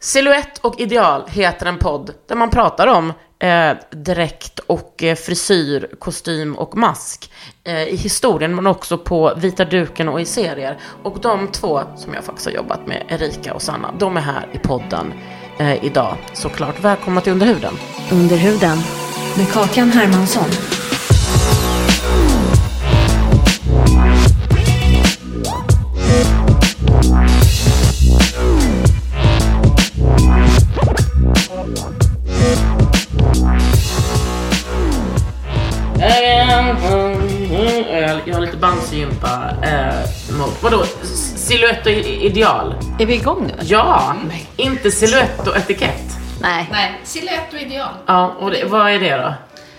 Silhouette 0.00 0.60
och 0.62 0.80
ideal 0.80 1.24
heter 1.28 1.66
en 1.66 1.78
podd 1.78 2.14
där 2.28 2.36
man 2.36 2.50
pratar 2.50 2.86
om 2.86 3.12
eh, 3.38 3.76
dräkt 3.90 4.58
och 4.58 5.02
eh, 5.02 5.16
frisyr, 5.16 5.88
kostym 5.98 6.54
och 6.54 6.76
mask 6.76 7.30
eh, 7.64 7.82
i 7.82 7.96
historien 7.96 8.54
men 8.54 8.66
också 8.66 8.98
på 8.98 9.34
vita 9.36 9.64
duken 9.64 10.08
och 10.08 10.20
i 10.20 10.24
serier. 10.24 10.78
Och 11.02 11.20
de 11.20 11.48
två 11.48 11.82
som 11.96 12.14
jag 12.14 12.24
faktiskt 12.24 12.46
har 12.46 12.54
jobbat 12.54 12.86
med, 12.86 13.06
Erika 13.08 13.54
och 13.54 13.62
Sanna, 13.62 13.94
de 13.98 14.16
är 14.16 14.20
här 14.20 14.48
i 14.52 14.58
podden 14.58 15.12
eh, 15.58 15.84
idag. 15.84 16.16
Såklart, 16.32 16.80
välkomna 16.80 17.20
till 17.20 17.32
Underhuden. 17.32 17.74
Under 18.12 18.36
huden. 18.36 18.78
med 19.36 19.52
Kakan 19.52 19.90
Hermansson. 19.90 20.87
Jag 38.24 38.34
har 38.34 38.40
lite 38.40 38.56
bandsygympa. 38.56 39.50
Eh, 39.62 40.36
mot, 40.38 40.62
vadå, 40.62 40.84
silhuett 41.36 41.86
och 41.86 41.92
ideal? 41.92 42.74
Är 42.98 43.06
vi 43.06 43.14
igång 43.14 43.46
nu? 43.46 43.54
Ja, 43.62 44.14
inte 44.56 44.90
silhuett 44.90 45.48
och 45.48 45.56
etikett. 45.56 46.16
Nej. 46.40 46.68
Nej, 46.70 47.00
silhuett 47.04 47.52
och 47.54 47.60
ideal. 47.60 47.94
Ja, 48.06 48.34
och 48.38 48.50
det, 48.50 48.64
vad 48.64 48.90
är 48.90 49.00
det 49.00 49.16
då? 49.16 49.34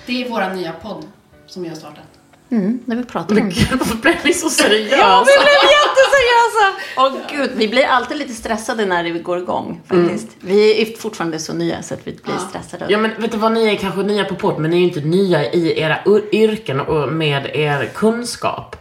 Det 0.05 0.25
är 0.25 0.29
vår 0.29 0.55
nya 0.55 0.71
podd 0.71 1.05
som 1.47 1.65
har 1.69 1.75
startat. 1.75 2.03
Mm, 2.51 2.79
när 2.85 2.95
vi 2.95 3.03
pratar 3.03 3.41
om 3.41 3.49
det. 3.69 3.75
Varför 3.75 3.95
blev 3.95 4.15
vi 4.23 4.33
så 4.33 4.49
seriösa? 4.49 4.97
Ja, 4.97 5.25
vi 5.27 5.43
blev 5.43 5.55
jätteseriösa! 5.77 6.79
Åh 6.97 7.13
gud, 7.31 7.51
vi 7.55 7.67
blir 7.67 7.85
alltid 7.85 8.17
lite 8.17 8.33
stressade 8.33 8.85
när 8.85 9.03
det 9.03 9.09
går 9.09 9.37
igång 9.37 9.81
faktiskt. 9.87 10.27
Vi 10.39 10.81
är 10.81 10.97
fortfarande 10.97 11.39
så 11.39 11.53
nya 11.53 11.81
så 11.83 11.93
att 11.93 12.07
vi 12.07 12.19
blir 12.23 12.37
stressade. 12.49 12.85
Ja 12.89 12.97
men 12.97 13.21
vet 13.21 13.31
du 13.31 13.37
vad, 13.37 13.51
ni 13.51 13.67
är 13.67 13.75
kanske 13.75 14.03
nya 14.03 14.25
på 14.25 14.35
podd 14.35 14.59
men 14.59 14.71
ni 14.71 14.75
är 14.77 14.79
ju 14.79 14.85
inte 14.87 14.99
nya 14.99 15.51
i 15.51 15.79
era 15.79 15.97
yrken 16.31 16.79
och 16.79 17.13
med 17.13 17.45
er 17.53 17.89
kunskap. 17.95 18.75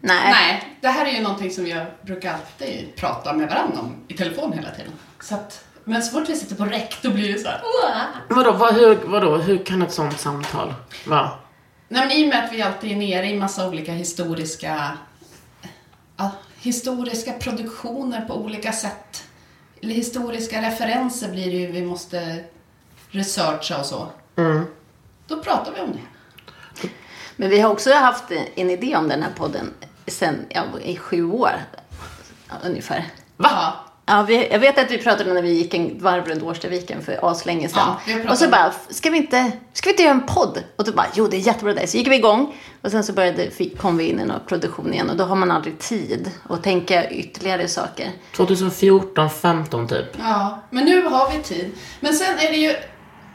Nej. 0.00 0.30
Nej, 0.32 0.76
det 0.80 0.88
här 0.88 1.06
är 1.06 1.10
ju 1.12 1.20
någonting 1.22 1.50
som 1.50 1.66
jag 1.66 1.86
brukar 2.02 2.32
alltid 2.32 2.96
prata 2.96 3.32
med 3.32 3.48
varandra 3.48 3.80
om 3.80 3.94
i 4.08 4.14
telefon 4.14 4.52
hela 4.52 4.70
tiden. 4.70 4.92
Så 5.20 5.34
att, 5.34 5.64
men 5.84 6.02
så 6.02 6.18
fort 6.18 6.28
vi 6.28 6.36
sitter 6.36 6.54
på 6.56 6.64
räck 6.64 6.96
då 7.02 7.10
blir 7.10 7.32
det 7.32 7.38
så 7.38 7.48
här. 7.48 7.60
Vadå, 8.28 8.52
vad, 8.52 8.74
hur, 8.74 8.98
vadå, 9.04 9.36
hur 9.36 9.58
kan 9.64 9.82
ett 9.82 9.92
sånt 9.92 10.20
samtal 10.20 10.74
vara? 11.06 11.30
Nej, 11.94 12.06
men 12.06 12.16
I 12.16 12.24
och 12.24 12.28
med 12.28 12.44
att 12.44 12.52
vi 12.52 12.62
alltid 12.62 12.92
är 12.92 12.96
nere 12.96 13.26
i 13.26 13.38
massa 13.38 13.68
olika 13.68 13.92
historiska, 13.92 14.98
ja, 16.16 16.30
historiska 16.56 17.32
produktioner 17.32 18.20
på 18.20 18.34
olika 18.34 18.72
sätt. 18.72 19.24
Eller 19.82 19.94
historiska 19.94 20.62
referenser 20.62 21.30
blir 21.30 21.46
det 21.46 21.56
ju 21.56 21.72
vi 21.72 21.82
måste 21.82 22.44
researcha 23.10 23.78
och 23.78 23.86
så. 23.86 24.08
Då 25.26 25.42
pratar 25.42 25.72
vi 25.74 25.80
om 25.80 25.92
det. 25.92 26.88
Men 27.36 27.50
vi 27.50 27.60
har 27.60 27.70
också 27.70 27.92
haft 27.92 28.24
en 28.54 28.70
idé 28.70 28.96
om 28.96 29.08
den 29.08 29.22
här 29.22 29.32
podden 29.36 29.74
sen, 30.06 30.46
ja, 30.48 30.64
i 30.84 30.96
sju 30.96 31.24
år 31.24 31.52
ungefär. 32.64 33.04
Va? 33.36 33.74
Ja, 34.06 34.22
vi, 34.22 34.48
jag 34.50 34.58
vet 34.58 34.78
att 34.78 34.90
vi 34.90 34.98
pratade 34.98 35.34
när 35.34 35.42
vi 35.42 35.52
gick 35.52 35.74
en 35.74 35.98
varv 35.98 36.26
runt 36.26 36.42
Årstaviken 36.42 37.02
för 37.02 37.30
aslänge 37.30 37.68
sedan. 37.68 37.94
Ja, 38.06 38.30
och 38.30 38.38
så 38.38 38.48
bara, 38.48 38.72
ska 38.88 39.10
vi, 39.10 39.16
inte, 39.16 39.52
ska 39.72 39.86
vi 39.88 39.90
inte 39.90 40.02
göra 40.02 40.14
en 40.14 40.26
podd? 40.26 40.62
Och 40.76 40.84
då 40.84 40.92
bara, 40.92 41.06
jo 41.14 41.26
det 41.28 41.36
är 41.36 41.40
jättebra 41.40 41.74
det. 41.74 41.86
Så 41.86 41.96
gick 41.96 42.08
vi 42.08 42.16
igång 42.16 42.54
och 42.82 42.90
sen 42.90 43.04
så 43.04 43.12
började, 43.12 43.50
fick, 43.50 43.78
kom 43.78 43.96
vi 43.96 44.04
in 44.04 44.20
i 44.20 44.24
någon 44.24 44.40
produktion 44.46 44.92
igen 44.92 45.10
och 45.10 45.16
då 45.16 45.24
har 45.24 45.36
man 45.36 45.50
aldrig 45.50 45.78
tid 45.78 46.30
att 46.48 46.62
tänka 46.62 47.10
ytterligare 47.10 47.68
saker. 47.68 48.10
2014, 48.36 49.30
15 49.30 49.88
typ. 49.88 50.06
Ja, 50.18 50.62
men 50.70 50.84
nu 50.84 51.02
har 51.02 51.32
vi 51.32 51.42
tid. 51.42 51.70
Men 52.00 52.14
sen 52.14 52.38
är 52.38 52.50
det 52.50 52.56
ju, 52.56 52.74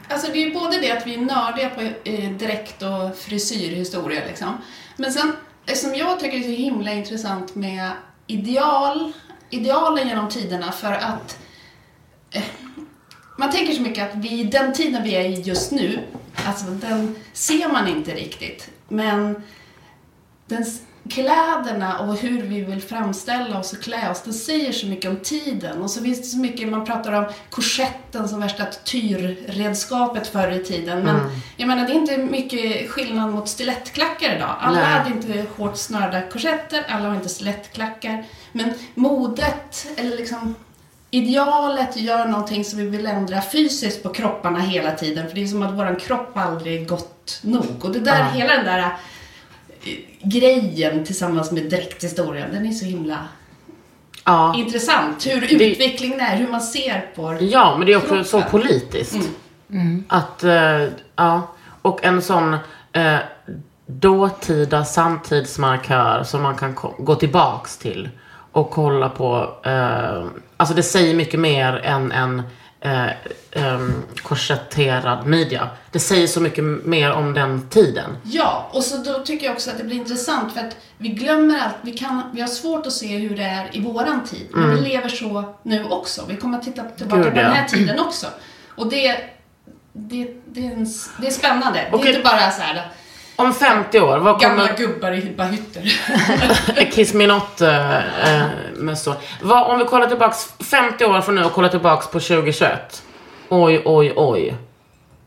alltså 0.09 0.31
det 0.31 0.43
är 0.43 0.45
ju 0.47 0.53
både 0.53 0.79
det 0.79 0.91
att 0.91 1.07
vi 1.07 1.13
är 1.13 1.19
nördiga 1.21 1.69
på 1.69 1.81
eh, 2.03 2.31
dräkt 2.31 2.81
och 2.81 3.17
frisyrhistoria 3.17 4.21
liksom. 4.27 4.57
Men 4.97 5.13
sen, 5.13 5.35
det 5.65 5.75
som 5.75 5.95
jag 5.95 6.19
tycker 6.19 6.37
är 6.37 6.43
så 6.43 6.49
himla 6.49 6.91
intressant 6.91 7.55
med 7.55 7.91
ideal, 8.27 9.13
idealen 9.49 10.07
genom 10.07 10.29
tiderna 10.29 10.71
för 10.71 10.93
att 10.93 11.39
eh, 12.31 12.43
man 13.37 13.51
tänker 13.51 13.73
så 13.73 13.81
mycket 13.81 14.09
att 14.09 14.15
vi, 14.15 14.43
den 14.43 14.73
tiden 14.73 15.03
vi 15.03 15.15
är 15.15 15.23
i 15.23 15.41
just 15.41 15.71
nu, 15.71 15.99
alltså 16.45 16.65
den 16.65 17.15
ser 17.33 17.69
man 17.69 17.87
inte 17.87 18.15
riktigt. 18.15 18.69
Men 18.87 19.43
den, 20.47 20.65
kläderna 21.09 21.99
och 21.99 22.15
hur 22.15 22.41
vi 22.41 22.61
vill 22.61 22.81
framställa 22.81 23.59
oss 23.59 23.73
och 23.73 23.81
klä 23.81 24.11
oss, 24.11 24.21
det 24.21 24.33
säger 24.33 24.71
så 24.71 24.85
mycket 24.85 25.09
om 25.09 25.17
tiden. 25.17 25.81
Och 25.81 25.91
så 25.91 26.03
finns 26.03 26.19
det 26.19 26.25
så 26.25 26.37
mycket, 26.37 26.69
man 26.69 26.85
pratar 26.85 27.13
om 27.13 27.25
korsetten 27.49 28.29
som 28.29 28.39
värsta 28.39 28.65
tyrredskapet 28.65 30.27
förr 30.27 30.51
i 30.51 30.63
tiden. 30.63 31.03
Men 31.03 31.19
jag 31.57 31.67
menar, 31.67 31.87
det 31.87 31.93
är 31.93 31.95
inte 31.95 32.17
mycket 32.17 32.91
skillnad 32.91 33.29
mot 33.29 33.49
stilettklackar 33.49 34.35
idag. 34.35 34.55
Alla 34.59 34.79
Nej. 34.79 34.85
hade 34.85 35.09
inte 35.09 35.45
hårt 35.57 35.77
snörda 35.77 36.21
korsetter, 36.21 36.85
alla 36.89 37.07
har 37.07 37.15
inte 37.15 37.29
stilettklackar. 37.29 38.25
Men 38.51 38.73
modet, 38.95 39.87
eller 39.97 40.17
liksom 40.17 40.55
idealet 41.11 41.97
gör 41.97 42.25
någonting 42.25 42.65
som 42.65 42.79
vi 42.79 42.85
vill 42.85 43.05
ändra 43.05 43.41
fysiskt 43.41 44.03
på 44.03 44.09
kropparna 44.09 44.59
hela 44.59 44.91
tiden. 44.91 45.27
För 45.27 45.35
det 45.35 45.43
är 45.43 45.47
som 45.47 45.63
att 45.63 45.73
våran 45.73 45.95
kropp 45.95 46.37
aldrig 46.37 46.81
är 46.81 46.85
gott 46.85 47.39
nog. 47.41 47.85
Och 47.85 47.91
det 47.91 47.99
där, 47.99 48.23
hela 48.23 48.53
den 48.53 48.65
där 48.65 48.97
grejen 50.23 51.05
tillsammans 51.05 51.51
med 51.51 51.63
dräkthistorien, 51.69 52.51
den 52.51 52.65
är 52.65 52.71
så 52.71 52.85
himla 52.85 53.17
Ja. 54.25 54.55
intressant. 54.57 55.27
Hur 55.27 55.43
utvecklingen 55.53 56.19
är, 56.19 56.35
hur 56.37 56.47
man 56.47 56.61
ser 56.61 57.05
på 57.15 57.37
Ja, 57.39 57.75
men 57.77 57.87
det 57.87 57.93
är 57.93 57.97
också 57.97 58.23
så 58.23 58.41
kroppen. 58.41 58.51
politiskt. 58.61 59.29
Att, 60.07 60.43
eh, 60.43 60.83
ja. 61.15 61.41
Och 61.81 62.03
en 62.05 62.21
sån 62.21 62.55
eh, 62.91 63.15
dåtida 63.85 64.85
samtidsmarkör 64.85 66.23
som 66.23 66.41
man 66.41 66.55
kan 66.55 66.75
gå 66.97 67.15
tillbaks 67.15 67.77
till 67.77 68.09
och 68.51 68.69
kolla 68.71 69.09
på. 69.09 69.49
Eh, 69.63 70.25
alltså 70.57 70.75
det 70.75 70.83
säger 70.83 71.15
mycket 71.15 71.39
mer 71.39 71.73
än 71.77 72.11
en 72.11 72.41
eh, 72.81 73.09
em, 73.51 74.03
korsetterad 74.23 75.27
midja. 75.27 75.69
Det 75.91 75.99
säger 75.99 76.27
så 76.27 76.41
mycket 76.41 76.63
mer 76.63 77.11
om 77.11 77.33
den 77.33 77.69
tiden. 77.69 78.17
Ja, 78.23 78.69
och 78.73 78.83
så 78.83 78.97
då 78.97 79.19
tycker 79.19 79.45
jag 79.45 79.53
också 79.53 79.69
att 79.69 79.77
det 79.77 79.83
blir 79.83 79.97
intressant 79.97 80.53
för 80.53 80.59
att 80.59 80.77
vi 80.97 81.09
glömmer 81.09 81.59
allt. 81.59 81.75
Vi, 81.81 81.91
kan, 81.91 82.21
vi 82.33 82.41
har 82.41 82.47
svårt 82.47 82.85
att 82.85 82.93
se 82.93 83.17
hur 83.17 83.37
det 83.37 83.43
är 83.43 83.77
i 83.77 83.81
våran 83.81 84.23
tid. 84.23 84.47
Men 84.51 84.75
vi 84.75 84.81
lever 84.81 85.09
så 85.09 85.55
nu 85.63 85.83
också. 85.83 86.25
Vi 86.27 86.35
kommer 86.35 86.57
att 86.57 86.63
titta 86.63 86.83
tillbaka 86.83 87.23
Gud, 87.23 87.33
på 87.33 87.39
den 87.39 87.53
här 87.53 87.67
tiden 87.67 87.99
också. 87.99 88.27
Och 88.75 88.89
det, 88.89 89.17
det, 89.93 90.33
det, 90.45 90.67
är, 90.67 90.71
en, 90.71 90.87
det 91.21 91.27
är 91.27 91.31
spännande. 91.31 91.79
Det 91.79 91.95
Okej. 91.95 92.09
är 92.09 92.17
inte 92.17 92.23
bara 92.23 92.51
så 92.51 92.61
här 92.61 92.91
Om 93.39 93.53
50 93.53 93.99
år, 93.99 94.17
vad 94.19 94.39
gamla 94.39 94.67
kommer... 94.67 94.77
gubbar 94.77 95.11
i 95.11 95.19
hytter. 95.51 96.91
Kiss 96.91 97.13
me 97.13 97.27
not 97.27 97.61
äh, 97.61 97.99
mössor. 98.77 99.15
Vad, 99.41 99.71
om 99.71 99.79
vi 99.79 99.85
kollar 99.85 100.07
tillbaks 100.07 100.53
50 100.59 101.05
år 101.05 101.21
från 101.21 101.35
nu 101.35 101.43
och 101.43 101.51
kollar 101.51 101.69
tillbaks 101.69 102.07
på 102.07 102.19
2021. 102.19 103.03
Oj, 103.49 103.81
oj, 103.85 104.13
oj. 104.15 104.55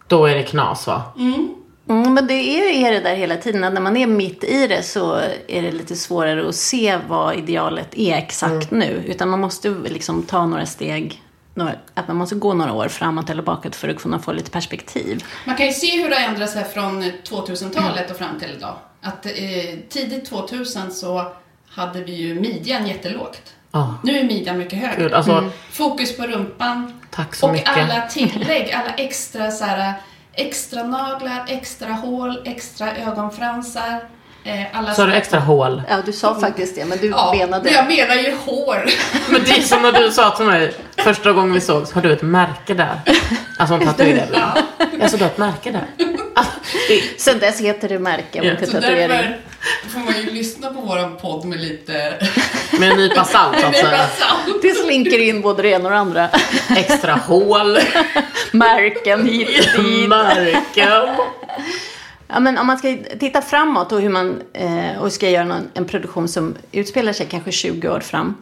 Då 0.09 0.27
är 0.27 0.35
det 0.35 0.43
knas 0.43 0.87
va? 0.87 1.03
Mm, 1.17 2.15
men 2.15 2.27
det 2.27 2.35
är, 2.35 2.87
är 2.87 2.93
det 2.93 3.01
där 3.01 3.15
hela 3.15 3.37
tiden. 3.37 3.65
att 3.65 3.73
När 3.73 3.81
man 3.81 3.97
är 3.97 4.07
mitt 4.07 4.45
i 4.45 4.67
det 4.67 4.83
så 4.83 5.15
är 5.49 5.63
det 5.63 5.73
lite 5.73 5.97
svårare 5.97 6.49
att 6.49 6.55
se 6.55 6.99
vad 7.09 7.35
idealet 7.35 7.99
är 7.99 8.17
exakt 8.17 8.71
nu. 8.71 9.03
Utan 9.07 9.29
man 9.29 9.41
måste 9.41 9.69
liksom 9.69 10.23
ta 10.23 10.47
några 10.47 10.67
steg 10.67 11.23
några, 11.55 11.75
att 11.95 12.09
man 12.09 12.17
måste 12.17 12.35
gå 12.35 12.55
några 12.55 12.73
år 12.73 12.89
framåt 12.89 13.31
eller 13.31 13.43
bakåt 13.43 13.77
för 13.77 13.89
att 13.89 14.03
kunna 14.03 14.19
få 14.19 14.33
lite 14.33 14.51
perspektiv. 14.51 15.25
Man 15.47 15.57
kan 15.57 15.67
ju 15.67 15.73
se 15.73 16.03
hur 16.03 16.11
det 16.11 16.17
har 16.17 16.29
ändrat 16.29 16.51
sig 16.51 16.65
från 16.65 17.03
2000-talet 17.03 18.11
och 18.11 18.17
fram 18.17 18.39
till 18.39 18.51
idag. 18.57 18.75
Att 19.01 19.27
eh, 19.27 19.33
tidigt 19.89 20.25
2000 20.25 20.93
så 20.93 21.33
hade 21.69 22.05
vi 22.05 22.13
ju 22.13 22.41
midjan 22.41 22.87
jättelågt. 22.87 23.55
Ja. 23.73 23.95
Nu 24.05 24.19
är 24.19 24.25
midjan 24.25 24.59
mycket 24.59 24.79
högre. 24.79 25.03
Gud, 25.03 25.13
alltså, 25.13 25.51
Fokus 25.71 26.17
på 26.17 26.23
rumpan. 26.23 27.01
Tack 27.11 27.35
så 27.35 27.47
och 27.47 27.53
mycket. 27.53 27.77
alla 27.77 28.07
tillägg, 28.07 28.73
alla 28.73 28.95
extra 28.95 29.51
så 29.51 29.65
här, 29.65 29.95
extra 30.33 30.83
naglar, 30.83 31.45
extra 31.49 31.93
hål, 31.93 32.43
extra 32.45 32.97
ögonfransar. 32.97 34.09
Eh, 34.45 34.61
alla 34.73 34.95
Så 34.95 35.03
har 35.03 35.07
du 35.09 35.15
extra 35.15 35.39
hål. 35.41 35.83
Ja, 35.89 35.97
du 36.07 36.13
sa 36.13 36.41
faktiskt 36.41 36.75
det, 36.77 36.85
men 36.85 36.99
du 36.99 37.07
Ja, 37.09 37.35
menade... 37.39 37.65
men 37.65 37.73
jag 37.75 37.87
menar 38.09 38.15
ju 38.23 38.37
hår. 38.45 38.85
Men 39.33 39.45
det 39.45 39.51
är 39.51 39.61
som 39.63 39.83
när 39.83 39.93
du 39.93 40.11
sa 40.11 40.31
till 40.31 40.45
mig 40.47 40.75
första 40.97 41.33
gången 41.33 41.53
vi 41.55 41.61
sågs, 41.61 41.93
har 41.93 42.03
du 42.03 42.13
ett 42.13 42.23
märke 42.23 42.75
där? 42.75 43.01
Alltså 43.59 43.75
en 43.75 43.87
tatuering. 43.87 44.23
Ja. 44.33 44.55
Alltså 45.03 45.17
du 45.17 45.25
har 45.25 45.31
ett 45.31 45.39
märke 45.39 45.71
där? 45.71 45.87
Alltså, 46.35 46.53
det, 46.89 47.21
Sen 47.21 47.39
dess 47.39 47.61
heter 47.61 47.89
det 47.89 47.99
märke 47.99 48.41
och 48.41 48.47
Ja. 48.47 48.51
inte 48.51 48.67
Så 48.67 48.73
tatuering. 48.73 49.09
därför 49.09 49.39
får 49.89 50.01
man 50.01 50.15
ju 50.25 50.31
lyssna 50.31 50.69
på 50.73 50.81
våran 50.81 51.17
podd 51.17 51.45
med 51.45 51.61
lite... 51.61 51.93
med 52.79 52.91
en 52.91 52.97
nypa 52.97 53.25
salt 53.25 53.57
så 53.61 53.73
salt. 53.73 54.63
Det 54.63 54.75
slinker 54.75 55.19
in 55.19 55.41
både 55.41 55.63
det 55.63 55.69
ena 55.69 55.85
och 55.85 55.91
det 55.91 55.99
andra. 55.99 56.29
Extra 56.77 57.13
hål. 57.15 57.79
Märken 58.51 59.27
hit 59.27 59.49
och 59.79 59.85
dit. 59.85 60.09
Märken. 60.09 61.09
Ja, 62.33 62.41
men 62.41 62.59
om 62.59 62.67
man 62.67 62.79
ska 62.79 62.97
titta 63.21 63.43
framåt 63.43 63.93
och 63.93 64.01
hur 64.01 64.09
man 64.11 64.43
eh, 64.53 65.03
och 65.03 65.13
ska 65.13 65.31
göra 65.31 65.45
någon, 65.45 65.69
en 65.75 65.85
produktion 65.85 66.29
som 66.29 66.55
utspelar 66.73 67.13
sig 67.13 67.27
kanske 67.27 67.53
20 67.53 67.89
år 67.89 68.01
fram. 68.01 68.35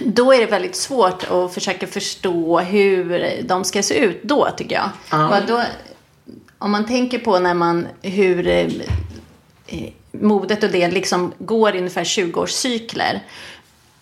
Då 0.00 0.32
är 0.32 0.38
det 0.38 0.46
väldigt 0.46 0.76
svårt 0.76 1.30
att 1.30 1.54
försöka 1.54 1.86
förstå 1.86 2.60
hur 2.60 3.36
de 3.42 3.64
ska 3.64 3.82
se 3.82 3.98
ut 3.98 4.22
då, 4.22 4.48
tycker 4.56 4.74
jag. 4.74 4.90
Vad 5.28 5.46
Då, 5.46 5.62
om 6.58 6.70
man 6.70 6.86
tänker 6.86 7.18
på 7.18 7.38
när 7.38 7.54
man, 7.54 7.86
hur 8.02 8.48
eh, 8.48 8.68
modet 10.12 10.64
och 10.64 10.70
det 10.70 10.90
liksom 10.90 11.32
går 11.38 11.74
i 11.74 11.78
ungefär 11.78 12.04
20-årscykler 12.04 13.20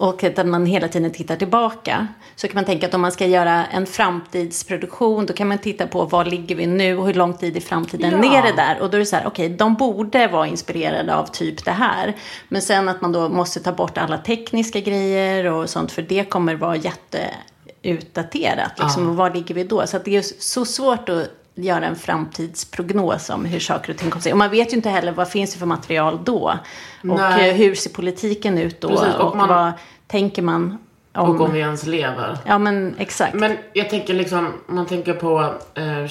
och 0.00 0.25
att 0.25 0.47
man 0.47 0.67
hela 0.67 0.88
tiden 0.88 1.11
tittar 1.11 1.37
tillbaka. 1.37 2.08
Så 2.37 2.49
kan 2.49 2.55
man 2.55 2.64
tänka 2.64 2.87
att 2.87 2.94
om 2.94 3.00
man 3.00 3.12
ska 3.12 3.26
göra 3.26 3.67
en 3.67 3.87
framtidsproduktion 3.87 5.26
då 5.26 5.32
kan 5.32 5.49
man 5.49 5.58
titta 5.58 5.87
på 5.87 6.05
var 6.05 6.25
ligger 6.25 6.55
vi 6.55 6.67
nu 6.67 6.99
och 6.99 7.06
hur 7.06 7.14
lång 7.14 7.35
tid 7.35 7.56
i 7.56 7.61
framtiden 7.61 8.25
Ja. 8.25 8.38
är 8.38 8.43
det 8.43 8.52
där. 8.56 8.81
Och 8.81 8.91
då 8.91 8.97
är 8.97 8.99
det 8.99 9.06
så 9.06 9.17
här, 9.17 9.26
okej, 9.26 9.49
de 9.49 9.75
borde 9.75 10.26
vara 10.29 10.47
inspirerade 10.47 11.14
av 11.14 11.26
typ 11.26 11.64
det 11.64 11.70
här. 11.70 12.17
Men 12.49 12.62
sen 12.62 12.88
att 12.88 13.00
man 13.00 13.12
då 13.12 13.29
måste 13.29 13.61
ta 13.61 13.73
bort 13.73 13.99
alla 13.99 14.19
tekniska 14.19 14.81
grejer 14.81 15.44
och 15.47 15.70
sånt 15.70 15.93
för 15.93 16.03
det 16.03 16.25
kommer 16.25 16.55
vara 16.55 16.76
jätteutdaterat. 16.76 18.73
Liksom, 18.79 19.08
och 19.08 19.17
var 19.17 19.31
ligger 19.31 19.55
vi 19.55 19.64
då? 19.64 19.87
Så 19.87 19.99
det 19.99 20.17
är 20.17 20.23
så 20.38 20.64
svårt 20.64 21.08
att 21.08 21.39
göra 21.64 21.86
en 21.86 21.96
framtidsprognos 21.96 23.30
om 23.30 23.44
hur 23.44 23.60
saker 23.60 23.92
och 23.92 23.98
ting 23.98 24.10
kommer 24.10 24.20
att 24.20 24.24
se. 24.24 24.32
Och 24.32 24.38
man 24.38 24.50
vet 24.50 24.72
ju 24.72 24.76
inte 24.76 24.88
heller 24.90 25.12
vad 25.12 25.28
finns 25.28 25.52
det 25.52 25.58
för 25.58 25.66
material 25.66 26.18
då. 26.24 26.58
Och 27.02 27.06
Nej. 27.06 27.52
hur 27.52 27.74
ser 27.74 27.90
politiken 27.90 28.58
ut 28.58 28.80
då? 28.80 28.88
Precis, 28.88 29.14
och 29.14 29.30
och 29.30 29.36
man- 29.36 29.48
vad 29.48 29.72
tänker 30.06 30.42
man 30.42 30.78
om... 31.14 31.30
Och 31.30 31.40
om 31.40 31.52
vi 31.52 31.58
ens 31.60 31.86
lever. 31.86 32.38
Ja, 32.46 32.58
men 32.58 32.94
exakt. 32.98 33.34
Men 33.34 33.56
jag 33.72 33.90
tänker 33.90 34.14
liksom, 34.14 34.52
om 34.68 34.74
man 34.74 34.86
tänker 34.86 35.14
på 35.14 35.54
eh, 35.74 36.06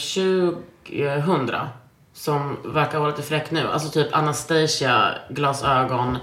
2000 0.86 1.56
som 2.14 2.58
verkar 2.66 3.00
vara 3.00 3.10
lite 3.10 3.22
fräck 3.22 3.52
nu. 3.52 3.68
Alltså 3.68 3.90
typ 3.90 4.16
Anastasia, 4.16 5.12
glasögon. 5.30 6.18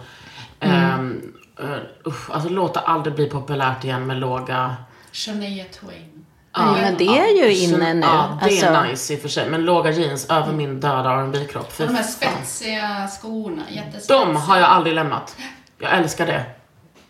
Ehm, 0.60 1.32
eh, 1.58 1.66
usch, 2.06 2.30
alltså 2.30 2.48
låta 2.48 2.80
aldrig 2.80 3.14
bli 3.14 3.26
populärt 3.30 3.84
igen 3.84 4.06
med 4.06 4.16
låga... 4.16 4.76
Shania 5.12 5.64
Twain. 5.80 6.15
Ja, 6.56 6.72
men 6.72 6.96
det 6.96 7.04
är 7.04 7.44
ju 7.46 7.54
inne 7.56 7.94
nu. 7.94 8.00
Ja, 8.06 8.38
det 8.44 8.58
är 8.60 8.66
Alltså- 8.68 8.90
nice 8.90 9.14
i 9.14 9.16
och 9.16 9.20
för 9.20 9.28
sig. 9.28 9.50
Men 9.50 9.64
låga 9.64 9.90
jeans 9.90 10.26
över 10.30 10.52
min 10.52 10.80
döda 10.80 11.22
rb 11.26 11.48
kropp 11.48 11.72
Och 11.80 11.86
de 11.86 11.94
här 11.94 12.02
spetsiga 12.02 13.08
skorna, 13.20 13.62
jättespetsiga. 13.70 14.18
De 14.18 14.36
har 14.36 14.56
jag 14.56 14.68
aldrig 14.68 14.94
lämnat. 14.94 15.36
Jag 15.78 15.98
älskar 15.98 16.26
det. 16.26 16.44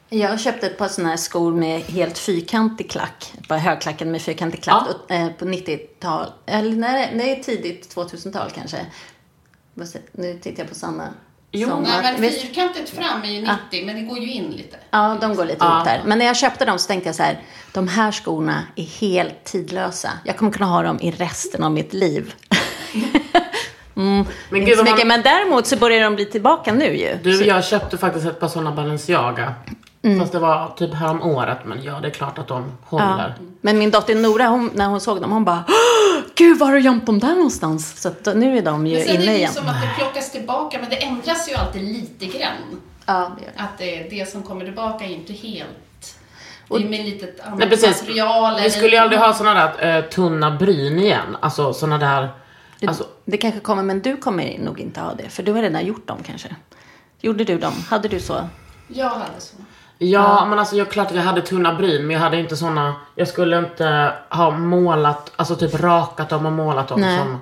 Jag 0.09 0.41
köpte 0.41 0.67
ett 0.67 0.79
par 0.79 0.89
sådana 0.89 1.11
här 1.11 1.17
skor 1.17 1.53
med 1.53 1.81
helt 1.81 2.19
fyrkantig 2.19 2.91
klack. 2.91 3.33
Ett 3.41 3.49
par 3.49 3.59
högklackade 3.59 4.11
med 4.11 4.23
fyrkantig 4.23 4.63
klack 4.63 4.83
Ja. 4.89 4.95
och, 5.05 5.11
eh, 5.11 5.29
på 5.33 5.45
90-tal. 5.45 6.27
Eller 6.47 6.77
nej, 6.77 7.13
det 7.15 7.31
är 7.39 7.43
tidigt 7.43 7.95
2000-tal 7.95 8.51
kanske. 8.55 8.87
Nu 10.13 10.39
tittar 10.43 10.59
jag 10.63 10.69
på 10.69 10.75
Sanna. 10.75 11.09
Jo, 11.59 11.69
Som 11.69 11.83
Nej, 11.83 12.15
men 12.19 12.31
fyrkantigt 12.31 12.91
fram 12.91 13.23
är 13.23 13.29
ju 13.29 13.41
90, 13.41 13.87
men 13.87 13.95
det 13.97 14.03
går 14.03 14.19
ju 14.19 14.33
in 14.33 14.51
lite. 14.51 14.77
Ja, 14.91 15.19
de 15.21 15.35
går 15.35 15.45
lite 15.45 15.57
Ja. 15.65 15.83
där. 15.85 16.03
Men 16.05 16.19
när 16.19 16.27
jag 16.27 16.37
köpte 16.37 16.65
dem 16.65 16.79
så 16.79 16.87
tänkte 16.89 17.09
jag 17.09 17.17
så 17.17 17.23
här, 17.23 17.39
de 17.73 17.89
här 17.89 18.13
skorna 18.13 18.63
är 18.77 18.85
helt 19.01 19.45
tidlösa. 19.45 20.11
Jag 20.25 20.37
kommer 20.37 20.53
kunna 20.53 20.67
ha 20.67 20.83
dem 20.83 20.99
i 21.01 21.11
resten 21.11 21.63
av 21.65 21.73
mitt 21.73 21.93
liv. 21.95 22.35
mm, 23.97 24.25
Men 24.51 24.65
gud, 24.65 24.79
mycket, 24.79 24.99
man- 24.99 25.09
men 25.09 25.23
däremot 25.23 25.67
så 25.67 25.77
börjar 25.77 26.01
de 26.01 26.15
bli 26.15 26.25
tillbaka 26.25 26.73
nu 26.73 26.97
ju. 26.97 27.19
Du, 27.23 27.37
Så- 27.39 27.45
jag 27.45 27.65
köpte 27.65 27.99
faktiskt 27.99 28.27
ett 28.27 28.41
par 28.41 28.49
sådana 28.49 28.73
Balenciaga. 28.73 29.55
Mm. 30.07 30.21
Fast 30.21 30.33
det 30.33 30.39
var 30.39 30.73
typ 30.77 30.95
härom 30.95 31.23
året. 31.23 31.59
Men 31.65 31.83
ja, 31.83 31.99
det 32.01 32.09
är 32.09 32.13
klart 32.13 32.39
att 32.39 32.49
de 32.49 32.65
håller. 32.85 33.35
Men 33.61 33.79
min 33.79 33.91
dotter 33.91 34.15
Nora, 34.15 34.47
hon, 34.47 34.71
när 34.75 34.87
hon 34.87 35.01
såg 35.01 35.21
dem, 35.21 35.33
hon 35.33 35.45
bara 35.45 35.65
"Åh, 35.69 36.23
Gud, 36.35 36.59
var 36.59 36.67
har 36.67 36.75
du 36.75 36.81
gömt 36.81 37.07
dem 37.07 37.19
där 37.19 37.35
någonstans? 37.35 38.01
Så 38.03 38.09
att, 38.09 38.37
nu 38.37 38.59
är 38.59 38.63
de 38.63 38.87
ju 38.87 38.97
Men 38.97 39.05
sen 39.07 39.11
är 39.11 39.15
inne 39.17 39.27
det 39.27 39.33
ju 39.33 39.39
igen. 39.39 39.53
som 39.53 39.69
att 39.69 39.81
det 39.83 39.89
plockas 39.99 40.33
tillbaka, 40.33 40.79
men 40.81 40.91
det 40.91 40.97
ändras 41.05 41.51
ju 41.51 41.55
alltid 41.55 41.83
lite 41.83 42.27
grann. 42.39 42.81
Ja, 43.07 43.31
det 43.39 43.45
gör 43.45 43.53
det. 43.57 43.63
Att 43.63 43.79
det, 43.79 44.09
det 44.19 44.31
som 44.31 44.43
kommer 44.43 44.65
tillbaka 44.65 45.05
är 45.05 45.09
inte 45.11 45.33
helt... 45.33 45.69
Det 46.69 46.75
är 46.77 46.89
med 46.89 47.05
litet 47.05 47.41
annat 47.41 47.59
Nej, 47.59 47.69
precis. 47.69 48.01
material. 48.03 48.55
Vi 48.55 48.61
eller- 48.61 48.71
skulle 48.71 48.91
ju 48.91 48.97
aldrig 48.97 49.21
ha 49.21 49.35
sådana 49.35 49.73
där 49.79 49.97
eh, 49.99 50.05
tunna 50.05 50.51
bryn 50.51 50.99
igen. 50.99 51.37
Alltså 51.41 51.73
sådana 51.73 51.99
där... 51.99 52.29
Alltså, 52.89 53.05
Det 53.25 53.37
kanske 53.37 53.61
kommer, 53.61 53.83
men 53.83 54.01
du 54.03 54.17
kommer 54.17 54.59
nog 54.59 54.81
inte 54.81 55.01
ha 55.01 55.15
det. 55.15 55.29
För 55.29 55.43
du 55.43 55.53
har 55.53 55.63
redan 55.63 55.87
gjort 55.87 56.07
dem 56.07 56.19
kanske. 56.27 56.57
Gjorde 57.21 57.45
du 57.45 57.59
dem? 57.59 57.73
Hade 57.91 58.09
du 58.09 58.21
så? 58.21 58.49
Jag 58.89 59.09
hade 59.09 59.25
så. 59.41 59.57
Ja, 59.99 60.47
men 60.47 60.59
alltså 60.59 60.77
jag 60.77 60.91
klart 60.91 61.07
att 61.07 61.17
jag 61.17 61.23
hade 61.23 61.43
tunna 61.43 61.75
bryn. 61.75 62.07
Men 62.07 62.15
jag 62.15 62.21
hade 62.21 62.41
inte 62.41 62.57
såna... 62.57 62.95
Jag 63.15 63.29
skulle 63.29 63.59
inte 63.59 64.13
ha 64.31 64.51
målat, 64.51 65.33
alltså 65.37 65.57
typ 65.57 65.81
rakat 65.81 66.29
dem 66.29 66.47
och 66.47 66.53
målat 66.53 66.89
dem 66.89 67.01
Nej. 67.01 67.19
som 67.19 67.39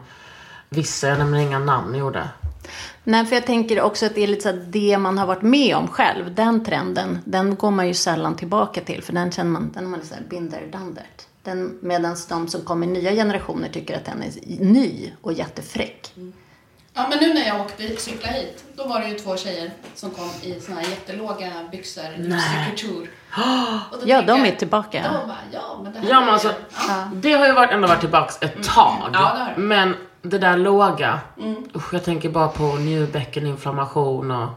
vissa, 0.69 1.09
jag 1.09 1.19
nämner 1.19 1.39
inga 1.39 1.59
namn, 1.59 1.95
gjorde. 1.95 2.29
Nej, 3.05 3.27
för 3.27 3.35
jag 3.35 3.47
tänker 3.47 3.81
också 3.81 4.07
att 4.07 4.15
det 4.15 4.23
är 4.23 4.27
lite 4.27 4.43
så 4.43 4.49
att 4.49 4.73
det 4.73 4.99
man 4.99 5.19
har 5.19 5.27
varit 5.27 5.43
med 5.43 5.77
om 5.77 5.89
själv, 5.89 6.35
den 6.35 6.65
trenden, 6.65 7.19
den 7.25 7.57
går 7.57 7.71
man 7.71 7.89
ju 7.89 7.95
sällan 7.95 8.37
tillbaka 8.37 8.81
till. 8.81 9.03
För 9.03 9.13
den 9.13 9.33
känner 9.33 9.51
man, 9.51 9.71
den 9.75 9.91
man 9.91 10.01
så 10.03 10.15
här, 10.15 10.23
been 10.31 10.51
there, 10.51 10.67
done 10.67 10.95
that. 10.95 11.29
Den, 11.43 11.79
Medan 11.83 12.17
de 12.29 12.49
som 12.49 12.61
kommer 12.61 12.87
i 12.87 12.91
nya 12.91 13.13
generationer 13.13 13.69
tycker 13.69 13.97
att 13.97 14.05
den 14.05 14.23
är 14.23 14.31
ny 14.65 15.13
och 15.23 15.33
jättefräck. 15.33 16.13
Ja, 16.97 17.07
men 17.11 17.19
nu 17.19 17.35
när 17.35 17.47
jag 17.47 17.61
åkte 17.61 17.97
cykla 17.97 18.29
hit, 18.29 18.65
då 18.77 18.87
var 18.87 19.01
det 19.01 19.09
ju 19.09 19.19
två 19.19 19.37
tjejer 19.37 19.71
som 19.95 20.11
kom 20.11 20.31
i 20.43 20.61
såna 20.61 20.81
här 20.81 20.89
jättelåga 20.91 21.51
byxor, 21.71 22.03
då 23.93 23.99
Ja, 24.05 24.23
de 24.23 24.45
är 24.45 24.57
tillbaka. 24.57 25.03
De 25.03 25.29
bara, 25.29 25.37
ja 25.53 25.81
men 25.83 25.93
det 25.93 25.99
här 25.99 26.09
Ja 26.09 26.21
men 26.21 26.29
alltså, 26.29 26.55
ja. 26.89 27.09
det 27.13 27.33
har 27.33 27.47
ju 27.47 27.53
varit, 27.53 27.71
ändå 27.71 27.89
varit 27.89 28.01
tillbaks 28.01 28.39
ett 28.41 28.63
tag. 28.63 28.97
Ja, 29.03 29.09
det 29.13 29.19
har 29.19 29.55
det. 29.55 29.61
Men 29.61 29.97
det 30.23 30.39
där 30.39 30.57
låga, 30.57 31.21
usch 31.77 31.95
jag 31.95 32.05
tänker 32.05 32.29
bara 32.29 32.49
på 32.49 32.63
njurbäckeninflammation 32.63 34.31
och... 34.31 34.49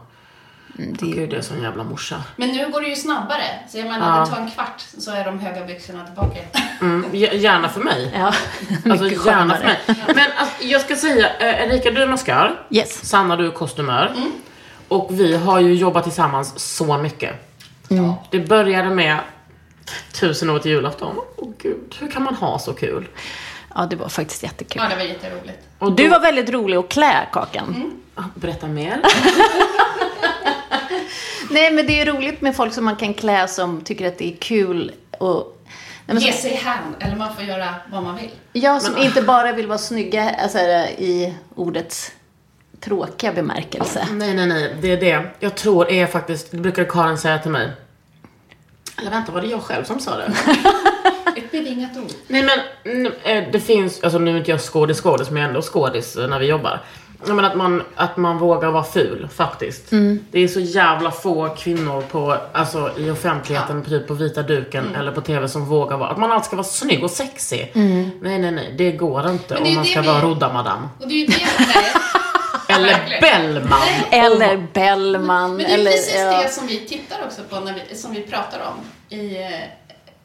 det- 0.78 1.06
Gud, 1.06 1.30
det 1.30 1.36
är 1.36 1.40
sån 1.40 1.62
jävla 1.62 1.84
morsa. 1.84 2.22
Men 2.36 2.48
nu 2.48 2.70
går 2.70 2.80
det 2.80 2.88
ju 2.88 2.96
snabbare. 2.96 3.42
Så 3.68 3.78
jag 3.78 3.86
menar, 3.86 4.20
det 4.20 4.26
tar 4.26 4.36
en 4.36 4.50
kvart 4.50 4.82
så 4.98 5.10
är 5.10 5.24
de 5.24 5.38
höga 5.38 5.64
byxorna 5.64 6.04
tillbaka. 6.04 6.38
Mm, 6.80 7.06
gärna 7.14 7.68
för 7.68 7.80
mig. 7.80 8.10
Ja, 8.14 8.26
Alltså 8.90 9.06
gärna 9.08 9.18
skönare. 9.22 9.76
för 9.86 9.92
mig. 9.94 10.02
Men 10.14 10.26
alltså, 10.36 10.64
jag 10.64 10.80
ska 10.80 10.96
säga, 10.96 11.36
eh, 11.38 11.62
Erika 11.68 11.90
du 11.90 12.02
är 12.02 12.06
maskör. 12.06 12.60
Yes. 12.70 13.08
Sanna 13.08 13.36
du 13.36 13.46
är 13.46 13.50
kostymör. 13.50 14.12
Och 14.88 15.08
vi 15.10 15.36
har 15.36 15.60
ju 15.60 15.74
jobbat 15.74 16.04
tillsammans 16.04 16.58
så 16.76 16.98
mycket. 16.98 17.34
Det 18.30 18.38
började 18.40 18.90
med 18.90 19.18
tusen 20.12 20.50
år 20.50 20.58
till 20.58 20.70
julafton. 20.70 21.16
Åh 21.36 21.48
gud, 21.58 21.96
hur 22.00 22.08
kan 22.10 22.22
man 22.22 22.34
ha 22.34 22.58
så 22.58 22.72
kul? 22.72 23.08
Ja, 23.74 23.86
det 23.90 23.96
var 23.96 24.08
faktiskt 24.08 24.42
jättekul. 24.42 24.82
Ja, 24.82 24.88
det 24.88 24.96
var 24.96 25.02
jätteroligt. 25.02 25.58
Och 25.78 25.92
Du 25.92 26.04
då- 26.04 26.10
var 26.10 26.20
väldigt 26.20 26.50
rolig 26.50 26.76
att 26.76 26.88
klä, 26.88 27.26
Kakan. 27.32 27.92
Ah, 28.14 28.22
Berätta 28.34 28.66
mer. 28.66 29.00
Nej, 31.50 31.72
men 31.72 31.86
det 31.86 32.00
är 32.00 32.06
roligt 32.06 32.40
med 32.40 32.56
folk 32.56 32.74
som 32.74 32.84
man 32.84 32.96
kan 32.96 33.14
klä 33.14 33.48
som 33.48 33.80
tycker 33.80 34.08
att 34.08 34.18
det 34.18 34.32
är 34.32 34.36
kul 34.36 34.92
och 35.18 35.54
Nej, 36.06 36.14
men 36.14 36.22
Ge 36.22 36.32
sig 36.32 36.54
hän, 36.54 36.96
eller 37.00 37.16
man 37.16 37.34
får 37.36 37.44
göra 37.44 37.74
vad 37.92 38.02
man 38.02 38.16
vill. 38.16 38.30
jag 38.52 38.82
som 38.82 38.98
inte 38.98 39.22
bara 39.22 39.52
vill 39.52 39.66
vara 39.66 39.78
snygga 39.78 40.30
alltså, 40.30 40.58
i 40.58 41.34
ordets 41.54 42.12
tråkiga 42.80 43.32
bemärkelse. 43.32 44.08
Nej, 44.12 44.34
nej, 44.34 44.46
nej. 44.46 44.76
Det 44.80 44.92
är 44.92 44.96
det. 45.00 45.30
Jag 45.40 45.54
tror 45.54 45.90
är 45.90 46.06
faktiskt, 46.06 46.50
det 46.50 46.56
brukade 46.56 46.90
Karin 46.90 47.18
säga 47.18 47.38
till 47.38 47.50
mig. 47.50 47.72
Eller 48.98 49.10
vänta, 49.10 49.32
var 49.32 49.40
det 49.40 49.46
jag 49.46 49.62
själv 49.62 49.84
som 49.84 50.00
sa 50.00 50.16
det? 50.16 50.32
Ett 51.36 51.50
bevingat 51.50 51.96
ord. 51.96 52.10
nej 52.26 52.42
men, 52.84 53.06
eh, 53.06 53.44
det 53.52 53.60
finns, 53.60 54.02
alltså 54.02 54.18
nu 54.18 54.30
är 54.34 54.38
inte 54.38 54.50
jag 54.50 54.60
skådis 54.60 55.00
skådis, 55.00 55.30
men 55.30 55.36
jag 55.36 55.44
är 55.44 55.48
ändå 55.48 55.62
skådis 55.62 56.16
när 56.16 56.38
vi 56.38 56.46
jobbar. 56.46 56.80
Ja, 57.26 57.34
men 57.34 57.44
att, 57.44 57.56
man, 57.56 57.82
att 57.94 58.16
man 58.16 58.38
vågar 58.38 58.70
vara 58.70 58.84
ful 58.84 59.28
faktiskt. 59.34 59.92
Mm. 59.92 60.24
Det 60.30 60.40
är 60.40 60.48
så 60.48 60.60
jävla 60.60 61.10
få 61.10 61.48
kvinnor 61.48 62.02
på, 62.10 62.36
alltså, 62.52 62.90
i 62.98 63.10
offentligheten, 63.10 63.84
typ 63.84 64.06
på 64.08 64.14
vita 64.14 64.42
duken 64.42 64.84
Mm. 64.86 65.00
eller 65.00 65.12
på 65.12 65.20
TV 65.20 65.48
som 65.48 65.64
vågar 65.64 65.96
vara, 65.96 66.08
att 66.10 66.18
man 66.18 66.32
alltid 66.32 66.46
ska 66.46 66.56
vara 66.56 66.64
snygg 66.66 67.04
och 67.04 67.10
sexig. 67.10 67.72
Mm. 67.74 68.10
Nej, 68.22 68.38
nej, 68.38 68.50
nej. 68.50 68.74
Det 68.78 68.92
går 68.92 69.30
inte 69.30 69.56
om 69.56 69.74
man 69.74 69.84
ska 69.84 70.00
vi- 70.00 70.06
vara 70.08 70.20
rodda-madam. 70.20 70.88
Och 71.00 71.08
det 71.08 71.14
är 71.14 71.18
ju 71.18 71.26
det, 71.26 71.36
nej, 71.58 71.84
Eller. 72.76 73.20
Bellman. 73.20 73.80
Eller 74.10 74.66
Bellman. 74.74 75.50
Men 75.56 75.58
det 75.58 75.64
är 75.70 75.74
eller, 75.74 75.90
precis 75.90 76.14
ja. 76.16 76.42
det 76.42 76.48
som 76.48 76.66
vi 76.66 76.78
tittar 76.80 77.16
också 77.26 77.42
på, 77.50 77.60
när 77.60 77.74
vi, 77.90 77.96
som 77.96 78.12
vi 78.14 78.22
pratar 78.22 78.60
om. 78.60 78.74
I, 79.18 79.36
eh, 79.42 79.48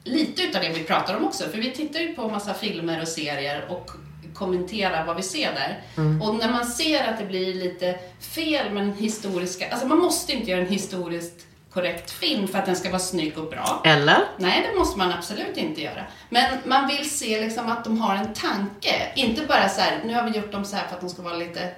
lite 0.03 0.41
utav 0.43 0.62
det 0.62 0.69
vi 0.69 0.83
pratar 0.83 1.15
om 1.17 1.25
också. 1.25 1.43
För 1.50 1.57
vi 1.57 1.71
tittar 1.71 2.00
ju 2.00 2.13
på 2.15 2.27
massa 2.29 2.53
filmer 2.53 3.01
och 3.01 3.07
serier 3.07 3.65
och 3.69 3.91
kommenterar 4.33 5.05
vad 5.05 5.15
vi 5.15 5.21
ser 5.21 5.53
där. 5.53 5.81
Och 6.21 6.35
när 6.35 6.51
man 6.51 6.65
ser 6.65 7.07
att 7.07 7.17
det 7.17 7.25
blir 7.25 7.53
lite 7.53 7.99
fel 8.19 8.71
med 8.71 8.83
den 8.83 8.93
historiska... 8.93 9.69
Alltså 9.71 9.87
man 9.87 9.97
måste 9.97 10.33
inte 10.33 10.51
göra 10.51 10.61
en 10.61 10.67
historiskt 10.67 11.45
korrekt 11.73 12.11
film 12.11 12.47
för 12.47 12.59
att 12.59 12.65
den 12.65 12.75
ska 12.75 12.89
vara 12.89 12.99
snygg 12.99 13.37
och 13.37 13.49
bra. 13.49 13.81
Eller? 13.85 14.17
Nej, 14.37 14.67
det 14.71 14.79
måste 14.79 14.97
man 14.97 15.11
absolut 15.11 15.57
inte 15.57 15.81
göra. 15.81 16.03
Men 16.29 16.57
man 16.65 16.87
vill 16.87 17.09
se 17.09 17.41
liksom 17.41 17.71
att 17.71 17.83
de 17.83 18.01
har 18.01 18.15
en 18.15 18.33
tanke. 18.33 19.11
Inte 19.15 19.45
bara 19.45 19.69
så 19.69 19.81
här, 19.81 20.01
nu 20.05 20.13
har 20.13 20.23
vi 20.23 20.37
gjort 20.37 20.51
dem 20.51 20.65
så 20.65 20.75
här 20.75 20.87
för 20.87 20.95
att 20.95 21.01
de 21.01 21.09
ska 21.09 21.21
vara 21.21 21.35
lite 21.35 21.71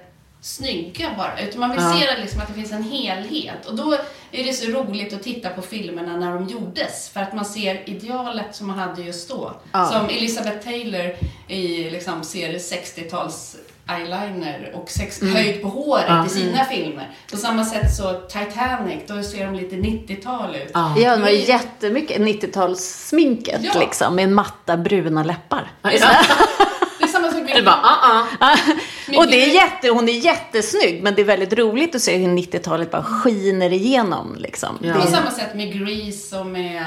snygga 0.46 1.10
bara. 1.16 1.40
Utan 1.40 1.60
man 1.60 1.70
vill 1.70 1.80
Ja. 1.80 1.96
se 2.00 2.06
det 2.14 2.20
liksom 2.20 2.40
att 2.40 2.48
det 2.48 2.54
finns 2.54 2.72
en 2.72 2.82
helhet. 2.82 3.66
Och 3.66 3.74
då 3.76 3.92
är 4.32 4.44
det 4.44 4.52
så 4.52 4.66
roligt 4.70 5.12
att 5.14 5.22
titta 5.22 5.48
på 5.48 5.62
filmerna 5.62 6.16
när 6.16 6.34
de 6.34 6.46
gjordes. 6.48 7.08
För 7.08 7.20
att 7.20 7.34
man 7.34 7.44
ser 7.44 7.90
idealet 7.90 8.46
som 8.56 8.66
man 8.66 8.78
hade 8.78 9.02
just 9.02 9.28
då. 9.28 9.52
Ja. 9.72 9.86
Som 9.86 10.08
Elizabeth 10.08 10.58
Taylor 10.64 11.14
i 11.48 11.90
liksom 11.90 12.24
ser 12.24 12.52
60-tals 12.58 13.56
eyeliner 13.90 14.70
och 14.74 14.90
sex, 14.90 15.22
höjd 15.22 15.62
på 15.62 15.68
håret 15.68 16.26
i 16.26 16.28
sina 16.28 16.64
filmer. 16.64 17.10
På 17.30 17.36
samma 17.36 17.64
sätt 17.64 17.94
så 17.96 18.12
Titanic, 18.20 18.98
då 19.06 19.22
ser 19.22 19.46
de 19.46 19.54
lite 19.54 19.76
90-tal 19.76 20.56
ut. 20.56 20.70
Ja. 20.74 20.94
Ja, 20.98 21.16
det 21.16 21.22
var 21.22 21.28
jättemycket 21.28 22.18
90-talssminket 22.20 23.60
Ja. 23.62 23.80
liksom. 23.80 24.14
Med 24.16 24.28
matta 24.32 24.76
bruna 24.76 25.22
läppar. 25.24 25.70
Det 25.82 25.88
är 27.02 27.06
samma 27.06 27.26
sak 27.26 27.34
med 27.34 27.44
Du 27.56 27.62
bara, 27.62 27.80
ah, 27.82 28.26
ah. 28.40 28.56
Och 29.18 29.26
det 29.26 29.42
är 29.42 29.54
jätte, 29.54 29.88
hon 29.88 30.08
är 30.08 30.12
jättesnygg, 30.12 31.02
men 31.02 31.14
det 31.14 31.22
är 31.22 31.26
väldigt 31.26 31.52
roligt 31.52 31.94
att 31.94 32.02
se 32.02 32.16
hur 32.16 32.28
90-talet 32.28 32.90
bara 32.90 33.02
skiner 33.02 33.72
igenom. 33.72 34.36
Liksom. 34.38 34.78
Ja. 34.82 34.94
På 34.94 35.06
samma 35.06 35.30
sätt 35.30 35.54
med 35.54 35.72
Grease 35.72 36.38
och 36.38 36.46
med 36.46 36.84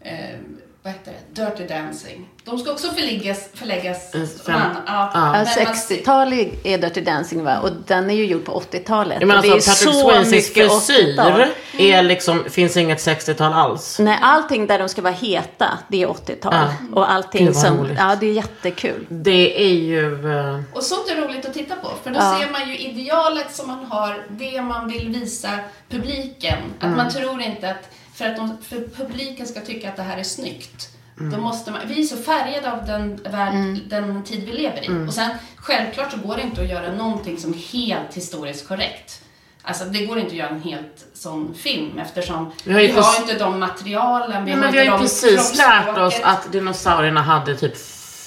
eh, 0.00 0.38
vad 0.82 0.92
heter 0.92 1.12
det? 1.12 1.42
Dirty 1.44 1.66
Dancing. 1.74 2.28
De 2.44 2.58
ska 2.58 2.70
också 2.72 2.88
förläggas, 2.88 3.48
förläggas 3.54 4.14
Mm, 4.14 4.28
fem- 4.46 4.54
an- 4.54 4.76
ja, 4.86 5.10
ja. 5.14 5.20
men 5.20 5.32
ja, 5.32 5.36
man 5.36 5.46
ser- 5.46 5.96
60-tal 5.96 6.32
är 6.64 6.78
Dirty 6.78 7.00
Dancing 7.00 7.44
va? 7.44 7.58
Och 7.60 7.70
den 7.86 8.10
är 8.10 8.14
ju 8.14 8.26
gjord 8.26 8.44
på 8.44 8.52
80-talet. 8.70 9.16
Jag 9.20 9.26
menar 9.28 9.38
och 9.40 9.42
det 9.42 9.48
är 9.50 9.52
alltså, 9.54 9.70
Patrick 9.70 9.94
så 9.94 10.10
80-tal. 10.10 11.34
frisyr 11.34 11.92
är 11.92 12.02
liksom, 12.02 12.44
finns 12.50 12.76
inget 12.76 12.98
60-tal 12.98 13.52
alls. 13.52 13.98
Nej, 13.98 14.18
allting 14.22 14.66
där 14.66 14.78
de 14.78 14.88
ska 14.88 15.02
vara 15.02 15.12
heta, 15.12 15.78
det 15.88 16.02
är 16.02 16.06
80-tal. 16.06 16.54
Ja. 16.54 16.72
Och 16.94 17.12
allting 17.12 17.46
vad 17.46 17.56
som, 17.56 17.78
roligt. 17.78 17.98
ja 17.98 18.16
det 18.20 18.26
är 18.26 18.32
jättekul. 18.32 19.06
Det 19.08 19.62
är 19.64 19.74
ju... 19.74 20.32
eh, 20.38 20.60
Och 20.72 20.82
sånt 20.82 21.08
är 21.10 21.16
roligt 21.28 21.46
att 21.46 21.54
titta 21.54 21.74
på. 21.76 21.88
För 22.04 22.10
då 22.10 22.16
Ja. 22.20 22.38
ser 22.40 22.50
man 22.52 22.68
ju 22.68 22.78
idealet 22.78 23.54
som 23.54 23.66
man 23.68 23.84
har, 23.84 24.24
det 24.28 24.62
man 24.62 24.88
vill 24.88 25.08
visa 25.08 25.50
publiken. 25.88 26.58
Att 26.78 26.84
Mm. 26.84 26.96
man 26.96 27.10
tror 27.10 27.42
inte 27.42 27.70
att, 27.70 27.90
för 28.18 28.24
att 28.24 28.36
de, 28.36 28.58
för 28.62 28.88
publiken 28.96 29.46
ska 29.46 29.60
tycka 29.60 29.88
att 29.88 29.96
det 29.96 30.02
här 30.02 30.18
är 30.18 30.22
snyggt. 30.22 30.88
Mm. 31.20 31.32
Då 31.32 31.38
måste 31.38 31.70
man, 31.70 31.80
vi 31.86 32.00
är 32.00 32.04
så 32.04 32.16
färgade 32.16 32.72
av 32.72 32.86
den, 32.86 33.20
värld, 33.30 33.80
den 33.86 34.24
tid 34.24 34.44
vi 34.46 34.52
lever 34.52 34.82
i. 34.82 34.86
Mm. 34.86 35.08
Och 35.08 35.14
sen, 35.14 35.30
självklart 35.56 36.12
så 36.12 36.18
går 36.18 36.36
det 36.36 36.42
inte 36.42 36.60
att 36.60 36.68
göra 36.68 36.92
någonting 36.92 37.38
som 37.38 37.52
är 37.52 37.58
helt 37.58 38.14
historiskt 38.14 38.68
korrekt. 38.68 39.22
Alltså 39.62 39.84
det 39.84 40.06
går 40.06 40.18
inte 40.18 40.30
att 40.30 40.36
göra 40.36 40.48
en 40.48 40.62
helt 40.62 41.06
sån 41.14 41.54
film 41.54 41.98
eftersom 41.98 42.52
Vi 42.64 42.72
har 42.72 42.80
ju 42.80 42.86
vi 42.86 42.92
har 42.92 43.02
precis- 43.02 43.20
inte 43.20 43.44
de 43.44 43.60
materialen, 43.60 44.44
vi 44.44 44.50
Ja, 44.50 44.56
har 44.56 44.62
vi 44.62 44.66
inte 44.68 44.78
har 44.78 44.84
ju 44.84 44.90
de 44.90 44.98
precis 44.98 45.58
lärt 45.58 45.98
oss 45.98 46.20
att 46.22 46.52
dinosaurierna 46.52 47.22
hade 47.22 47.56
typ 47.56 47.76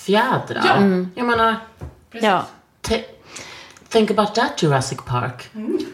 fjädrar. 0.05 0.61
Ja. 0.65 1.05
Jag 1.15 1.25
menar, 1.25 1.55
Precis. 2.11 2.27
Ja. 2.27 2.45
Think 3.91 4.11
about 4.11 4.35
that 4.35 4.63
Jurassic 4.63 4.99
Park. 5.05 5.49
Mm. 5.55 5.85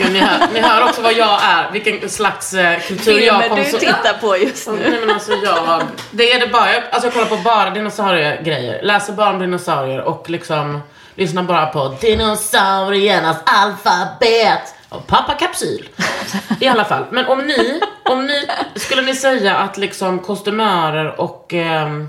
Ja, 0.00 0.08
ni, 0.08 0.18
hör, 0.18 0.52
ni 0.52 0.60
hör 0.60 0.84
också 0.84 1.02
vad 1.02 1.12
jag 1.12 1.40
är, 1.42 1.72
vilken 1.72 2.10
slags 2.10 2.54
eh, 2.54 2.80
kultur 2.80 3.18
jag 3.18 3.42
Filmer 3.42 3.64
du 3.64 3.78
tittar 3.78 4.18
på 4.20 4.36
just 4.36 4.68
nu. 4.68 4.90
Nej 4.90 5.00
men 5.00 5.10
alltså 5.10 5.32
jag, 5.32 5.82
det 6.10 6.32
är 6.32 6.40
det 6.40 6.46
bara, 6.46 6.72
jag, 6.72 6.82
alltså 6.90 7.06
jag 7.06 7.14
kollar 7.14 7.26
på 7.26 7.36
bara 7.36 7.70
dinosauriegrejer, 7.70 8.82
läser 8.82 9.12
bara 9.12 9.30
om 9.30 9.38
dinosaurier 9.38 10.00
och 10.00 10.30
liksom 10.30 10.80
lyssnar 11.14 11.42
bara 11.42 11.66
på 11.66 11.96
dinosauriernas 12.00 13.36
alfabet 13.44 14.74
och 14.88 15.06
pappa 15.06 15.34
kapsyl. 15.34 15.88
I 16.60 16.68
alla 16.68 16.84
fall, 16.84 17.04
men 17.10 17.26
om 17.26 17.38
ni, 17.46 17.80
om 18.04 18.26
ni, 18.26 18.48
skulle 18.74 19.02
ni 19.02 19.14
säga 19.14 19.56
att 19.56 19.78
liksom 19.78 20.18
kostymörer 20.18 21.20
och, 21.20 21.52
ehm, 21.54 22.08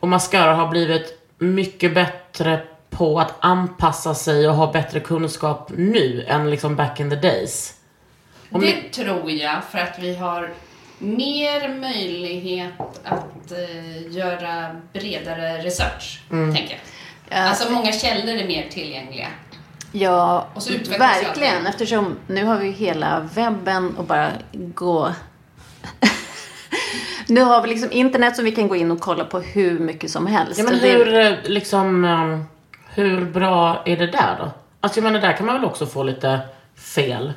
och 0.00 0.08
maskörer 0.08 0.52
har 0.52 0.68
blivit 0.68 1.20
mycket 1.38 1.94
bättre 1.94 2.60
på 2.90 3.20
att 3.20 3.34
anpassa 3.40 4.14
sig 4.14 4.48
och 4.48 4.54
ha 4.54 4.72
bättre 4.72 5.00
kunskap 5.00 5.70
nu 5.76 6.24
än 6.28 6.50
liksom 6.50 6.76
back 6.76 7.00
in 7.00 7.10
the 7.10 7.16
days? 7.16 7.74
Om 8.52 8.60
det 8.60 8.66
ni- 8.66 8.82
tror 8.90 9.30
jag 9.30 9.64
för 9.70 9.78
att 9.78 9.98
vi 9.98 10.14
har 10.16 10.50
mer 10.98 11.74
möjlighet 11.80 12.72
att 13.04 13.52
eh, 13.52 14.12
göra 14.16 14.80
bredare 14.92 15.58
research, 15.58 16.22
Mm. 16.30 16.54
tänker 16.54 16.70
jag. 16.74 16.80
Ja. 17.38 17.48
Alltså 17.48 17.72
många 17.72 17.92
källor 17.92 18.34
är 18.34 18.46
mer 18.46 18.68
tillgängliga. 18.70 19.28
Ja, 19.92 20.46
Och 20.54 20.62
så 20.62 20.72
utvecklas 20.72 21.16
ju 21.22 21.24
verkligen. 21.26 21.66
Eftersom 21.66 22.16
nu 22.26 22.44
har 22.44 22.56
vi 22.58 22.70
hela 22.70 23.28
webben 23.34 23.96
och 23.96 24.04
bara 24.04 24.30
gå... 24.52 25.12
nu 27.28 27.40
har 27.40 27.62
vi 27.62 27.68
liksom 27.68 27.92
internet 27.92 28.36
som 28.36 28.44
vi 28.44 28.52
kan 28.52 28.68
gå 28.68 28.76
in 28.76 28.90
och 28.90 29.00
kolla 29.00 29.24
på 29.24 29.40
hur 29.40 29.78
mycket 29.78 30.10
som 30.10 30.26
helst. 30.26 30.58
Ja, 30.58 30.64
men 30.64 30.74
hur, 30.74 31.14
eh, 31.14 31.32
liksom, 31.44 32.04
um, 32.04 32.44
hur 33.00 33.24
bra 33.24 33.82
är 33.86 33.96
det 33.96 34.06
där 34.06 34.36
då? 34.38 34.50
Alltså 34.80 34.98
jag 34.98 35.04
menar, 35.04 35.20
där 35.20 35.36
kan 35.36 35.46
man 35.46 35.54
väl 35.54 35.64
också 35.64 35.86
få 35.86 36.02
lite 36.02 36.40
fel? 36.76 37.32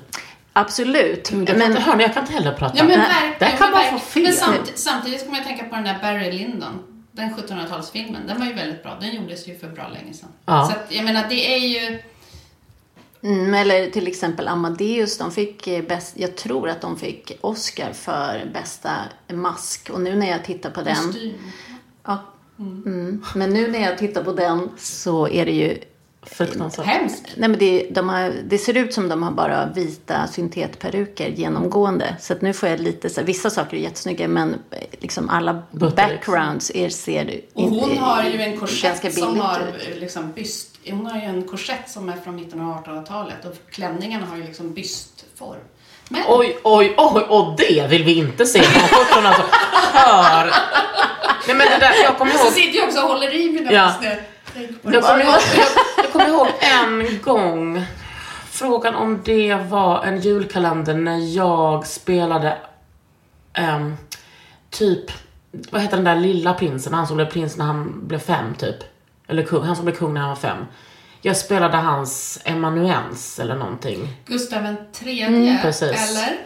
Absolut. 0.53 1.31
Jag 1.31 1.47
kan, 1.47 1.57
Men, 1.57 1.71
inte, 1.71 1.81
hörni, 1.81 2.03
jag 2.03 2.13
kan 2.13 2.23
inte 2.23 2.33
heller 2.33 2.53
prata. 2.53 2.77
Ja 2.77 2.83
men 2.83 2.99
verkligen. 2.99 3.33
där 3.39 3.57
kan 3.57 3.71
man 3.71 3.83
få 3.91 3.99
fel. 3.99 4.23
Men 4.23 4.33
samt, 4.33 4.71
samtidigt 4.75 5.25
kommer 5.25 5.37
jag 5.37 5.47
tänka 5.47 5.63
på 5.63 5.75
den 5.75 5.83
där 5.83 5.97
Barry 6.01 6.31
Lyndon. 6.31 6.83
Den 7.11 7.35
1700-talsfilmen. 7.35 8.27
Den 8.27 8.39
var 8.39 8.45
ju 8.45 8.53
väldigt 8.53 8.83
bra. 8.83 8.97
Den 9.01 9.15
gjordes 9.15 9.47
ju 9.47 9.57
för 9.57 9.67
bra 9.67 9.87
länge 9.87 10.13
sedan. 10.13 10.29
Ja. 10.45 10.65
Så 10.65 10.71
att, 10.71 10.85
jag 10.89 11.05
menar, 11.05 11.25
det 11.29 11.53
är 11.53 11.57
ju... 11.57 11.99
mm, 13.23 13.53
eller 13.53 13.89
till 13.89 14.07
exempel 14.07 14.47
Amadeus, 14.47 15.17
de 15.17 15.31
fick 15.31 15.67
eh, 15.67 15.83
bäst, 15.83 16.13
jag 16.17 16.35
tror 16.35 16.69
att 16.69 16.81
de 16.81 16.97
fick 16.99 17.31
Oscar 17.41 17.93
för 17.93 18.45
bästa 18.53 18.91
mask. 19.33 19.89
Och 19.89 20.01
nu 20.01 20.15
när 20.15 20.29
jag 20.29 20.43
tittar 20.45 20.69
på 20.69 20.81
den. 20.81 20.95
Kostym. 20.95 21.33
Ja, 22.05 22.23
mm, 22.59 23.23
men 23.35 23.49
nu 23.49 23.67
när 23.71 23.79
jag 23.81 23.97
tittar 23.97 24.23
på 24.23 24.31
den 24.33 24.69
så 24.77 25.27
är 25.27 25.45
det 25.45 25.51
ju 25.51 25.77
Fruktansvärt. 26.25 26.85
Hemskt. 26.85 27.23
Nej, 27.37 27.49
men 27.49 27.59
det, 27.59 27.87
de 27.91 28.09
har, 28.09 28.33
det 28.45 28.57
ser 28.57 28.77
ut 28.77 28.93
som 28.93 29.09
de 29.09 29.23
har 29.23 29.31
bara 29.31 29.65
vita 29.75 30.27
syntetperuker 30.27 31.27
genomgående. 31.29 32.15
Så 32.19 32.33
att 32.33 32.41
nu 32.41 32.53
får 32.53 32.69
jag 32.69 32.79
lite 32.79 33.09
så 33.09 33.23
vissa 33.23 33.49
saker 33.49 33.77
är 33.77 33.81
jättesnygga 33.81 34.27
men 34.27 34.53
eh, 34.71 34.77
liksom 34.99 35.29
alla 35.29 35.61
Buttericks. 35.71 35.95
backgrounds 35.95 36.71
er 36.75 36.89
ser 36.89 37.41
Och 37.53 37.63
hon 37.63 37.73
inte- 37.89 38.01
har 38.01 38.23
ju 38.23 38.41
en 38.41 38.57
korsett 38.59 39.13
som 39.13 39.39
har 39.39 39.59
ut. 39.59 39.87
eh, 39.93 39.99
liksom 39.99 40.31
byst. 40.31 40.69
Hon 40.89 41.05
har 41.05 41.15
ju 41.19 41.25
en 41.25 41.43
korsett 41.43 41.89
som 41.89 42.09
är 42.09 42.15
från 42.17 42.35
mitten 42.35 42.61
av 42.61 42.83
1800-talet 42.83 43.45
och 43.45 43.55
klänningarna 43.71 44.25
har 44.25 44.37
ju 44.37 44.43
liksom 44.43 44.73
bystform. 44.73 45.59
Men 46.09 46.21
Oj, 46.27 46.57
oj, 46.63 46.93
oj, 46.97 47.21
och 47.29 47.55
det 47.57 47.87
vill 47.89 48.03
vi 48.03 48.13
inte 48.17 48.45
se. 48.45 48.63
Såna 49.13 49.27
alltså, 49.29 49.43
hör. 49.93 50.51
Nej 51.47 51.55
men 51.55 51.67
det 51.67 51.77
där, 51.77 51.91
jag 52.03 52.17
kommer 52.17 52.31
så 52.31 52.43
ihåg, 52.43 52.53
sitter 52.53 52.77
jag 52.79 52.87
också 52.87 53.01
och 53.01 53.07
håller 53.07 53.35
i 53.35 53.51
mina 53.51 53.71
Ja. 53.71 53.93
ja. 54.01 54.09
jag 54.83 55.03
kommer 55.03 55.23
ihåg, 55.23 55.33
jag, 55.55 55.67
jag 55.97 56.11
kommer 56.11 56.27
ihåg 56.27 56.47
en 56.59 57.19
gång, 57.21 57.85
frågan 58.51 58.95
om 58.95 59.21
det 59.25 59.55
var 59.55 60.03
en 60.03 60.21
julkalender 60.21 60.93
när 60.93 61.35
jag 61.35 61.87
spelade 61.87 62.57
ehm, 63.53 63.95
typ, 64.69 65.11
vad 65.51 65.81
heter 65.81 65.97
den 65.97 66.05
där 66.05 66.15
lilla 66.15 66.53
prinsen, 66.53 66.93
han 66.93 67.07
som 67.07 67.15
blev 67.15 67.31
prins 67.31 67.57
när 67.57 67.65
han 67.65 68.07
blev 68.07 68.19
fem 68.19 68.55
typ. 68.55 68.77
Eller 69.27 69.43
kung, 69.43 69.63
han 69.63 69.75
som 69.75 69.85
blev 69.85 69.95
kung 69.95 70.13
när 70.13 70.21
han 70.21 70.29
var 70.29 70.35
fem. 70.35 70.57
Jag 71.21 71.37
spelade 71.37 71.77
hans 71.77 72.39
emanuens 72.45 73.39
eller 73.39 73.55
någonting. 73.55 74.07
Gustav 74.25 74.75
tredje, 74.93 75.59
precis. 75.61 76.11
eller? 76.11 76.37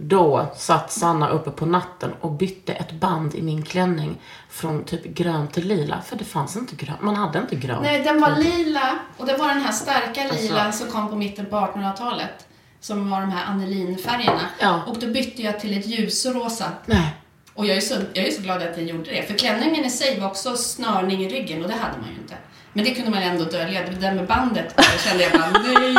Då 0.00 0.46
satt 0.56 0.92
Sanna 0.92 1.28
uppe 1.28 1.50
på 1.50 1.66
natten 1.66 2.12
och 2.20 2.30
bytte 2.32 2.72
ett 2.72 2.92
band 2.92 3.34
i 3.34 3.42
min 3.42 3.62
klänning 3.62 4.16
från 4.48 4.84
typ 4.84 5.04
grön 5.04 5.48
till 5.48 5.68
lila. 5.68 6.02
För 6.02 6.16
det 6.16 6.24
fanns 6.24 6.56
inte 6.56 6.76
grön. 6.76 6.96
Man 7.00 7.16
hade 7.16 7.38
inte 7.38 7.56
grön. 7.56 7.82
Nej, 7.82 8.02
den 8.02 8.20
var 8.20 8.36
lila 8.36 8.98
och 9.16 9.26
det 9.26 9.36
var 9.36 9.48
den 9.48 9.60
här 9.60 9.72
starka 9.72 10.22
Alltså. 10.22 10.42
lila 10.42 10.72
som 10.72 10.90
kom 10.90 11.08
på 11.08 11.16
mitten 11.16 11.46
på 11.46 11.56
1800-talet. 11.56 12.46
Som 12.80 13.10
var 13.10 13.20
de 13.20 13.30
här 13.30 13.46
anilinfärgerna. 13.46 14.40
Ja. 14.60 14.82
Och 14.86 14.98
då 14.98 15.06
bytte 15.06 15.42
jag 15.42 15.60
till 15.60 15.78
ett 15.78 15.86
ljusrosa. 15.86 16.72
Nej. 16.86 17.14
Och 17.54 17.66
jag 17.66 17.76
är, 17.76 17.80
så, 17.80 17.94
jag 18.12 18.26
är 18.26 18.30
så 18.30 18.42
glad 18.42 18.62
att 18.62 18.76
jag 18.76 18.86
gjorde 18.86 19.10
det. 19.10 19.22
För 19.22 19.34
klänningen 19.34 19.84
i 19.84 19.90
sig 19.90 20.20
var 20.20 20.26
också 20.28 20.56
snörning 20.56 21.24
i 21.24 21.28
ryggen 21.28 21.62
och 21.62 21.68
det 21.68 21.74
hade 21.74 21.98
man 22.00 22.08
ju 22.08 22.14
inte. 22.14 22.34
Men 22.72 22.84
det 22.84 22.94
kunde 22.94 23.10
man 23.10 23.22
ändå 23.22 23.44
dölja. 23.44 23.80
Det 23.90 24.00
där 24.00 24.14
med 24.14 24.26
bandet, 24.26 24.80
kände 25.04 25.22
jag 25.22 25.32
bara 25.32 25.50
nej. 25.62 25.96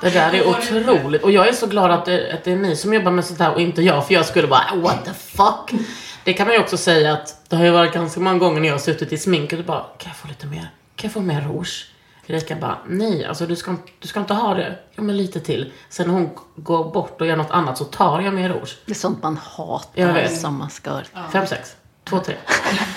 Det 0.00 0.10
där 0.10 0.34
är 0.34 0.46
otroligt. 0.48 1.22
Och 1.22 1.30
jag 1.32 1.48
är 1.48 1.52
så 1.52 1.66
glad 1.66 1.90
att 1.90 2.04
det, 2.04 2.32
att 2.32 2.44
det 2.44 2.52
är 2.52 2.56
ni 2.56 2.76
som 2.76 2.94
jobbar 2.94 3.10
med 3.10 3.24
sånt 3.24 3.38
här 3.40 3.54
och 3.54 3.60
inte 3.60 3.82
jag. 3.82 4.06
För 4.06 4.14
jag 4.14 4.26
skulle 4.26 4.46
bara, 4.48 4.64
what 4.74 5.04
the 5.04 5.12
fuck. 5.12 5.80
Det 6.24 6.32
kan 6.32 6.46
man 6.46 6.54
ju 6.56 6.60
också 6.62 6.76
säga 6.76 7.12
att 7.12 7.36
det 7.48 7.56
har 7.56 7.64
ju 7.64 7.70
varit 7.70 7.92
ganska 7.92 8.20
många 8.20 8.38
gånger 8.38 8.60
när 8.60 8.68
jag 8.68 8.74
har 8.74 8.78
suttit 8.80 9.12
i 9.12 9.18
sminket 9.18 9.58
och 9.58 9.64
bara, 9.64 9.80
kan 9.98 10.08
jag 10.10 10.16
få 10.16 10.28
lite 10.28 10.46
mer? 10.46 10.68
Kan 10.96 11.08
jag 11.08 11.12
få 11.12 11.20
mer 11.20 11.40
rouge? 11.40 11.88
Erika 12.26 12.56
bara, 12.56 12.78
nej, 12.88 13.24
alltså 13.24 13.46
du 13.46 13.56
ska, 13.56 13.76
du 13.98 14.08
ska 14.08 14.20
inte 14.20 14.34
ha 14.34 14.54
det. 14.54 14.78
Ja, 14.94 15.02
men 15.02 15.16
lite 15.16 15.40
till. 15.40 15.72
Sen 15.88 16.06
när 16.06 16.14
hon 16.14 16.30
går 16.56 16.92
bort 16.92 17.20
och 17.20 17.26
gör 17.26 17.36
något 17.36 17.50
annat 17.50 17.78
så 17.78 17.84
tar 17.84 18.20
jag 18.20 18.34
mer 18.34 18.48
rouge. 18.48 18.76
Det 18.86 18.92
är 18.92 18.94
sånt 18.94 19.22
man 19.22 19.36
hatar 19.56 20.02
Jag 20.02 20.12
vet. 20.12 20.40
som 20.40 20.58
maskör. 20.58 21.04
Fem, 21.32 21.46
sex. 21.46 21.76
Två, 22.04 22.18
tre. 22.18 22.34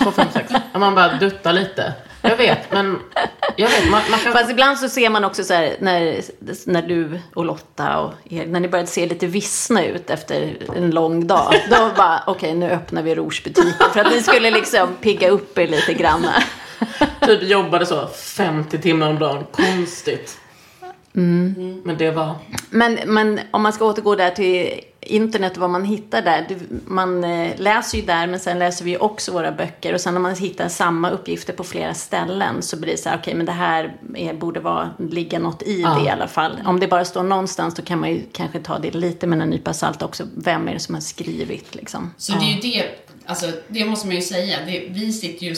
Två, 0.02 0.10
fem, 0.10 0.26
sex. 0.32 0.52
Och 0.74 0.80
man 0.80 0.94
bara 0.94 1.16
duttar 1.16 1.52
lite. 1.52 1.92
Jag 2.28 2.36
vet, 2.36 2.72
men 2.72 2.98
jag 3.56 3.68
vet, 3.68 3.90
man, 3.90 4.02
man 4.10 4.20
kan... 4.20 4.32
Fast 4.32 4.50
ibland 4.50 4.78
så 4.78 4.88
ser 4.88 5.10
man 5.10 5.24
också 5.24 5.44
så 5.44 5.54
här, 5.54 5.76
när, 5.80 6.20
när 6.64 6.82
du 6.82 7.20
och 7.34 7.44
Lotta 7.44 7.98
och 7.98 8.12
er, 8.24 8.46
när 8.46 8.60
ni 8.60 8.68
började 8.68 8.90
se 8.90 9.06
lite 9.06 9.26
vissna 9.26 9.84
ut 9.84 10.10
efter 10.10 10.56
en 10.76 10.90
lång 10.90 11.26
dag. 11.26 11.54
Då 11.70 11.90
bara, 11.96 12.22
okej 12.26 12.54
nu 12.54 12.70
öppnar 12.70 13.02
vi 13.02 13.14
rougebutiken. 13.14 13.90
För 13.92 14.00
att 14.00 14.12
ni 14.12 14.22
skulle 14.22 14.50
liksom 14.50 14.88
pigga 15.00 15.28
upp 15.28 15.58
er 15.58 15.66
lite 15.66 15.94
grann. 15.94 16.26
typ 17.26 17.42
jobbade 17.42 17.86
så 17.86 18.06
50 18.06 18.78
timmar 18.78 19.08
om 19.10 19.18
dagen. 19.18 19.44
Konstigt. 19.52 20.38
Mm. 21.16 21.82
Men 21.84 21.98
det 21.98 22.10
var... 22.10 22.34
Men, 22.70 22.98
men 23.06 23.40
om 23.50 23.62
man 23.62 23.72
ska 23.72 23.84
återgå 23.84 24.14
där 24.14 24.30
till 24.30 24.80
internet 25.00 25.52
och 25.52 25.58
vad 25.58 25.70
man 25.70 25.84
hittar 25.84 26.22
där. 26.22 26.46
Du, 26.48 26.56
man 26.86 27.24
eh, 27.24 27.50
läser 27.56 27.98
ju 27.98 28.04
där 28.04 28.26
men 28.26 28.40
sen 28.40 28.58
läser 28.58 28.84
vi 28.84 28.90
ju 28.90 28.96
också 28.96 29.32
våra 29.32 29.52
böcker. 29.52 29.94
Och 29.94 30.00
sen 30.00 30.16
om 30.16 30.22
man 30.22 30.34
hittar 30.34 30.68
samma 30.68 31.10
uppgifter 31.10 31.52
på 31.52 31.64
flera 31.64 31.94
ställen 31.94 32.62
så 32.62 32.76
blir 32.76 32.92
det 32.92 32.96
så 32.96 33.08
här, 33.08 33.18
okej 33.18 33.34
men 33.34 33.46
det 33.46 33.52
här 33.52 33.96
är, 34.14 34.34
borde 34.34 34.60
vara, 34.60 34.90
ligga 35.10 35.38
något 35.38 35.62
i 35.62 35.82
det 35.82 36.04
i 36.06 36.08
alla 36.08 36.28
fall. 36.28 36.60
Om 36.66 36.80
det 36.80 36.88
bara 36.88 37.04
står 37.04 37.22
någonstans 37.22 37.74
då 37.74 37.82
kan 37.82 38.00
man 38.00 38.10
ju 38.10 38.22
kanske 38.32 38.60
ta 38.60 38.78
det 38.78 38.90
lite 38.90 39.26
med 39.26 39.42
en 39.42 39.50
nypa 39.50 39.72
salt 39.72 40.02
också. 40.02 40.24
Vem 40.36 40.68
är 40.68 40.72
det 40.72 40.80
som 40.80 40.94
har 40.94 41.02
skrivit 41.02 41.74
liksom? 41.74 42.14
Så 42.16 42.32
det 42.32 42.44
är 42.44 42.54
ju 42.54 42.60
det, 42.60 42.84
alltså 43.26 43.46
det 43.68 43.84
måste 43.84 44.06
man 44.06 44.16
ju 44.16 44.22
säga. 44.22 44.58
Det, 44.66 44.86
vi 44.90 45.12
sitter 45.12 45.46
ju, 45.46 45.54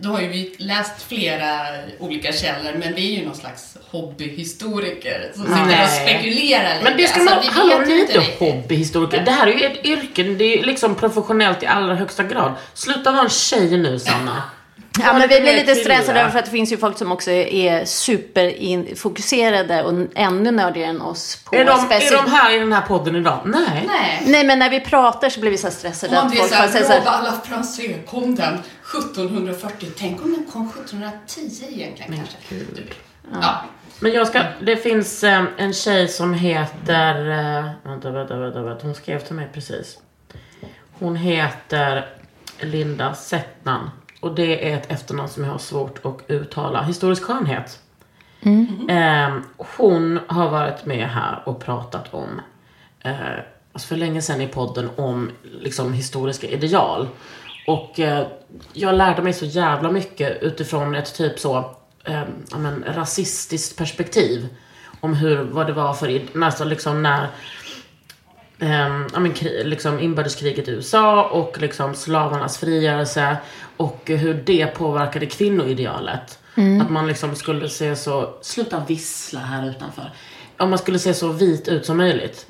då 0.00 0.08
har 0.08 0.20
ju 0.20 0.28
vi 0.28 0.54
läst 0.58 1.02
flera 1.02 1.50
olika 1.98 2.32
källor, 2.32 2.72
men 2.78 2.94
vi 2.94 3.14
är 3.14 3.20
ju 3.20 3.26
någon 3.26 3.34
slags 3.34 3.76
hobbyhistoriker 3.90 5.32
som 5.34 5.42
sitter 5.42 5.66
Nej. 5.66 5.84
och 5.84 5.90
spekulerar 5.90 6.74
lite. 6.74 6.84
Men 6.84 6.96
det 6.96 7.06
ska 7.06 7.20
Alltså, 7.20 7.34
man... 7.34 7.44
vi 7.44 7.48
Hallå, 7.48 7.84
ni 7.86 7.92
är 7.92 8.00
inte 8.00 8.22
hobbyhistoriker. 8.38 9.24
Det 9.24 9.30
här 9.30 9.46
är 9.46 9.52
ju 9.52 9.64
ett 9.64 9.84
yrke. 9.84 10.22
Det 10.22 10.44
är 10.44 10.56
ju 10.56 10.62
liksom 10.62 10.94
professionellt 10.94 11.62
i 11.62 11.66
allra 11.66 11.94
högsta 11.94 12.22
grad. 12.22 12.52
Sluta 12.74 13.12
vara 13.12 13.22
en 13.22 13.30
tjej 13.30 13.78
nu, 13.78 13.98
Sanna. 13.98 14.42
Ja, 14.98 15.12
men 15.12 15.28
vi 15.28 15.40
blir 15.40 15.54
lite 15.54 15.74
stressade 15.74 16.20
över 16.20 16.30
för 16.30 16.38
att 16.38 16.44
det 16.44 16.50
finns 16.50 16.72
ju 16.72 16.76
folk 16.76 16.98
som 16.98 17.12
också 17.12 17.30
är 17.30 17.84
superfokuserade 17.84 19.82
och 19.82 19.92
ännu 20.14 20.50
nördigare 20.50 20.90
än 20.90 21.00
oss 21.02 21.36
på 21.44 21.56
Är 21.56 21.64
de, 21.64 21.70
är 21.70 21.76
specifikt- 21.84 22.24
de 22.24 22.30
här 22.30 22.56
i 22.56 22.58
den 22.58 22.72
här 22.72 22.80
podden 22.80 23.16
idag? 23.16 23.40
Nej. 23.44 23.84
Nej. 23.86 24.22
Nej, 24.26 24.44
men 24.44 24.58
när 24.58 24.70
vi 24.70 24.80
pratar 24.80 25.28
så 25.28 25.40
blir 25.40 25.50
vi 25.50 25.56
så 25.58 25.66
här 25.66 25.74
stressade. 25.74 26.18
Om 26.18 26.26
att 26.26 26.32
är 26.34 26.36
folk 26.36 26.50
bara 26.50 26.68
säger 26.68 26.84
så 26.84 26.92
såhär, 26.92 27.06
alla 27.06 27.32
Francais, 27.44 27.80
kom 28.10 28.34
den 28.34 28.54
1740? 28.54 29.88
Tänk 29.98 30.22
om 30.24 30.32
den 30.32 30.46
kom 30.52 30.68
1710 30.68 31.64
egentligen 31.68 32.16
kanske? 32.16 32.36
Typ. 32.76 32.94
Ja. 33.42 33.64
Men 34.00 34.12
jag 34.12 34.26
ska, 34.26 34.42
det 34.62 34.76
finns 34.76 35.24
eh, 35.24 35.44
en 35.58 35.72
tjej 35.72 36.08
som 36.08 36.34
heter, 36.34 37.30
eh, 37.30 37.70
vänta, 37.90 38.10
vänta, 38.10 38.36
vänta, 38.36 38.62
vänta, 38.62 38.86
hon 38.86 38.94
skrev 38.94 39.20
till 39.20 39.34
mig 39.34 39.48
precis. 39.54 39.98
Hon 40.98 41.16
heter 41.16 42.08
Linda 42.60 43.14
Settnan 43.14 43.90
och 44.20 44.34
det 44.34 44.70
är 44.72 44.76
ett 44.76 44.90
efternamn 44.90 45.28
som 45.28 45.44
jag 45.44 45.50
har 45.50 45.58
svårt 45.58 46.06
att 46.06 46.30
uttala. 46.30 46.82
Historisk 46.82 47.22
skönhet. 47.22 47.78
Eh, 48.88 49.36
hon 49.76 50.20
har 50.26 50.50
varit 50.50 50.86
med 50.86 51.08
här 51.08 51.42
och 51.44 51.60
pratat 51.60 52.14
om, 52.14 52.40
eh, 53.00 53.14
alltså 53.72 53.88
för 53.88 53.96
länge 53.96 54.22
sedan 54.22 54.40
i 54.40 54.46
podden, 54.46 54.90
om 54.96 55.30
liksom 55.60 55.92
historiska 55.92 56.46
ideal. 56.46 57.08
Och 57.66 58.00
eh, 58.00 58.26
jag 58.72 58.94
lärde 58.94 59.22
mig 59.22 59.32
så 59.32 59.44
jävla 59.44 59.90
mycket 59.90 60.42
utifrån 60.42 60.94
ett 60.94 61.14
typ 61.14 61.38
så, 61.38 61.76
eh, 62.04 62.22
men, 62.56 62.84
rasistiskt 62.88 63.78
perspektiv. 63.78 64.48
Om 65.00 65.14
hur, 65.14 65.42
vad 65.42 65.66
det 65.66 65.72
var 65.72 65.94
för, 65.94 66.38
nästan 66.38 66.68
liksom 66.68 67.02
när 67.02 67.28
ehm, 68.60 69.06
ja, 69.12 69.20
men, 69.20 69.32
liksom 69.64 69.98
inbördeskriget 70.00 70.68
i 70.68 70.70
USA 70.70 71.24
och 71.24 71.60
liksom 71.60 71.94
slavarnas 71.94 72.58
frigörelse 72.58 73.36
och 73.76 74.00
hur 74.06 74.34
det 74.34 74.66
påverkade 74.66 75.26
kvinnoidealet. 75.26 76.38
Att 76.82 76.90
man 76.90 77.06
liksom 77.06 77.34
skulle 77.36 77.68
se 77.68 77.96
så, 77.96 78.34
sluta 78.42 78.84
vissla 78.88 79.40
här 79.40 79.70
utanför. 79.70 80.12
Om 80.58 80.70
man 80.70 80.78
skulle 80.78 80.98
se 80.98 81.14
så 81.14 81.28
vit 81.28 81.68
ut 81.68 81.86
som 81.86 81.96
möjligt. 81.96 82.46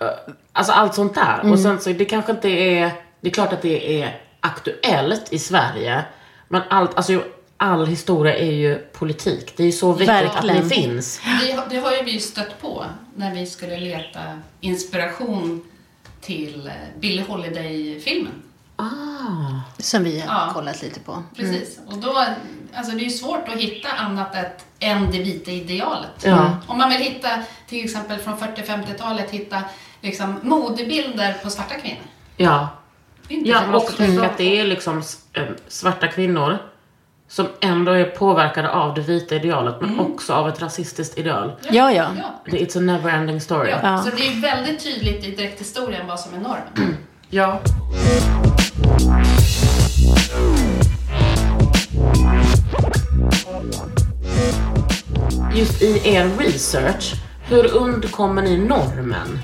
Eh, 0.00 0.06
Alltså 0.52 0.72
allt 0.72 0.94
sånt 0.94 1.14
där. 1.14 1.50
Och 1.52 1.58
sen 1.58 1.80
så, 1.80 1.90
det 1.92 2.04
kanske 2.04 2.32
inte 2.32 2.48
är, 2.48 2.90
det 3.20 3.28
är 3.28 3.32
klart 3.32 3.52
att 3.52 3.62
det 3.62 4.02
är 4.02 4.20
aktuellt 4.40 5.32
i 5.32 5.38
Sverige. 5.38 6.04
Men 6.48 6.62
allt, 6.70 6.96
alltså 6.96 7.22
all 7.62 7.86
historia 7.86 8.36
är 8.36 8.52
ju 8.52 8.78
politik. 8.78 9.52
Det 9.56 9.62
är 9.62 9.66
ju 9.66 9.72
så 9.72 9.92
viktigt 9.92 10.08
Verkligen. 10.08 10.56
att 10.62 10.68
det 10.68 10.74
finns. 10.74 11.20
Vi, 11.42 11.58
det 11.70 11.76
har 11.76 11.92
ju 11.92 12.02
vi 12.02 12.20
stött 12.20 12.60
på 12.62 12.84
när 13.14 13.34
vi 13.34 13.46
skulle 13.46 13.76
leta 13.80 14.20
inspiration 14.60 15.64
till 16.20 16.66
eh, 16.66 16.72
Billie 17.00 17.22
Holiday-filmen. 17.28 18.32
som 19.78 20.04
vi 20.04 20.20
har 20.20 20.34
Ja. 20.46 20.52
kollat 20.54 20.82
lite 20.82 21.00
på. 21.00 21.22
Precis. 21.36 21.78
Och 21.86 21.98
då, 21.98 22.26
alltså 22.74 22.92
det 22.96 23.00
är 23.02 23.04
ju 23.04 23.10
svårt 23.10 23.48
att 23.48 23.54
hitta 23.60 23.88
annat 23.88 24.34
ett, 24.34 24.64
än 24.78 25.10
det 25.10 25.18
vita 25.18 25.50
idealet. 25.50 26.10
Ja. 26.24 26.56
Om 26.66 26.78
man 26.78 26.88
vill 26.90 26.98
hitta, 27.00 27.28
till 27.68 27.84
exempel 27.84 28.18
från 28.18 28.36
40-50-talet, 28.38 29.30
hitta 29.30 29.62
liksom 30.00 30.40
modebilder 30.42 31.36
på 31.42 31.50
svarta 31.50 31.74
kvinnor. 31.74 32.02
Ja. 32.36 32.68
Ja, 33.28 33.76
och 33.76 33.90
för 33.90 34.24
att 34.24 34.38
det 34.38 34.60
är 34.60 34.64
liksom 34.64 35.02
eh, 35.32 35.44
svarta 35.68 36.08
kvinnor 36.08 36.58
som 37.30 37.46
ändå 37.60 37.92
är 37.92 38.04
påverkade 38.04 38.70
av 38.70 38.94
det 38.94 39.00
vita 39.00 39.34
idealet 39.34 39.80
men 39.80 40.00
också 40.00 40.32
av 40.34 40.48
ett 40.48 40.62
rasistiskt 40.62 41.18
ideal. 41.18 41.52
Ja, 41.70 41.92
ja. 41.92 42.06
Ja. 42.18 42.42
Det- 42.44 42.58
It's 42.58 42.76
a 42.78 42.80
never 42.80 43.10
ending 43.10 43.40
story. 43.40 43.70
Ja. 43.82 43.98
Så 44.02 44.10
det 44.16 44.26
är 44.26 44.40
väldigt 44.40 44.84
tydligt 44.84 45.24
i 45.24 45.30
direkthistorien 45.30 46.06
vad 46.06 46.20
som 46.20 46.34
är 46.34 46.38
normen. 46.38 46.96
Ja. 47.32 47.60
Just 55.54 55.82
i 55.82 56.00
er 56.04 56.30
research, 56.38 57.14
hur 57.48 57.74
undkommer 57.76 58.42
ni 58.42 58.58
normen? 58.58 59.38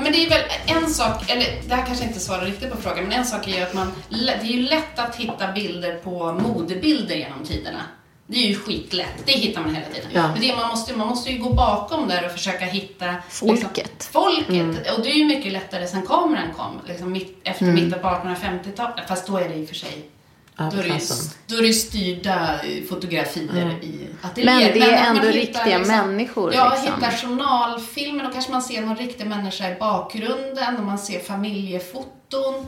Ja, 0.00 0.04
men 0.04 0.12
det 0.12 0.26
är 0.26 0.30
väl 0.30 0.42
en 0.66 0.90
sak, 0.90 1.30
eller 1.30 1.46
det 1.68 1.74
här 1.74 1.86
kanske 1.86 2.04
inte 2.04 2.20
svarar 2.20 2.44
riktigt 2.44 2.70
på 2.70 2.76
frågan, 2.76 3.04
men 3.04 3.12
en 3.12 3.24
sak 3.24 3.48
är 3.48 3.56
ju 3.56 3.62
att 3.62 3.74
man, 3.74 3.92
det 4.10 4.30
är 4.32 4.44
ju 4.44 4.62
lätt 4.62 4.98
att 4.98 5.16
hitta 5.16 5.52
bilder 5.52 5.96
på 5.96 6.32
modebilder 6.32 7.14
genom 7.14 7.44
tiderna. 7.44 7.82
Det 8.26 8.36
är 8.36 8.48
ju 8.48 8.54
skitlätt, 8.54 9.26
det 9.26 9.32
hittar 9.32 9.60
man 9.60 9.74
hela 9.74 9.86
tiden. 9.86 10.10
Ja. 10.12 10.28
Men 10.32 10.40
det 10.40 10.56
man, 10.56 10.68
måste, 10.68 10.96
man 10.96 11.08
måste 11.08 11.30
ju 11.30 11.38
gå 11.38 11.52
bakom 11.52 12.08
där 12.08 12.26
och 12.26 12.32
försöka 12.32 12.64
hitta 12.64 13.14
Folket. 13.28 13.76
Liksom, 13.84 14.12
folket. 14.12 14.96
Och 14.96 15.02
det 15.02 15.10
är 15.10 15.16
ju 15.16 15.24
mycket 15.24 15.52
lättare 15.52 15.86
sen 15.86 16.06
kameran 16.06 16.54
kom, 16.56 16.80
liksom 16.86 17.12
mitt, 17.12 17.40
efter 17.44 17.66
mitten 17.66 18.00
på 18.00 18.08
1850-talet. 18.08 19.08
Fast 19.08 19.26
då 19.26 19.36
är 19.38 19.48
det 19.48 19.54
i 19.54 19.64
och 19.64 19.68
för 19.68 19.74
sig 19.74 20.10
då 20.70 20.78
är, 20.78 20.82
det, 20.82 21.00
då 21.46 21.56
är 21.56 21.62
det 21.62 21.72
styrda 21.72 22.60
eh, 22.64 22.84
fotografier 22.88 23.78
i 23.82 24.06
ateljéer. 24.22 24.60
Men 24.60 24.80
det 24.80 24.80
är 24.80 24.94
att 25.02 25.16
ändå 25.16 25.28
riktiga 25.28 25.78
människor, 25.78 26.54
Ja, 26.54 26.70
liksom. 26.74 26.94
hittar 26.94 27.10
journalfilmer. 27.28 28.24
Då 28.24 28.30
kanske 28.30 28.52
man 28.52 28.62
ser 28.62 28.80
någon 28.82 28.96
riktig 28.96 29.26
människa 29.26 29.70
i 29.70 29.74
bakgrunden 29.80 30.76
och 30.76 30.84
man 30.84 30.98
ser 30.98 31.20
familjefoton. 31.20 32.66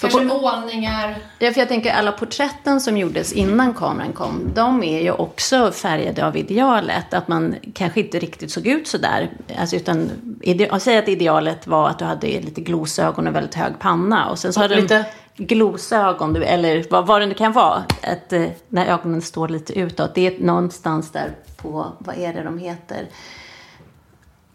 Kanske 0.00 0.18
på- 0.18 0.24
målningar. 0.24 1.16
Ja, 1.38 1.52
för 1.52 1.60
jag 1.60 1.68
tänker 1.68 1.92
alla 1.92 2.12
porträtten 2.12 2.80
som 2.80 2.96
gjordes 2.96 3.32
innan 3.32 3.74
kameran 3.74 4.12
kom, 4.12 4.50
de 4.54 4.82
är 4.82 5.00
ju 5.02 5.10
också 5.10 5.72
färgade 5.72 6.26
av 6.26 6.36
idealet. 6.36 7.14
Att 7.14 7.28
man 7.28 7.54
kanske 7.74 8.00
inte 8.00 8.18
riktigt 8.18 8.50
såg 8.52 8.66
ut 8.66 8.88
så 8.88 8.98
där. 8.98 9.30
Alltså, 9.58 9.76
utan, 9.76 10.10
ide- 10.42 10.78
säger 10.80 10.98
att 11.02 11.08
idealet 11.08 11.66
var 11.66 11.88
att 11.88 11.98
du 11.98 12.04
hade 12.04 12.26
lite 12.26 12.60
glosögon 12.60 13.26
och 13.26 13.34
väldigt 13.34 13.54
hög 13.54 13.78
panna. 13.78 14.30
Och 14.30 14.38
sen 14.38 14.52
så 14.52 14.60
hade 14.60 14.76
lite- 14.80 14.98
du 14.98 15.04
glosögon, 15.36 16.32
du- 16.32 16.44
eller 16.44 16.84
vad, 16.90 17.06
vad 17.06 17.20
det 17.20 17.26
nu 17.26 17.34
kan 17.34 17.52
vara. 17.52 17.82
Att, 18.02 18.32
eh, 18.32 18.46
när 18.68 18.86
ögonen 18.86 19.22
står 19.22 19.48
lite 19.48 19.78
utåt. 19.78 20.14
Det 20.14 20.26
är 20.26 20.44
någonstans 20.44 21.10
där 21.10 21.30
på, 21.56 21.86
vad 21.98 22.18
är 22.18 22.32
det 22.34 22.42
de 22.42 22.58
heter? 22.58 23.08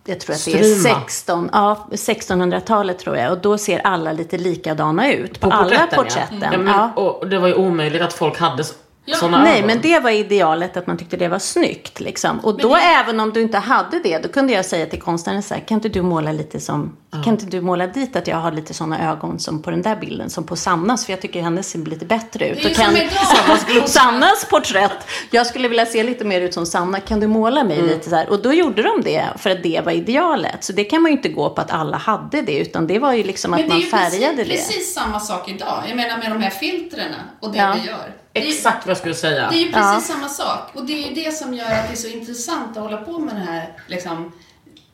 Jag 0.06 0.20
tror 0.20 0.36
att 0.36 0.46
det 0.46 0.60
är 0.60 0.64
Struma. 0.64 1.00
16, 1.00 1.50
ja, 1.54 1.88
1600-talet 1.92 3.00
tror 3.00 3.18
jag. 3.18 3.32
Och 3.32 3.38
då 3.42 3.58
ser 3.58 3.80
alla 3.80 4.12
lite 4.12 4.38
likadana 4.38 5.12
ut 5.14 5.40
på, 5.40 5.50
På 5.50 5.56
alla 5.56 5.88
porträtten. 5.88 6.40
Ja. 6.42 6.50
Ja, 6.52 6.58
men, 6.58 6.68
Ja. 6.68 6.92
Och 6.96 7.28
det 7.30 7.40
var 7.40 7.48
ju 7.48 7.54
omöjligt 7.54 8.02
att 8.02 8.14
folk 8.14 8.40
hade 8.40 8.64
Ja. 9.06 9.28
Nej, 9.28 9.58
ögon. 9.58 9.68
men 9.68 9.82
det 9.82 10.00
var 10.00 10.10
idealet 10.10 10.78
att 10.78 10.88
man 10.88 10.98
tyckte 10.98 11.18
det 11.18 11.28
var 11.28 11.40
snyggt. 11.40 12.00
Liksom. 12.00 12.40
Och 12.40 12.58
då 12.58 12.76
det- 12.76 12.82
även 12.82 13.20
om 13.20 13.32
du 13.34 13.42
inte 13.42 13.58
hade 13.58 14.00
det, 14.00 14.18
då 14.18 14.30
kunde 14.30 14.54
jag 14.54 14.66
säga 14.66 14.86
till 14.86 15.02
konstnären 15.02 15.44
så 15.44 15.54
här, 15.54 15.62
kan 15.62 15.76
inte 15.76 15.90
du 15.90 16.02
måla 16.02 16.32
lite 16.32 16.60
som 16.60 16.96
Kan 17.12 17.28
inte 17.28 17.46
du 17.46 17.62
måla 17.62 17.88
dit 17.88 18.16
att 18.16 18.28
jag 18.28 18.38
har 18.38 18.52
lite 18.52 18.74
sådana 18.74 19.12
ögon 19.12 19.40
som 19.40 19.62
på 19.62 19.72
den 19.72 19.82
där 19.82 19.96
bilden, 19.96 20.30
som 20.30 20.44
på 20.44 20.56
Sannas? 20.56 21.06
För 21.06 21.14
jag 21.14 21.22
tycker 21.22 21.42
hennes 21.42 21.70
ser 21.70 21.80
lite 21.80 22.06
bättre 22.06 22.50
ut. 22.50 22.64
Det 22.64 22.70
Och 22.70 22.76
kan. 22.76 22.96
Sannas, 22.96 23.92
Sannas 23.94 24.46
porträtt. 24.50 24.92
Jag 25.32 25.48
skulle 25.48 25.68
vilja 25.68 25.86
se 25.86 26.04
lite 26.04 26.26
mer 26.26 26.42
ut 26.42 26.54
som 26.54 26.66
Sanna. 26.66 27.00
Kan 27.00 27.20
du 27.20 27.28
måla 27.28 27.64
mig 27.64 27.78
Mm. 27.78 27.90
lite 27.90 28.10
så 28.10 28.16
här? 28.16 28.30
Och 28.30 28.42
då 28.42 28.54
gjorde 28.54 28.84
de 28.84 29.02
det 29.04 29.26
för 29.38 29.50
att 29.50 29.64
det 29.64 29.82
var 29.86 29.92
idealet. 29.92 30.64
Så 30.64 30.74
det 30.74 30.84
kan 30.84 31.02
man 31.02 31.12
ju 31.12 31.18
inte 31.18 31.30
gå 31.30 31.50
på 31.50 31.62
att 31.62 31.72
alla 31.72 31.98
hade 31.98 32.42
det. 32.42 32.58
Utan 32.60 32.88
det 32.88 33.00
var 33.00 33.14
ju 33.14 33.24
liksom 33.24 33.54
att 33.54 33.60
Men 33.60 33.70
det 33.70 33.74
är 33.76 33.76
man 33.76 33.82
ju 33.82 34.10
färgade 34.10 34.36
precis, 34.44 34.68
det. 34.68 34.74
precis 34.74 34.94
samma 34.94 35.20
sak 35.20 35.50
idag. 35.50 35.84
Jag 35.88 35.96
menar 35.96 36.18
med 36.18 36.32
de 36.32 36.42
här 36.42 36.50
filtrerna 36.50 37.16
och 37.40 37.52
det 37.52 37.58
Ja. 37.58 37.76
vi 37.82 37.88
gör. 37.88 38.14
Det 38.34 38.48
Exakt 38.48 38.86
vad 38.86 38.92
jag 38.92 38.98
skulle 38.98 39.16
säga. 39.16 39.48
det 39.52 39.56
är 39.58 39.66
ju 39.66 39.72
precis 39.72 40.08
samma 40.08 40.28
sak. 40.30 40.70
Och 40.74 40.86
det 40.86 40.94
är 41.04 41.08
ju 41.10 41.24
det 41.24 41.32
som 41.32 41.54
gör 41.54 41.66
att 41.66 41.88
det 41.88 41.94
är 41.94 41.96
så 41.96 42.08
intressant 42.08 42.78
att 42.78 42.84
hålla 42.84 42.98
på 42.98 43.20
med 43.20 43.36
den 43.36 43.42
här 43.44 43.70
liksom, 43.88 44.32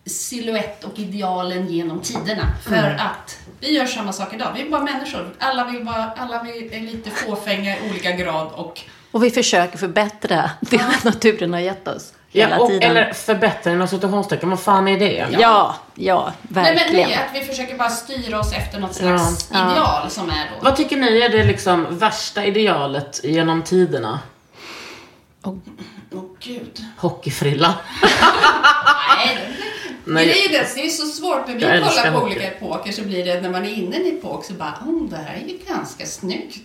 silhuett 0.06 0.84
och 0.84 1.00
idealen 1.00 1.68
genom 1.70 2.02
tiderna. 2.02 2.48
För 2.63 2.76
Mm. 2.76 2.96
att 3.00 3.38
vi 3.60 3.72
gör 3.74 3.86
samma 3.86 4.13
sak 4.13 4.34
idag. 4.34 4.52
Vi 4.56 4.62
är 4.62 4.70
bara 4.70 4.84
människor. 4.84 5.36
Alla, 5.39 5.63
vill 5.63 5.84
vara, 5.84 6.12
alla 6.18 6.44
vill, 6.44 6.74
är 6.74 6.80
lite 6.80 7.10
fåfänga 7.10 7.78
i 7.78 7.89
olika 7.89 8.12
grad 8.12 8.48
och 8.54 8.82
Och 9.12 9.24
vi 9.24 9.32
försöker 9.32 9.78
förbättra 9.78 10.52
det 10.60 11.04
naturen 11.06 11.54
har 11.54 11.60
gett 11.60 11.88
oss. 11.88 12.13
Hela 12.30 12.56
Ja, 12.56 12.62
och, 12.62 12.70
tiden. 12.70 12.91
eller 12.91 13.13
förbättra 13.13 13.72
inom 13.74 13.88
citationstecken, 13.88 14.50
vad 14.50 14.60
fan 14.60 14.88
är 14.88 15.00
det? 15.00 15.28
Ja, 15.32 15.76
ja, 15.96 16.34
Nej, 16.41 16.63
verkligen. 16.76 17.10
men 17.10 17.10
nej, 17.18 17.28
att 17.30 17.41
vi 17.41 17.46
försöker 17.46 17.78
bara 17.78 17.89
styra 17.89 18.39
oss 18.39 18.54
efter 18.54 18.80
något 18.80 18.96
slags 18.96 19.50
ideal 19.52 20.10
som 20.10 20.30
är 20.30 20.34
då. 20.46 20.63
Vad 20.63 20.76
tycker 20.76 20.98
ni 20.98 21.20
är 21.22 21.30
det 21.30 21.44
liksom 21.44 21.86
värsta 21.98 22.46
idealet 22.46 23.22
genom 23.24 23.62
tiderna? 23.63 24.20
Åh 25.44 25.56
gud. 26.46 26.80
Hockeyfrilla. 26.98 27.74
Nej, 29.18 29.38
det, 29.38 30.12
Nej. 30.12 30.26
Grejen 30.26 30.56
är 30.56 30.76
det 30.76 30.86
är 30.86 30.90
så 30.90 31.06
svårt 31.06 31.48
när 31.48 31.56
vi 31.56 31.62
Jag 31.62 31.84
kollar 31.84 32.12
på 32.12 32.18
hockey. 32.20 32.32
olika 32.36 32.48
epoker 32.48 32.92
så 32.92 33.02
blir 33.02 33.26
det 33.26 33.42
när 33.42 33.50
man 33.50 33.66
är 33.66 33.74
inne 33.74 33.96
i 33.98 34.10
en 34.10 34.18
epok 34.18 34.46
så 34.46 34.54
bara, 34.54 34.74
oh, 34.86 35.10
det 35.10 35.16
här 35.18 35.36
är 35.36 35.48
ju 35.50 35.58
ganska 35.68 36.06
snyggt. 36.06 36.58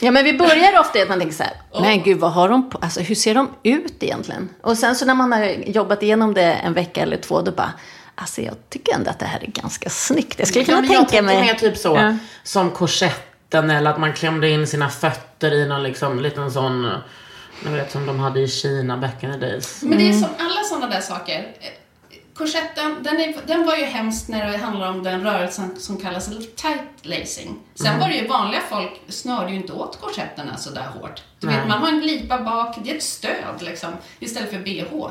Ja, 0.00 0.10
men 0.10 0.24
vi 0.24 0.38
börjar 0.38 0.80
ofta 0.80 1.02
att 1.02 1.08
man 1.08 1.18
tänker 1.18 1.36
så 1.36 1.42
här, 1.42 1.52
men 1.80 2.02
gud, 2.02 2.18
vad 2.18 2.32
har 2.32 2.48
de 2.48 2.70
på, 2.70 2.78
alltså 2.78 3.00
hur 3.00 3.14
ser 3.14 3.34
de 3.34 3.50
ut 3.62 4.02
egentligen? 4.02 4.48
Och 4.62 4.78
sen 4.78 4.96
så 4.96 5.04
när 5.04 5.14
man 5.14 5.32
har 5.32 5.44
jobbat 5.66 6.02
igenom 6.02 6.34
det 6.34 6.42
en 6.52 6.72
vecka 6.74 7.00
eller 7.02 7.16
två, 7.16 7.40
då 7.42 7.50
bara, 7.52 7.72
alltså 8.14 8.40
jag 8.42 8.54
tycker 8.70 8.94
ändå 8.94 9.10
att 9.10 9.18
det 9.18 9.26
här 9.26 9.40
är 9.42 9.46
ganska 9.46 9.90
snyggt. 9.90 10.38
Jag 10.38 10.48
skulle 10.48 10.62
Ja, 10.62 10.66
kunna 10.66 10.80
men 10.80 10.90
jag 10.90 11.08
tänka 11.08 11.10
tänker 11.10 11.22
mig... 11.36 11.46
mer 11.46 11.54
typ 11.54 11.76
så, 11.76 11.88
Ja. 11.96 12.16
som 12.42 12.70
korsetten 12.70 13.70
eller 13.70 13.90
att 13.90 14.00
man 14.00 14.12
klämde 14.12 14.48
in 14.50 14.66
sina 14.66 14.88
fötter 14.90 15.52
i 15.54 15.66
någon 15.68 15.82
liksom 15.82 16.20
liten 16.20 16.50
sån, 16.52 16.90
jag 17.64 17.70
vet 17.72 17.90
som 17.92 18.06
de 18.06 18.18
hade 18.18 18.40
i 18.40 18.48
Kina 18.48 18.96
back 18.96 19.22
in 19.22 19.32
the 19.32 19.38
days. 19.38 19.82
Men 19.82 19.98
det 19.98 20.04
Mm. 20.04 20.16
är 20.16 20.20
som 20.20 20.28
alla 20.38 20.62
sådana 20.64 20.86
där 20.86 21.00
saker. 21.00 21.46
Korsetten, 22.34 22.96
den, 23.02 23.20
är, 23.20 23.34
den 23.46 23.66
var 23.66 23.76
ju 23.76 23.84
hemskt 23.84 24.28
när 24.28 24.50
det 24.52 24.56
handlar 24.58 24.88
om 24.90 25.02
den 25.02 25.22
rörelsen 25.24 25.76
som 25.80 25.96
kallas 25.96 26.26
tight 26.56 26.80
lacing. 27.02 27.58
Sen 27.74 27.86
Mm. 27.86 28.00
var 28.00 28.08
det 28.08 28.14
ju 28.14 28.26
vanliga 28.26 28.60
folk 28.70 29.00
snörde 29.08 29.50
ju 29.50 29.56
inte 29.56 29.72
åt 29.72 30.00
korsetterna 30.00 30.56
så 30.56 30.70
där 30.70 30.86
hårt. 31.00 31.22
Du 31.40 31.46
Nej. 31.46 31.56
vet, 31.56 31.68
man 31.68 31.78
har 31.78 31.88
en 31.88 32.00
glipa 32.00 32.38
bak, 32.42 32.76
det 32.84 32.90
är 32.90 32.96
ett 32.96 33.02
stöd 33.02 33.54
liksom, 33.62 33.90
istället 34.18 34.50
för 34.50 34.58
bh. 34.58 35.10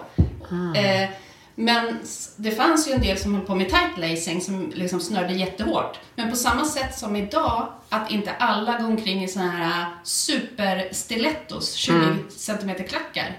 Mm. 0.51 0.75
Eh, 1.03 1.09
men 1.59 1.99
det 2.35 2.51
fanns 2.51 2.87
ju 2.87 2.91
en 2.91 3.01
del 3.01 3.17
som 3.17 3.35
höll 3.35 3.45
på 3.45 3.55
med 3.55 3.69
tight 3.69 3.97
lacing 4.11 4.41
som 4.41 4.71
liksom 4.75 4.99
snörde 4.99 5.33
jättehårt. 5.33 5.99
Men 6.15 6.29
på 6.29 6.35
samma 6.35 6.65
sätt 6.65 6.97
som 6.99 7.15
idag, 7.15 7.67
att 7.89 8.11
inte 8.11 8.31
alla 8.39 8.77
går 8.79 8.87
omkring 8.87 9.23
i 9.23 9.27
såna 9.27 9.51
här 9.51 9.85
superstilettos, 10.03 11.73
20 11.73 11.95
Mm. 11.95 12.25
centimeter 12.29 12.83
klackar. 12.83 13.37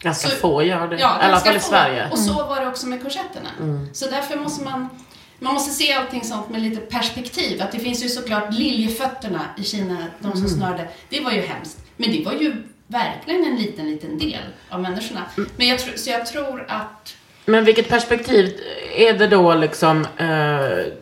Ganska 0.00 0.28
Så- 0.28 0.36
få 0.36 0.62
gör 0.62 0.88
det. 0.88 0.96
Ja, 0.98 1.18
I 1.22 1.24
alla 1.24 1.40
fall 1.40 1.56
i. 1.56 1.60
Sverige. 1.60 2.08
Och 2.10 2.18
så 2.18 2.32
var 2.32 2.60
det 2.60 2.66
också 2.66 2.86
med 2.86 3.02
korsetterna. 3.02 3.48
Så 3.92 4.10
därför 4.10 4.36
måste 4.36 4.64
man, 4.64 4.88
man 5.38 5.54
måste 5.54 5.74
se 5.74 5.92
allting 5.92 6.24
sånt 6.24 6.48
med 6.50 6.62
lite 6.62 6.80
perspektiv. 6.80 7.62
Att 7.62 7.72
det 7.72 7.78
finns 7.78 8.04
ju 8.04 8.08
såklart 8.08 8.52
liljefötterna 8.54 9.40
i 9.58 9.64
Kina, 9.64 9.96
de 10.20 10.32
som 10.36 10.48
snörde. 10.48 10.88
Det 11.08 11.20
var 11.20 11.30
ju 11.32 11.40
hemskt. 11.40 11.78
Men 11.96 12.10
det 12.12 12.24
var 12.24 12.32
ju 12.32 12.62
verkligen 12.86 13.44
en 13.44 13.56
liten, 13.56 13.90
liten 13.90 14.18
del 14.18 14.42
av 14.70 14.82
människorna. 14.82 15.22
Men 15.56 15.68
jag, 15.68 15.80
så 15.98 16.10
jag 16.10 16.26
tror 16.26 16.64
att 16.68 17.14
Men 17.48 17.64
vilket 17.64 17.88
perspektiv 17.88 18.60
är 18.94 19.12
det 19.12 19.26
då 19.26 19.54
liksom, 19.54 20.06
eh, 20.16 20.92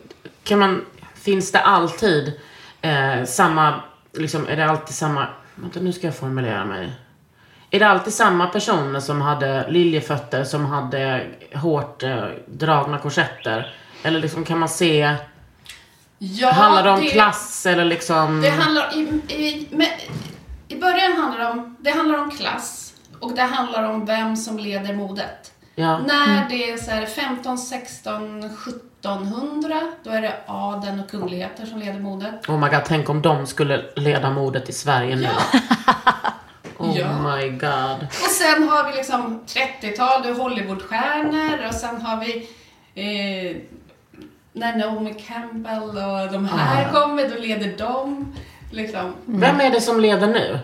kan 0.43 0.59
man, 0.59 0.85
finns 1.15 1.51
det 1.51 1.59
alltid 1.59 2.33
eh, 2.81 3.23
samma, 3.25 3.81
liksom, 4.13 4.47
är 4.47 4.55
det 4.55 4.65
alltid 4.65 4.95
samma, 4.95 5.27
vänta 5.55 5.79
nu 5.79 5.93
ska 5.93 6.07
jag 6.07 6.15
formulera 6.15 6.65
mig. 6.65 6.91
Är 7.71 7.79
det 7.79 7.87
alltid 7.87 8.13
samma 8.13 8.47
personer 8.47 8.99
som 8.99 9.21
hade 9.21 9.71
liljefötter, 9.71 10.43
som 10.43 10.65
hade 10.65 11.25
hårt 11.53 12.03
eh, 12.03 12.25
dragna 12.45 12.99
korsetter? 12.99 13.73
Eller 14.03 14.19
liksom 14.19 14.45
kan 14.45 14.59
man 14.59 14.69
se, 14.69 15.15
ja, 16.17 16.51
handlar 16.51 16.83
det 16.83 16.89
om 16.89 17.01
det, 17.01 17.09
klass 17.09 17.65
eller 17.65 17.85
liksom? 17.85 18.41
Det 18.41 18.49
handlar, 18.49 18.95
i, 18.95 18.99
i, 19.33 19.67
med, 19.71 19.89
I 20.67 20.75
början 20.75 21.11
handlar 21.11 21.39
det 21.39 21.49
om, 21.49 21.77
det 21.79 21.91
handlar 21.91 22.17
om 22.17 22.31
klass 22.31 22.93
och 23.19 23.35
det 23.35 23.41
handlar 23.41 23.83
om 23.83 24.05
vem 24.05 24.35
som 24.35 24.59
leder 24.59 24.93
modet. 24.93 25.53
Ja. 25.79 25.97
När 25.99 26.49
det 26.49 26.71
är 26.71 26.77
så 26.77 26.91
här 26.91 27.05
15, 27.05 27.57
16, 27.57 28.43
1700, 28.43 29.81
då 30.03 30.09
är 30.11 30.21
det 30.21 30.33
adeln 30.47 30.99
och 30.99 31.09
kungligheter 31.09 31.65
som 31.65 31.79
leder 31.79 31.99
modet. 31.99 32.49
Oh 32.49 32.59
my 32.59 32.69
god, 32.69 32.81
tänk 32.85 33.09
om 33.09 33.21
de 33.21 33.47
skulle 33.47 33.85
leda 33.95 34.29
modet 34.29 34.69
i 34.69 34.73
Sverige 34.73 35.15
nu. 35.15 35.29
Oh 36.79 36.97
Ja. 36.99 37.21
my 37.35 37.49
god. 37.49 38.03
Och 38.09 38.31
sen 38.31 38.67
har 38.69 38.91
vi 38.91 38.97
liksom 38.97 39.43
30-tal, 39.47 40.23
då 40.23 40.29
är 40.29 40.33
Hollywoodstjärnor 40.33 41.67
och 41.67 41.73
sen 41.75 42.01
har 42.01 42.25
vi 42.25 42.49
eh, 42.95 43.57
när 44.53 44.75
Naomi 44.75 45.13
Campbell 45.27 45.81
och 45.83 46.31
de 46.31 46.45
här 46.45 46.91
kommer, 46.93 47.29
då 47.29 47.35
leder 47.41 47.77
de. 47.77 48.35
Liksom. 48.71 49.13
Vem 49.25 49.59
är 49.61 49.69
det 49.71 49.81
som 49.81 49.99
leder 49.99 50.27
nu? 50.27 50.59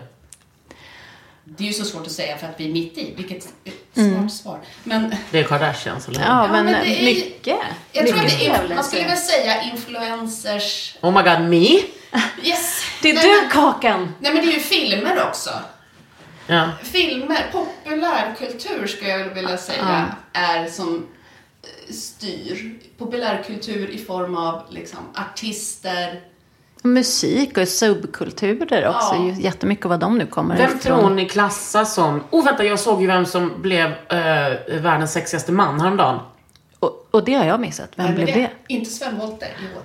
Det 1.44 1.64
är 1.64 1.68
ju 1.68 1.72
så 1.72 1.84
svårt 1.84 2.06
att 2.06 2.12
säga 2.12 2.36
för 2.36 2.46
att 2.46 2.60
vi 2.60 2.68
är 2.68 2.72
mitt 2.72 2.98
i, 2.98 3.14
vilket 3.16 3.48
svårt 3.94 4.30
svar. 4.30 4.60
Men 4.84 5.14
Det 5.30 5.38
är 5.38 5.44
Kardashians 5.44 6.08
eller 6.08 6.18
hur? 6.20 6.26
Ja, 6.26 6.46
men, 6.52 6.64
men 6.64 6.72
det 6.84 7.00
är- 7.00 7.04
mycket. 7.04 7.56
jag 7.92 8.06
tror 8.08 8.18
att 8.18 8.28
det 8.38 8.46
är, 8.46 8.74
man 8.74 8.84
skulle 8.84 9.02
jag 9.02 9.08
väl 9.08 9.18
säga. 9.18 9.62
influencers. 9.62 10.96
Oh 11.00 11.12
my 11.12 11.30
god, 11.30 11.40
me? 11.48 11.80
Yes! 12.42 12.82
Det 13.02 13.10
är 13.10 13.14
Nej, 13.14 13.24
du, 13.28 13.40
men- 13.40 13.50
Kakan! 13.50 14.14
Nej 14.20 14.32
men 14.34 14.42
det 14.46 14.52
är 14.52 14.54
ju 14.54 14.60
filmer 14.60 15.22
också. 15.28 15.50
Ja. 16.46 16.68
Filmer, 16.82 17.46
populärkultur 17.52 18.86
skulle 18.86 19.10
jag 19.10 19.24
vilja 19.28 19.56
säga, 19.56 20.14
är 20.32 20.66
som 20.66 21.06
eh, 21.62 21.94
styr. 21.94 22.78
Populärkultur 22.98 23.90
i 23.90 23.98
form 23.98 24.36
av 24.36 24.62
liksom, 24.70 24.98
artister. 25.14 26.20
Musik 26.86 27.58
och 27.58 27.68
subkulturer 27.68 28.88
också. 28.88 29.14
Ja. 29.14 29.26
Ja. 29.26 29.34
Jättemycket 29.38 29.86
vad 29.86 30.00
de 30.00 30.18
nu 30.18 30.26
kommer 30.26 30.56
Vem 30.56 30.66
ifrån. 30.66 30.80
tror 31.00 31.10
ni 31.10 31.28
klassas 31.28 31.94
som... 31.94 32.20
Oh 32.30 32.44
vänta, 32.44 32.64
jag 32.64 32.78
såg 32.78 33.00
ju 33.00 33.06
vem 33.06 33.26
som 33.26 33.52
blev 33.62 33.86
eh, 34.08 34.80
världens 34.80 35.12
sexigaste 35.12 35.52
man 35.52 35.80
häromdagen. 35.80 36.18
Och, 36.78 37.08
och 37.10 37.24
det 37.24 37.34
har 37.34 37.44
jag 37.44 37.60
missat. 37.60 37.88
Vem 37.96 38.06
Nej, 38.06 38.14
blev 38.14 38.26
det? 38.26 38.50
Inte 38.66 38.90
Sven 38.90 39.18
Wollter 39.18 39.46
i 39.48 39.76
år. 39.76 39.82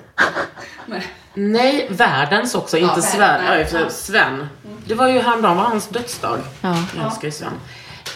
Nej. 1.33 1.87
Världens 1.89 2.55
också, 2.55 2.77
inte 2.77 2.87
världen, 2.87 3.03
Sven. 3.03 3.41
nej. 3.45 3.59
Ja, 3.61 3.65
för 3.67 3.89
Sven. 3.89 4.47
Det 4.87 4.93
var 4.95 5.07
ju 5.07 5.19
häromdagen, 5.19 5.57
var 5.57 5.63
hans 5.63 5.87
dödsdag. 5.87 6.39
Ja. 6.61 6.75
Jag 6.95 7.05
älskar 7.05 7.27
ju 7.27 7.31
Sven. 7.31 7.53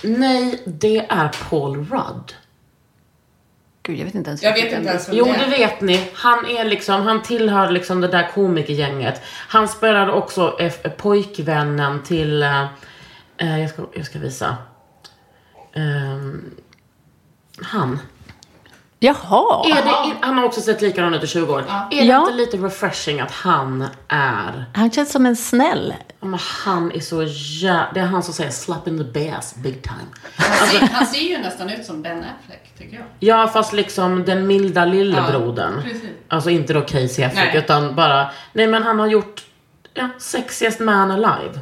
Nej, 0.03 0.61
det 0.65 0.97
är 1.09 1.31
Paul 1.49 1.77
Rudd. 1.77 2.33
Gud, 3.85 3.99
jag 3.99 4.05
vet 4.05 4.15
inte 4.15 4.29
ens 4.29 4.43
Jag 4.43 4.53
vet 4.53 4.73
inte 4.73 4.89
ens 4.89 5.09
vem 5.09 5.15
Jo, 5.15 5.25
det 5.25 5.45
vet 5.45 5.81
ni. 5.81 6.09
Han 6.13 6.45
är 6.45 6.65
liksom, 6.65 7.01
han 7.01 7.21
tillhör 7.21 7.71
liksom 7.71 8.01
det 8.01 8.07
där 8.07 8.29
komikergänget. 8.33 9.21
Han 9.25 9.67
spelade 9.67 10.11
också 10.11 10.57
eh, 10.59 10.71
pojkvännen 10.97 12.03
till, 12.03 12.43
eh, 12.43 12.65
eh, 13.37 13.61
jag, 13.61 13.69
ska, 13.69 13.83
jag 13.93 14.05
ska 14.05 14.19
visa. 14.19 14.57
Ehm, 15.73 16.51
han. 17.61 17.99
Jaha! 19.03 19.65
Är 19.65 19.83
det, 19.83 20.15
han 20.21 20.37
har 20.37 20.45
också 20.45 20.61
sett 20.61 20.81
likadan 20.81 21.13
ut 21.13 21.23
i 21.23 21.27
20 21.27 21.53
år. 21.53 21.59
Är 21.91 21.95
det 22.01 22.05
Ja. 22.05 22.19
inte 22.21 22.33
lite 22.33 22.57
refreshing 22.57 23.19
att 23.19 23.31
han 23.31 23.87
är, 24.07 24.65
Han 24.73 24.91
känns 24.91 25.11
som 25.11 25.25
en 25.25 25.35
snäll. 25.35 25.93
ja, 26.19 26.27
men 26.27 26.39
han 26.65 26.91
är 26.91 26.99
så 26.99 27.23
jä... 27.23 27.85
Det 27.93 27.99
är 27.99 28.05
han 28.05 28.23
som 28.23 28.33
säger 28.33 28.51
slap 28.51 28.87
in 28.87 28.97
the 29.13 29.31
bass 29.31 29.55
big 29.55 29.83
time. 29.83 30.05
Han 30.35 30.67
ser, 30.67 30.79
han 30.93 31.05
ser 31.05 31.19
ju 31.19 31.37
nästan 31.37 31.69
ut 31.69 31.85
som 31.85 32.01
Ben 32.01 32.17
Affleck, 32.17 32.73
tycker 32.77 32.95
jag. 32.95 33.05
Ja, 33.19 33.47
fast 33.47 33.73
liksom 33.73 34.25
den 34.25 34.47
milda 34.47 34.85
lillebrodern. 34.85 35.73
Ja, 35.77 35.81
precis. 35.83 36.09
alltså 36.27 36.49
inte 36.49 36.73
då 36.73 36.81
Casey 36.81 37.25
Affleck, 37.25 37.53
Nej. 37.53 37.57
utan 37.57 37.95
bara, 37.95 38.29
nej 38.53 38.67
men 38.67 38.83
han 38.83 38.99
har 38.99 39.07
gjort, 39.07 39.41
ja, 39.93 40.09
Sexiest 40.19 40.79
Man 40.79 41.11
Alive. 41.11 41.59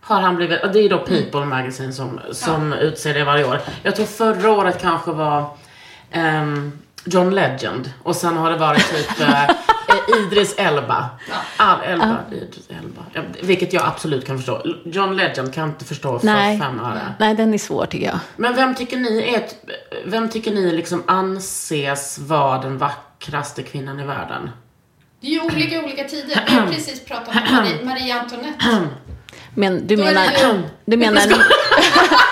Har 0.00 0.20
han 0.20 0.36
blivit, 0.36 0.60
det 0.72 0.78
är 0.80 0.88
då 0.88 0.98
People 0.98 1.44
Magazine 1.44 1.92
som, 1.92 2.20
som 2.32 2.72
utser 2.72 3.14
det 3.14 3.24
varje 3.24 3.44
år. 3.44 3.60
Jag 3.82 3.96
tror 3.96 4.06
förra 4.06 4.50
året 4.50 4.82
kanske 4.82 5.10
var 5.10 5.44
ehm, 6.10 6.72
John 7.04 7.30
Legend 7.34 7.92
och 8.02 8.16
sen 8.16 8.36
har 8.36 8.50
det 8.50 8.56
varit 8.56 8.90
typ 8.90 9.20
eh, 9.20 9.50
Idris 10.18 10.54
Elba. 10.58 11.10
All, 11.56 11.80
Elba, 11.82 12.18
Idris 12.32 12.70
Elba. 12.70 13.02
Ja, 13.12 13.20
vilket 13.42 13.72
jag 13.72 13.86
absolut 13.86 14.26
kan 14.26 14.36
förstå. 14.36 14.62
John 14.84 15.16
Legend 15.16 15.54
kan 15.54 15.68
inte 15.68 15.84
förstå 15.84 16.18
för 16.18 16.26
Nej. 16.26 16.58
fem 16.58 16.80
öre. 16.80 17.14
Nej, 17.18 17.34
den 17.34 17.54
är 17.54 17.58
svår 17.58 17.86
tycker 17.86 18.06
jag. 18.06 18.18
Men 18.36 18.54
vem 18.54 18.74
tycker 18.74 18.96
ni 18.96 19.32
är 19.32 19.36
ett, 19.36 19.56
vem 20.04 20.28
tycker 20.28 20.50
ni 20.50 20.72
liksom 20.72 21.02
anses 21.06 22.18
vara 22.18 22.58
den 22.62 22.78
vackra 22.78 23.02
vackraste 23.20 23.62
kvinnan 23.62 24.00
i 24.00 24.04
världen. 24.04 24.50
Det 25.20 25.26
är 25.26 25.30
ju 25.30 25.40
olika 25.40 25.78
olika 25.84 26.04
tider. 26.04 26.44
Vi 26.48 26.54
har 26.54 26.66
precis 26.66 27.04
pratat 27.04 27.28
om 27.28 27.54
Marie, 27.54 27.84
Marie 27.84 28.20
Antoinette. 28.20 28.64
Men 29.54 29.86
du 29.86 29.96
menar... 29.96 30.26
Du 30.84 30.96
menar... 30.96 31.22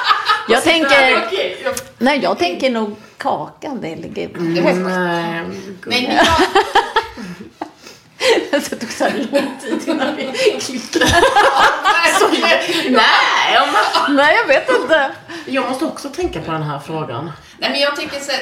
jag 0.48 0.62
tänker... 0.62 1.28
Nej, 1.98 2.18
jag 2.22 2.38
tänker 2.38 2.70
nog 2.70 2.96
kakan. 3.16 3.80
Det 3.80 3.96
ligger 3.96 4.28
vara- 4.28 4.74
Nej, 4.74 5.42
men 5.86 6.02
jag, 6.16 6.26
Det 8.50 8.60
tog 8.60 8.90
så 8.90 9.04
lång 9.04 9.58
tid 9.62 9.88
innan 9.88 10.16
vi 10.16 10.32
klickade. 10.60 11.06
Nej, 12.88 13.60
man... 13.72 14.16
Nej, 14.16 14.36
jag 14.36 14.46
vet 14.46 14.70
inte. 14.80 15.10
Jag 15.46 15.68
måste 15.68 15.84
också 15.84 16.08
tänka 16.08 16.40
på 16.40 16.52
den 16.52 16.62
här 16.62 16.78
frågan. 16.78 17.32
nej, 17.58 17.70
men 17.70 17.80
jag 17.80 17.96
tycker 17.96 18.20
så 18.20 18.32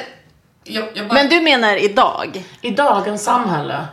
jag, 0.64 0.88
jag 0.94 1.08
bara, 1.08 1.14
Men 1.14 1.28
du 1.28 1.40
menar 1.40 1.76
idag? 1.76 2.44
I 2.60 2.70
dagens 2.70 3.24
samhälle. 3.24 3.86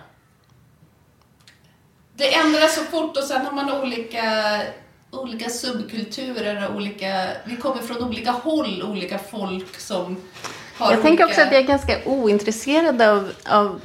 Det 2.18 2.36
ändras 2.36 2.76
så 2.76 2.84
fort 2.84 3.18
och 3.18 3.24
sen 3.24 3.46
har 3.46 3.52
man 3.52 3.72
olika, 3.72 4.24
olika 5.12 5.50
subkulturer 5.50 6.68
och 6.70 6.76
olika... 6.76 7.28
Vi 7.46 7.56
kommer 7.56 7.82
från 7.82 8.04
olika 8.04 8.32
håll, 8.32 8.84
olika 8.84 9.20
folk 9.32 9.80
som 9.80 10.18
har 10.78 10.92
Jag 10.92 11.02
tänker 11.02 11.24
olika... 11.24 11.26
också 11.26 11.42
att 11.42 11.52
jag 11.52 11.62
är 11.62 11.68
ganska 11.68 11.98
ointresserad 12.06 13.02
av, 13.02 13.32
av 13.50 13.82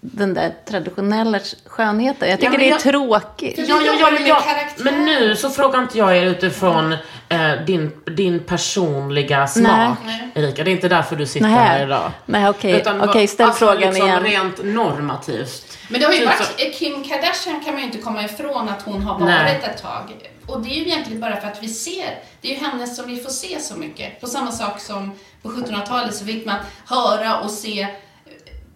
den 0.00 0.34
där 0.34 0.52
traditionella 0.68 1.40
skönheten. 1.66 2.28
Jag 2.30 2.38
tycker 2.40 2.50
men 2.50 2.60
det 2.60 2.66
är 2.66 2.70
jag- 2.70 2.80
tråkigt. 2.80 3.54
Ja, 3.68 3.80
ja, 3.82 4.10
ja, 4.26 4.40
men, 4.78 5.04
nu 5.04 5.36
så 5.36 5.50
frågar 5.50 5.82
inte 5.82 5.98
jag 5.98 6.16
er 6.16 6.22
utifrån 6.26 6.92
eh, 7.28 7.52
din, 7.66 7.92
din 8.16 8.40
personliga 8.40 9.46
smak, 9.46 9.98
Nej. 10.04 10.28
Erika. 10.34 10.64
Det 10.64 10.70
är 10.70 10.72
inte 10.72 10.88
därför 10.88 11.16
du 11.16 11.26
sitter 11.26 11.46
Nej. 11.48 11.56
här 11.56 11.86
idag. 11.86 12.10
Nej, 12.26 12.48
okej. 12.48 12.72
Utan 12.72 13.00
Okej, 13.00 13.20
vad- 13.20 13.30
ställ 13.30 13.46
alltså, 13.46 13.58
frågan 13.66 13.80
liksom 13.92 14.06
igen. 14.08 14.22
rent 14.24 14.64
normativt. 14.64 15.78
Men 15.88 16.00
det 16.00 16.06
har 16.06 16.12
ju 16.12 16.18
Typ 16.18 16.28
varit, 16.28 16.78
Kim 16.78 17.04
Kardashian 17.04 17.60
kan 17.64 17.72
man 17.74 17.82
ju 17.82 17.86
inte 17.86 17.98
komma 17.98 18.24
ifrån 18.24 18.68
att 18.68 18.82
hon 18.82 19.02
har 19.02 19.12
varit 19.14 19.24
Nej. 19.28 19.60
ett 19.64 19.82
tag. 19.82 20.12
Och 20.48 20.60
det 20.60 20.68
är 20.68 20.74
ju 20.74 20.82
egentligen 20.82 21.20
bara 21.20 21.40
för 21.40 21.48
att 21.48 21.62
vi 21.62 21.68
ser, 21.68 22.18
det 22.40 22.48
är 22.48 22.52
ju 22.52 22.66
hennes 22.66 22.96
som 22.96 23.06
vi 23.06 23.16
får 23.16 23.30
se 23.30 23.60
så 23.60 23.76
mycket. 23.76 24.20
På 24.20 24.26
samma 24.26 24.52
sak 24.52 24.80
som 24.80 25.12
på 25.42 25.48
1700-talet 25.48 26.14
så 26.14 26.24
fick 26.24 26.46
man 26.46 26.56
höra 26.86 27.40
och 27.40 27.50
se 27.50 27.86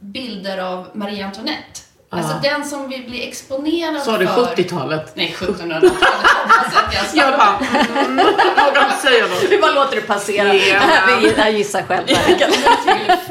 bilder 0.00 0.58
av 0.58 0.88
Marie 0.94 1.24
Antoinette. 1.24 1.80
Alltså 2.12 2.34
den 2.42 2.64
som 2.64 2.88
vi 2.88 2.98
blir 2.98 3.28
exponerad 3.28 4.02
Sa 4.02 4.18
du 4.18 4.26
för. 4.26 4.44
70-talet? 4.44 5.12
Nej, 5.14 5.34
1700-talet 5.38 5.92
hoppas 5.92 6.76
att 6.76 7.14
jag 7.14 7.38
bara, 7.38 7.58
mm, 8.04 8.18
inte 8.18 8.96
säga 9.02 9.26
något. 9.26 9.42
Vi 9.50 9.58
bara 9.58 9.72
låter 9.72 9.96
det 9.96 10.02
passera. 10.02 10.54
Ja. 10.54 10.80
Vi 11.20 11.34
jag 11.36 11.52
gissar 11.52 11.82
själva. 11.82 12.12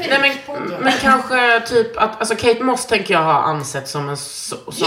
Nej, 0.08 0.18
men, 0.46 0.80
men 0.80 0.92
kanske 0.92 1.60
typ 1.60 1.96
att, 1.96 2.20
alltså 2.20 2.34
Kate 2.34 2.64
Moss 2.64 2.86
tänker 2.86 3.14
jag 3.14 3.22
ha 3.22 3.42
ansett 3.42 3.88
som 3.88 4.08
en 4.08 4.16
så, 4.16 4.56
som 4.72 4.86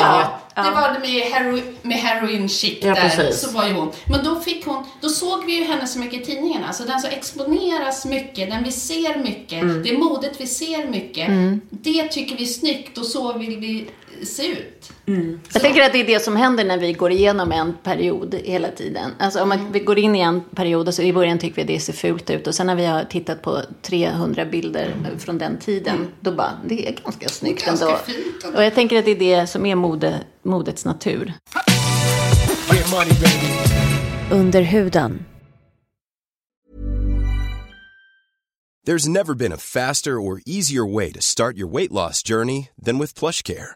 Ja, 0.55 0.63
det 0.63 0.71
var 0.71 0.93
det 0.93 0.99
med, 0.99 1.09
hero, 1.21 1.59
med 1.81 1.97
heroin 1.97 2.49
chic 2.49 2.77
Ja, 2.81 2.87
där, 2.95 3.01
precis. 3.09 3.41
så 3.41 3.51
var 3.51 3.67
ju 3.67 3.73
hon. 3.73 3.91
Men 4.09 4.23
då 4.23 4.39
fick 4.39 4.65
hon, 4.65 4.83
då 5.01 5.09
såg 5.09 5.45
vi 5.45 5.57
ju 5.57 5.63
henne 5.63 5.87
så 5.87 5.99
mycket 5.99 6.21
i 6.21 6.25
tidningarna, 6.25 6.73
så 6.73 6.83
den 6.83 6.99
som 6.99 7.09
exponeras 7.09 8.05
mycket, 8.05 8.49
den 8.51 8.63
vi 8.63 8.71
ser 8.71 9.17
mycket, 9.23 9.61
Mm. 9.61 9.83
det 9.83 9.97
modet 9.97 10.33
vi 10.41 10.47
ser 10.47 10.87
mycket, 10.87 11.27
det 11.69 12.07
tycker 12.07 12.35
vi 12.37 12.43
är 12.43 12.47
snyggt 12.47 12.97
och 12.97 13.05
så 13.05 13.33
vill 13.37 13.57
vi 13.59 13.85
se 14.25 14.47
ut. 14.47 14.91
Jag 15.53 15.61
tänker 15.61 15.81
att 15.81 15.91
det 15.93 15.99
är 15.99 16.05
det 16.07 16.19
som 16.23 16.35
händer 16.35 16.63
när 16.65 16.77
vi 16.77 16.93
går 16.93 17.11
igenom 17.11 17.51
en 17.51 17.73
period 17.83 18.35
hela 18.43 18.67
tiden. 18.71 19.11
Alltså 19.19 19.41
om 19.41 19.51
Mm. 19.51 19.63
man, 19.63 19.71
vi 19.73 19.79
går 19.79 19.99
in 19.99 20.15
i 20.15 20.19
en 20.19 20.41
period 20.55 20.87
och 20.87 20.93
så 20.93 21.01
i 21.01 21.13
början 21.13 21.39
tycker 21.39 21.55
vi 21.65 21.73
det 21.73 21.79
ser 21.79 21.93
fult 21.93 22.29
ut 22.29 22.47
och 22.47 22.55
sen 22.55 22.67
när 22.67 22.75
vi 22.75 22.85
har 22.85 23.03
tittat 23.03 23.41
på 23.41 23.61
300 23.81 24.45
bilder 24.45 24.95
från 25.19 25.37
den 25.37 25.57
tiden, 25.59 26.07
då 26.19 26.31
bara, 26.31 26.51
det 26.65 26.87
är 26.87 26.95
ganska 27.03 27.29
snyggt 27.29 27.65
Ganska 27.65 27.85
ändå. 27.85 27.97
fint. 28.05 28.55
Och 28.55 28.63
jag 28.63 28.75
tänker 28.75 28.99
att 28.99 29.05
det 29.05 29.11
är 29.11 29.15
det 29.41 29.47
som 29.47 29.65
är 29.65 29.75
mode, 29.75 30.19
modets 30.43 30.85
natur. 30.85 31.33
Under 34.31 34.61
huden. 34.61 35.25
There's 38.87 39.07
never 39.07 39.33
been 39.33 39.53
a 39.53 39.57
faster 39.57 40.11
or 40.19 40.41
easier 40.45 40.85
way 40.95 41.11
to 41.13 41.21
start 41.21 41.57
your 41.57 41.67
weight 41.73 41.91
loss 41.91 42.21
journey 42.29 42.67
than 42.85 42.99
with 42.99 43.13
PlushCare. 43.19 43.75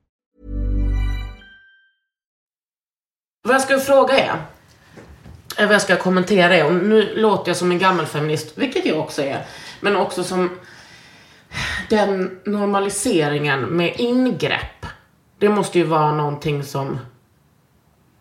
Vad 3.43 3.55
jag 3.55 3.61
ska 3.61 3.79
fråga 3.79 4.19
är, 4.19 4.41
eller 5.57 5.67
vad 5.67 5.75
jag 5.75 5.81
ska 5.81 5.95
kommentera 5.95 6.55
är, 6.55 6.65
och 6.65 6.73
nu 6.73 7.15
låter 7.15 7.49
jag 7.49 7.57
som 7.57 7.71
en 7.71 7.79
gammal 7.79 8.05
feminist, 8.05 8.51
vilket 8.55 8.85
jag 8.85 8.99
också 8.99 9.21
är, 9.21 9.45
men 9.79 9.95
också 9.95 10.23
som 10.23 10.59
den 11.89 12.39
normaliseringen 12.45 13.61
med 13.61 13.99
ingrepp. 13.99 14.85
Det 15.39 15.49
måste 15.49 15.77
ju 15.77 15.83
vara 15.83 16.11
någonting 16.11 16.63
som 16.63 16.99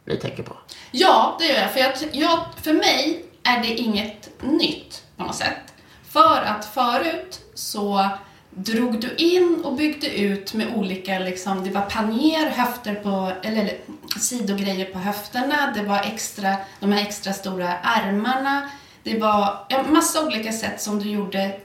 ni 0.05 0.17
tänker 0.17 0.43
på. 0.43 0.57
Ja, 0.91 1.37
det 1.39 1.47
gör 1.47 1.61
jag. 1.61 1.71
För, 1.71 1.81
jag, 1.81 1.93
jag, 2.13 2.47
för 2.63 2.73
mig 2.73 3.25
är 3.43 3.63
det 3.63 3.69
inget 3.69 4.43
nytt 4.43 5.03
på 5.17 5.23
något 5.25 5.37
sätt. 5.37 5.75
För 6.09 6.43
att 6.43 6.65
förut 6.65 7.41
så 7.55 8.09
drog 8.51 9.01
du 9.01 9.15
in 9.15 9.61
och 9.65 9.77
byggde 9.77 10.19
ut 10.19 10.55
med 10.55 10.75
olika, 10.75 11.19
liksom, 11.19 11.65
det 11.65 11.71
var 11.71 11.83
panier, 11.83 12.51
höfter 12.51 12.95
på, 12.95 13.33
eller, 13.43 13.63
eller 13.63 13.79
sidogrejer 14.21 14.85
på 14.85 14.99
höfterna, 14.99 15.73
det 15.75 15.83
var 15.83 15.99
extra, 15.99 16.57
de 16.81 16.93
här 16.93 17.03
extra 17.03 17.33
stora 17.33 17.79
ärmarna, 17.79 18.71
det 19.03 19.19
var 19.19 19.67
ja, 19.69 19.83
massa 19.83 20.27
olika 20.27 20.53
sätt 20.53 20.81
som 20.81 20.99
du 20.99 21.11
gjorde 21.11 21.61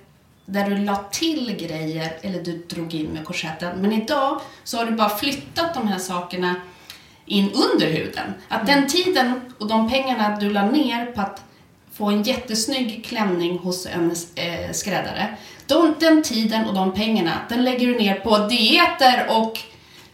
där 0.46 0.70
du 0.70 0.78
la 0.78 0.96
till 0.96 1.56
grejer 1.56 2.18
eller 2.22 2.44
du 2.44 2.58
drog 2.58 2.94
in 2.94 3.08
med 3.08 3.26
korsetten. 3.26 3.82
Men 3.82 3.92
idag 3.92 4.42
så 4.64 4.78
har 4.78 4.86
du 4.86 4.92
bara 4.92 5.18
flyttat 5.18 5.74
de 5.74 5.88
här 5.88 6.00
sakerna 6.00 6.56
in 7.26 7.52
under 7.52 7.88
huden. 7.88 8.34
Att 8.48 8.68
den 8.68 8.88
tiden 8.88 9.42
och 9.58 9.68
de 9.68 9.90
pengarna 9.90 10.38
du 10.40 10.50
la 10.50 10.72
ner 10.72 11.06
på 11.06 11.22
att 11.22 11.42
få 11.94 12.06
en 12.06 12.24
jättesnygg 12.24 13.06
klänning 13.06 13.58
hos 13.58 13.86
en 13.86 14.16
eh, 14.36 14.72
skräddare, 14.72 15.38
de, 15.68 15.96
den 16.00 16.24
tiden 16.24 16.66
och 16.66 16.74
de 16.74 16.94
pengarna, 16.94 17.32
den 17.50 17.64
lägger 17.66 17.88
du 17.88 17.96
ner 17.98 18.16
på 18.16 18.38
dieter 18.38 19.26
och 19.30 19.60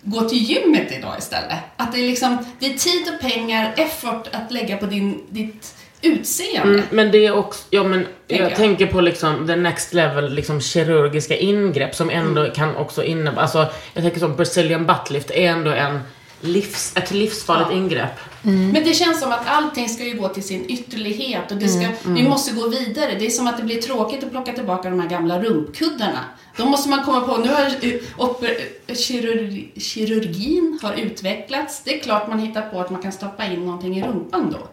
gå 0.01 0.21
till 0.29 0.37
gymmet 0.43 0.91
idag 0.91 1.15
istället. 1.19 1.57
Att 1.77 1.91
det 1.93 1.99
är 1.99 2.07
liksom, 2.07 2.37
det 2.59 2.65
är 2.65 2.73
tid 2.73 3.13
och 3.13 3.21
pengar, 3.21 3.73
effort 3.77 4.27
att 4.31 4.51
lägga 4.51 4.77
på 4.77 4.85
din, 4.85 5.23
ditt 5.29 5.75
utseende. 6.01 6.73
Mm, 6.73 6.85
men 6.91 7.11
det 7.11 7.25
är 7.25 7.35
också, 7.37 7.63
ja 7.69 7.83
men 7.83 8.05
Tänker 8.27 8.43
jag, 8.43 8.51
jag. 8.51 8.57
tänker 8.57 8.85
på 8.87 9.01
liksom 9.01 9.47
the 9.47 9.55
next 9.55 9.93
level, 9.93 10.33
liksom 10.33 10.61
kirurgiska 10.61 11.35
ingrepp 11.37 11.95
som 11.95 12.09
ändå 12.09 12.41
Mm. 12.41 12.53
kan 12.53 12.75
också 12.75 13.03
innebära, 13.03 13.41
alltså 13.41 13.67
jag 13.93 14.03
tänker 14.03 14.19
som 14.19 14.35
Brazilian 14.35 14.85
buttlift 14.85 15.31
är 15.31 15.49
ändå 15.51 15.71
en 15.71 15.99
livs, 16.41 16.91
ett 16.95 17.11
livsfarligt 17.11 17.71
ingrepp. 17.71 18.19
Men 18.43 18.73
det 18.83 18.93
känns 18.93 19.19
som 19.19 19.31
att 19.31 19.47
allting 19.47 19.89
ska 19.89 20.03
ju 20.03 20.13
gå 20.17 20.27
till 20.29 20.43
sin 20.43 20.65
ytterlighet 20.69 21.51
och 21.51 21.57
det 21.57 21.67
ska, 21.69 21.87
vi 22.07 22.23
måste 22.23 22.51
gå 22.53 22.67
vidare. 22.69 23.15
Det 23.19 23.25
är 23.25 23.29
som 23.29 23.47
att 23.47 23.57
det 23.57 23.63
blir 23.63 23.81
tråkigt 23.81 24.23
att 24.23 24.31
plocka 24.31 24.53
tillbaka 24.53 24.89
de 24.89 24.99
här 24.99 25.09
gamla 25.09 25.39
rumpkuddarna. 25.41 26.25
Då 26.57 26.65
måste 26.65 26.89
man 26.89 27.03
komma 27.05 27.21
på, 27.21 27.37
nu 27.37 27.49
har 27.49 27.61
eh, 27.65 27.93
oper, 28.17 28.57
eh, 28.87 28.95
kirurgi, 28.95 29.71
kirurgin 29.77 30.79
har 30.81 30.93
utvecklats. 30.93 31.81
Det 31.83 31.99
är 31.99 32.03
klart 32.03 32.27
man 32.27 32.39
hittar 32.39 32.61
på 32.61 32.79
att 32.81 32.89
man 32.89 33.01
kan 33.01 33.11
stoppa 33.11 33.45
in 33.45 33.65
någonting 33.65 33.97
i 33.99 34.03
rumpan 34.03 34.51
då. 34.51 34.67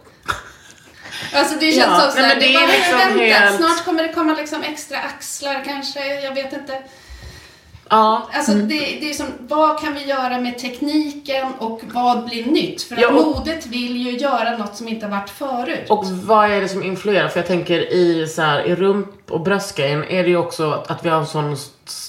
Alltså 1.35 1.55
det 1.61 1.73
känns 1.73 1.77
Ja, 1.87 2.01
som 2.01 2.11
såhär, 2.11 2.35
det, 2.35 2.41
det 2.41 2.55
är 2.55 2.63
är 2.63 2.67
bara 2.67 2.77
liksom 2.77 2.99
vänta. 2.99 3.25
helt- 3.25 3.57
Snart 3.57 3.85
kommer 3.85 4.03
det 4.03 4.13
komma 4.13 4.35
liksom 4.35 4.63
extra 4.63 4.99
axlar 4.99 5.65
kanske, 5.65 6.21
jag 6.23 6.35
vet 6.35 6.53
inte. 6.53 6.83
Ja. 7.89 8.29
Alltså 8.33 8.53
det, 8.53 8.79
det 9.01 9.11
är 9.11 9.15
som, 9.15 9.27
vad 9.39 9.81
kan 9.81 9.95
vi 9.95 10.05
göra 10.05 10.41
med 10.41 10.59
tekniken 10.59 11.53
och 11.59 11.81
vad 11.95 12.25
blir 12.25 12.45
nytt? 12.47 12.83
För 12.83 12.97
Ja, 13.01 13.09
och- 13.09 13.15
modet 13.15 13.67
vill 13.67 13.97
ju 13.97 14.11
göra 14.19 14.57
något 14.57 14.77
som 14.77 14.89
inte 14.89 15.07
har 15.07 15.11
varit 15.21 15.31
förut. 15.31 15.91
Och 15.91 16.05
vad 16.07 16.51
är 16.51 16.61
det 16.61 16.69
som 16.69 16.83
influerar? 16.83 17.29
För 17.29 17.39
jag 17.41 17.47
tänker 17.47 17.93
i, 17.93 18.27
så 18.29 18.43
här, 18.43 18.63
i 18.63 18.75
rump 18.75 19.31
och 19.31 19.41
bröstgrejen 19.41 20.05
är 20.05 20.23
det 20.23 20.29
ju 20.29 20.37
också 20.37 20.71
att, 20.71 20.91
att 20.91 21.05
vi 21.05 21.09
har 21.09 21.19
en 21.19 21.27
sån, 21.27 21.57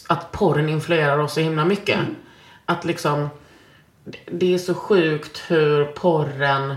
att 0.08 0.32
porren 0.32 0.70
influerar 0.70 1.18
oss 1.18 1.34
så 1.34 1.39
himla 1.39 1.65
mycket. 1.65 2.00
Att 2.65 2.86
liksom, 2.86 3.30
det 4.32 4.54
är 4.54 4.58
så 4.58 4.74
sjukt 4.74 5.42
hur 5.48 5.86
porren 5.86 6.76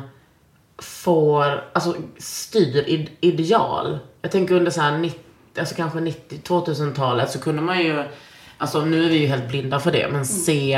får, 0.79 1.65
alltså 1.73 1.95
styr 2.19 2.85
id, 2.89 3.11
ideal. 3.21 3.99
Jag 4.23 4.31
tänker 4.31 4.55
under 4.55 4.71
så 4.71 4.81
här 4.81 4.99
90, 4.99 5.21
alltså 5.59 5.75
kanske 5.75 6.01
90, 6.01 6.41
2000-talet 6.45 7.31
så 7.31 7.39
kunde 7.41 7.63
man 7.63 7.79
ju, 7.79 8.05
alltså 8.63 8.85
nu 8.85 9.05
är 9.05 9.09
vi 9.09 9.17
ju 9.17 9.27
helt 9.27 9.49
blinda 9.49 9.81
för 9.81 9.93
det, 9.93 10.09
men 10.13 10.27
se 10.27 10.73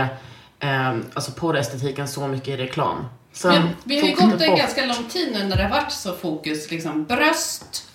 eh, 0.60 0.88
alltså 1.14 1.32
porrestetiken 1.32 2.08
så 2.08 2.28
mycket 2.28 2.48
i 2.48 2.56
reklam. 2.56 3.04
Sen 3.32 3.52
Men 3.52 3.68
vi 3.84 4.00
har 4.00 4.08
ju 4.08 4.14
gått 4.14 4.40
en 4.40 4.56
ganska 4.56 4.86
lång 4.86 5.04
tid 5.08 5.28
nu 5.32 5.44
när 5.44 5.56
det 5.56 5.62
har 5.62 5.70
varit 5.70 5.92
så 5.92 6.12
fokus, 6.14 6.70
liksom 6.70 7.04
bröst 7.04 7.90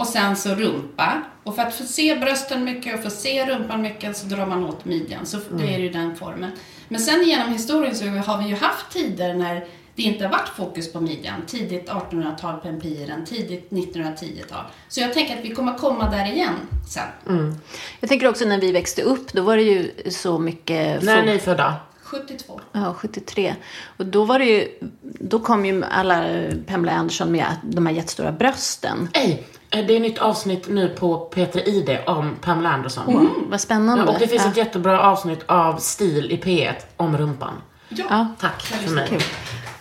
och 0.00 0.06
sen 0.06 0.36
så 0.36 0.54
rumpa. 0.54 1.22
Och 1.42 1.54
för 1.54 1.62
att 1.62 1.74
få 1.74 1.84
se 1.84 2.16
brösten 2.16 2.64
mycket 2.64 2.94
och 2.94 3.02
få 3.02 3.10
se 3.10 3.46
rumpan 3.46 3.82
mycket 3.82 4.16
så 4.16 4.26
drar 4.26 4.46
man 4.46 4.64
åt 4.64 4.84
midjan. 4.84 5.26
Så 5.26 5.38
det 5.50 5.74
är 5.74 5.78
ju 5.78 5.90
den 5.90 6.16
formen. 6.16 6.50
Men 6.88 7.00
sen 7.00 7.28
genom 7.28 7.52
historien 7.52 7.94
så 7.94 8.04
har 8.04 8.42
vi 8.42 8.48
ju 8.48 8.56
haft 8.56 8.92
tider 8.92 9.34
när 9.34 9.64
det 9.96 10.02
inte 10.02 10.24
har 10.24 10.32
varit 10.32 10.48
fokus 10.48 10.92
på 10.92 11.00
midjan. 11.00 11.42
Tidigt 11.46 11.88
1800-tal 11.88 12.60
på 12.60 12.68
empiren, 12.68 13.24
tidigt 13.24 13.70
1910-tal. 13.70 14.64
Så 14.88 15.00
jag 15.00 15.12
tänker 15.14 15.38
att 15.38 15.44
vi 15.44 15.54
kommer 15.54 15.78
komma 15.78 16.10
där 16.10 16.32
igen 16.32 16.54
sen. 16.88 17.60
Jag 18.00 18.08
tänker 18.08 18.28
också 18.28 18.44
när 18.44 18.60
vi 18.60 18.72
växte 18.72 19.02
upp, 19.02 19.32
då 19.32 19.42
var 19.42 19.56
det 19.56 19.62
ju 19.62 19.92
så 20.10 20.38
mycket... 20.38 21.02
När 21.02 21.16
är 21.16 21.26
ni 21.26 21.38
födda? 21.38 21.74
72. 22.02 22.60
Ja, 22.72 22.94
73. 22.98 23.54
Och 23.96 24.06
då 24.06 24.24
var 24.24 24.38
det 24.38 24.44
ju, 24.44 24.68
då 25.02 25.38
kom 25.38 25.66
ju 25.66 25.84
alla 25.84 26.24
Pamela 26.66 26.92
Anderson 26.92 27.32
med 27.32 27.46
de 27.62 27.86
här 27.86 27.94
jättestora 27.94 28.32
brösten. 28.32 29.08
Ej, 29.12 29.46
eh, 29.70 29.86
det 29.86 29.92
är 29.92 29.96
ett 29.96 30.02
nytt 30.02 30.18
avsnitt 30.18 30.68
nu 30.68 30.88
på 30.88 31.30
P3 31.34 31.68
ID 31.68 31.98
om 32.06 32.36
Pamela 32.40 32.68
Anderson. 32.70 33.08
Mm, 33.08 33.28
vad 33.50 33.60
spännande. 33.60 34.04
Ja, 34.04 34.12
och 34.12 34.18
det 34.18 34.28
finns 34.28 34.44
ja. 34.44 34.50
ett 34.50 34.56
jättebra 34.56 35.00
avsnitt 35.00 35.40
av 35.46 35.76
Stil 35.76 36.30
i 36.30 36.36
P1 36.36 36.74
om 36.96 37.18
rumpan. 37.18 37.54
Ja. 37.88 38.26
Tack 38.40 38.62
för 38.62 38.90
mig. 38.90 39.08
Kul. 39.08 39.22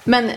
Men 0.08 0.30
eh, 0.30 0.36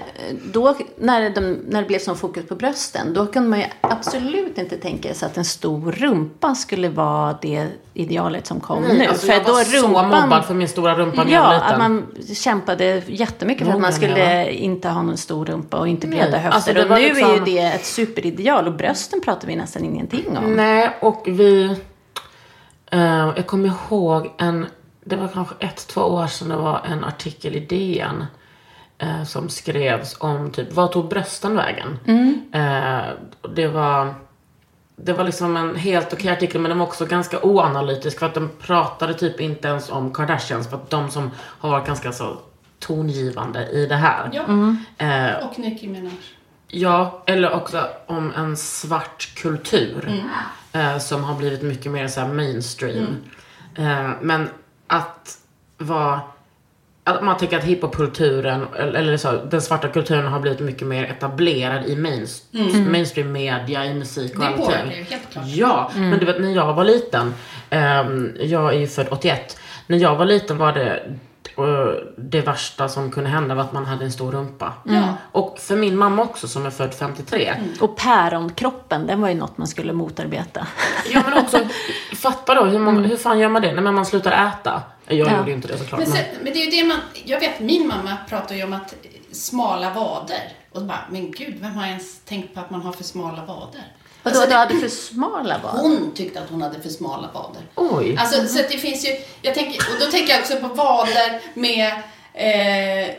då, 0.52 0.76
när, 0.98 1.31
de, 1.31 1.40
när 1.68 1.83
det 1.83 1.88
blev 1.88 1.98
som 1.98 2.16
fokus 2.16 2.46
på 2.48 2.54
brösten, 2.54 3.14
då 3.14 3.26
kunde 3.26 3.48
man 3.48 3.59
ju 3.59 3.64
absolut 3.81 4.59
inte 4.59 4.76
tänka 4.76 5.14
sig 5.14 5.26
att 5.26 5.37
en 5.37 5.44
stor 5.44 5.92
rumpa 5.92 6.54
skulle 6.54 6.88
vara 6.88 7.38
det 7.42 7.66
idealet 7.94 8.46
som 8.46 8.61
kom 8.61 8.83
Nej, 8.83 8.98
nu. 8.98 9.07
alltså 9.07 9.26
för 9.26 9.33
jag 9.33 9.44
var 9.44 9.64
så 9.64 9.88
mobbad 9.88 10.44
för 10.44 10.54
min 10.54 10.68
stora 10.68 10.94
rumpa 10.98 11.24
när 11.24 11.33
jag 11.33 11.42
Ja, 11.42 11.46
var 11.46 11.54
liten. 11.54 11.72
att 11.72 11.78
man 11.78 12.07
kämpade 12.35 13.02
jättemycket 13.07 13.66
för 13.66 13.74
att 13.74 13.81
man 13.81 13.92
skulle 13.92 14.52
inte 14.52 14.88
ha 14.88 15.02
någon 15.02 15.16
stor 15.16 15.46
rumpa 15.46 15.76
och 15.78 15.88
inte 15.88 16.07
breda 16.07 16.38
höfter. 16.38 16.50
alltså 16.50 16.70
och 16.70 16.88
nu 16.88 16.94
är 16.94 16.98
ju 16.98 17.14
liksom- 17.14 17.44
det 17.44 17.59
ett 17.59 17.87
superideal 17.87 18.66
och 18.66 18.74
brösten 18.74 19.20
pratar 19.20 19.48
vi 19.48 19.57
nästan 19.57 19.85
ingenting 19.85 20.38
om. 20.38 20.52
Nej, 20.57 20.90
och 21.00 21.22
vi... 21.26 21.76
eh, 22.90 23.33
jag 23.37 23.46
kommer 23.46 23.68
ihåg 23.88 24.31
en... 24.38 24.66
Det 25.04 25.16
var 25.16 25.28
kanske 25.28 25.54
ett, 25.59 25.87
två 25.87 26.00
år 26.00 26.26
sedan 26.26 26.48
det 26.48 26.57
var 26.57 26.81
en 26.85 27.04
artikel 27.04 27.54
i 27.57 27.61
DN. 27.61 28.24
Eh, 28.98 29.24
som 29.24 29.48
skrevs 29.48 30.16
om 30.20 30.50
typ, 30.52 30.72
vad 30.72 30.92
tog 30.92 31.08
brösten 31.08 31.56
vägen? 31.56 31.98
Eh, 32.52 33.11
och 33.42 33.50
det 33.50 33.68
var... 33.68 34.14
Det 35.00 35.12
var 35.12 35.24
liksom 35.24 35.56
en 35.56 35.76
helt 35.76 36.12
okej 36.12 36.30
artikel 36.32 36.61
men 36.61 36.68
den 36.68 36.78
var 36.78 36.87
också 36.87 37.06
ganska 37.06 37.40
oanalytisk 37.42 38.18
för 38.18 38.26
att 38.26 38.34
den 38.34 38.50
pratade 38.61 39.14
typ 39.14 39.40
inte 39.40 39.68
ens 39.68 39.90
om 39.90 40.12
Kardashians 40.14 40.68
för 40.70 40.76
att 40.76 40.90
de 40.90 41.11
som 41.11 41.30
har 41.38 41.70
varit 41.70 41.87
ganska 41.87 42.12
så 42.12 42.37
tongivande 42.78 43.66
i 43.68 43.87
det 43.87 43.94
här. 43.96 44.30
Ja. 44.32 44.42
Eh, 45.06 45.46
Och 45.46 45.58
Nicki 45.58 45.88
Minaj. 45.88 46.12
Ja, 46.68 47.22
eller 47.26 47.52
också 47.54 47.87
om 48.06 48.32
en 48.37 48.56
svart 48.56 49.32
kultur. 49.37 50.22
Eh, 50.72 50.98
som 50.98 51.24
har 51.24 51.34
blivit 51.34 51.62
mycket 51.62 51.92
mer 51.92 52.08
så 52.08 52.20
här 52.20 52.28
mainstream. 52.28 53.16
Eh, 53.74 54.11
men 54.20 54.48
att 54.87 55.38
vara... 55.78 56.20
Att 57.09 57.23
man 57.25 57.37
tycker 57.38 57.59
att 57.59 57.64
hiphopkulturen, 57.64 58.66
eller 58.79 58.99
eller 58.99 59.16
så, 59.16 59.33
den 59.51 59.62
svarta 59.62 59.88
kulturen 59.88 60.27
har 60.27 60.40
blivit 60.40 60.61
mycket 60.61 60.87
mer 60.87 61.05
etablerad 61.05 61.85
i 61.87 61.97
mains, 61.97 62.42
mainstream 62.90 63.33
media, 63.33 63.85
i 63.85 63.94
musik 63.94 64.33
och 64.35 64.40
Det 64.40 64.47
allting. 64.47 64.64
påverkar 64.64 64.97
ju, 64.97 65.03
helt 65.03 65.31
klart. 65.33 65.44
Ja, 65.47 65.90
men 65.94 66.18
du 66.18 66.27
vet 66.27 66.40
när 66.40 66.55
jag 66.55 66.75
var 66.75 66.85
liten, 66.85 67.35
ehm, 67.71 68.33
jag 68.40 68.75
är 68.75 68.79
ju 68.79 68.87
född 68.87 69.07
81. 69.11 69.57
När 69.87 69.99
jag 69.99 70.16
var 70.16 70.25
liten 70.25 70.59
var 70.59 70.73
det 70.73 71.03
det 72.16 72.40
värsta 72.40 72.88
som 72.88 73.11
kunde 73.11 73.31
hända 73.31 73.55
var 73.55 73.62
att 73.62 73.73
man 73.73 73.87
hade 73.87 74.05
en 74.05 74.12
stor 74.12 74.33
rumpa. 74.33 74.73
Ja. 74.85 75.14
Och 75.33 75.59
för 75.59 75.77
min 75.77 75.97
mamma 75.97 76.23
också 76.23 76.49
som 76.49 76.66
är 76.66 76.71
född 76.71 76.94
53. 76.94 77.55
Och 77.81 77.97
päronkroppen, 77.97 79.07
den 79.07 79.21
var 79.21 79.29
ju 79.29 79.35
något 79.35 79.59
man 79.59 79.66
skulle 79.66 79.92
motarbeta. 79.92 80.66
Ja 81.12 81.23
men 81.29 81.38
också, 81.44 81.59
fatta 82.16 82.55
då, 82.55 82.64
hur, 82.64 82.79
många, 82.79 83.01
hur 83.01 83.16
fan 83.16 83.38
gör 83.38 83.49
man 83.49 83.62
det? 83.62 83.73
Nej 83.73 83.83
men 83.85 83.94
man 83.94 84.07
slutar 84.07 84.49
äta. 84.49 84.83
Jag 85.09 85.18
Ja. 85.18 85.38
gjorde 85.38 85.53
inte 85.53 85.68
det 85.68 85.79
såklart. 85.79 86.01
Men, 86.01 86.09
Men, 86.11 86.18
sen, 86.18 86.25
men 86.42 86.53
det 86.53 86.59
är 86.62 86.64
ju 86.64 86.71
det 86.71 86.85
man, 86.88 86.99
jag 87.25 87.40
vet 87.40 87.61
min 87.61 87.87
mamma 87.88 88.16
pratar 88.29 88.55
ju 88.55 88.64
om 88.64 88.73
att 88.73 88.94
smala 89.33 89.90
vader. 89.94 90.53
Och 90.73 90.83
bara, 90.83 91.01
men 91.11 91.31
gud, 91.31 91.59
vem 91.61 91.73
har 91.75 91.87
ens 91.87 92.21
tänkt 92.21 92.55
på 92.55 92.61
att 92.61 92.71
man 92.71 92.83
har 92.83 92.92
för 92.92 93.05
smala 93.05 93.44
vader? 93.44 93.83
Och 94.23 94.27
Alltså, 94.27 94.47
du 94.47 94.55
hade 94.55 94.75
för 94.81 94.88
smala 94.88 95.59
var. 95.62 95.71
hon 95.71 96.12
tyckte 96.14 96.40
att 96.42 96.51
hon 96.51 96.62
hade 96.62 96.81
för 96.81 96.88
smala 96.88 97.29
vader. 97.35 97.62
Oj. 97.75 98.16
Alltså, 98.18 98.47
så 98.47 98.61
att 98.61 98.71
det 98.71 98.79
finns 98.79 99.07
ju, 99.07 99.16
jag 99.42 99.55
tänker, 99.55 99.81
och 99.94 100.01
då 100.01 100.07
tänker 100.11 100.33
jag 100.33 100.40
också 100.40 100.57
på 100.57 100.68
vader 100.68 101.40
med, 101.55 101.92
eh, 102.35 103.14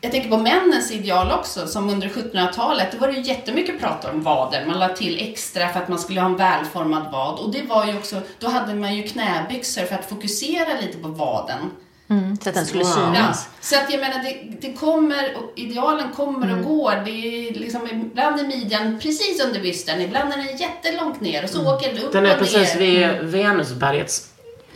jag 0.00 0.12
tänker 0.12 0.30
på 0.30 0.36
männens 0.36 0.90
ideal 0.90 1.32
också, 1.32 1.66
som 1.66 1.90
under 1.90 2.08
1700-talet, 2.08 2.92
då 2.92 2.98
var 2.98 3.08
det 3.08 3.14
ju 3.14 3.20
jättemycket 3.22 3.80
prat 3.80 4.04
om 4.04 4.22
vader. 4.22 4.64
Man 4.66 4.78
la 4.78 4.88
till 4.88 5.20
extra 5.30 5.68
för 5.68 5.80
att 5.80 5.88
man 5.88 5.98
skulle 5.98 6.20
ha 6.20 6.28
en 6.28 6.36
välformad 6.36 7.12
vad. 7.12 7.38
Och 7.38 7.52
det 7.52 7.62
var 7.62 7.86
ju 7.86 7.96
också, 7.96 8.20
då 8.38 8.48
hade 8.48 8.74
man 8.74 8.96
ju 8.96 9.02
knäbyxor 9.02 9.82
för 9.84 9.94
att 9.94 10.08
fokusera 10.08 10.80
lite 10.80 10.98
på 10.98 11.08
vaden. 11.08 11.70
Mm, 12.10 12.36
så 12.42 12.48
att 12.48 12.54
den 12.54 12.66
skulle 12.66 12.84
Wow. 12.84 12.92
Ja, 12.98 13.12
synas. 13.14 13.48
så 13.60 13.76
att 13.76 13.90
jag 13.92 14.00
menar, 14.00 14.22
det, 14.22 14.56
det 14.68 14.72
kommer, 14.72 15.36
och 15.36 15.52
idealen 15.58 16.12
kommer 16.16 16.58
och 16.58 16.64
går. 16.64 17.02
Det 17.04 17.10
är 17.10 17.54
liksom, 17.54 17.88
ibland 17.92 18.40
är 18.40 18.44
midjan 18.44 18.98
precis 19.02 19.44
under 19.44 19.60
bysten, 19.60 20.00
ibland 20.00 20.32
är 20.32 20.36
den 20.36 20.56
jättelångt 20.56 21.20
ner 21.20 21.44
och 21.44 21.50
så 21.50 21.74
åker 21.74 21.94
den 21.94 22.04
upp 22.04 22.12
den 22.12 22.26
är 22.26 22.32
och 22.32 22.38
precis 22.38 22.74
ner. 22.74 22.80
vid 22.80 23.30
Venusbergets 23.30 24.26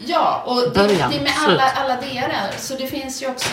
Ja, 0.06 0.42
och 0.46 0.60
det, 0.62 0.70
Början, 0.70 1.10
det 1.10 1.16
är 1.16 1.22
med 1.22 1.32
alla, 1.46 1.70
alla 1.70 2.00
delar. 2.00 2.50
Så 2.58 2.74
det 2.74 2.86
finns 2.86 3.22
ju 3.22 3.26
också... 3.26 3.50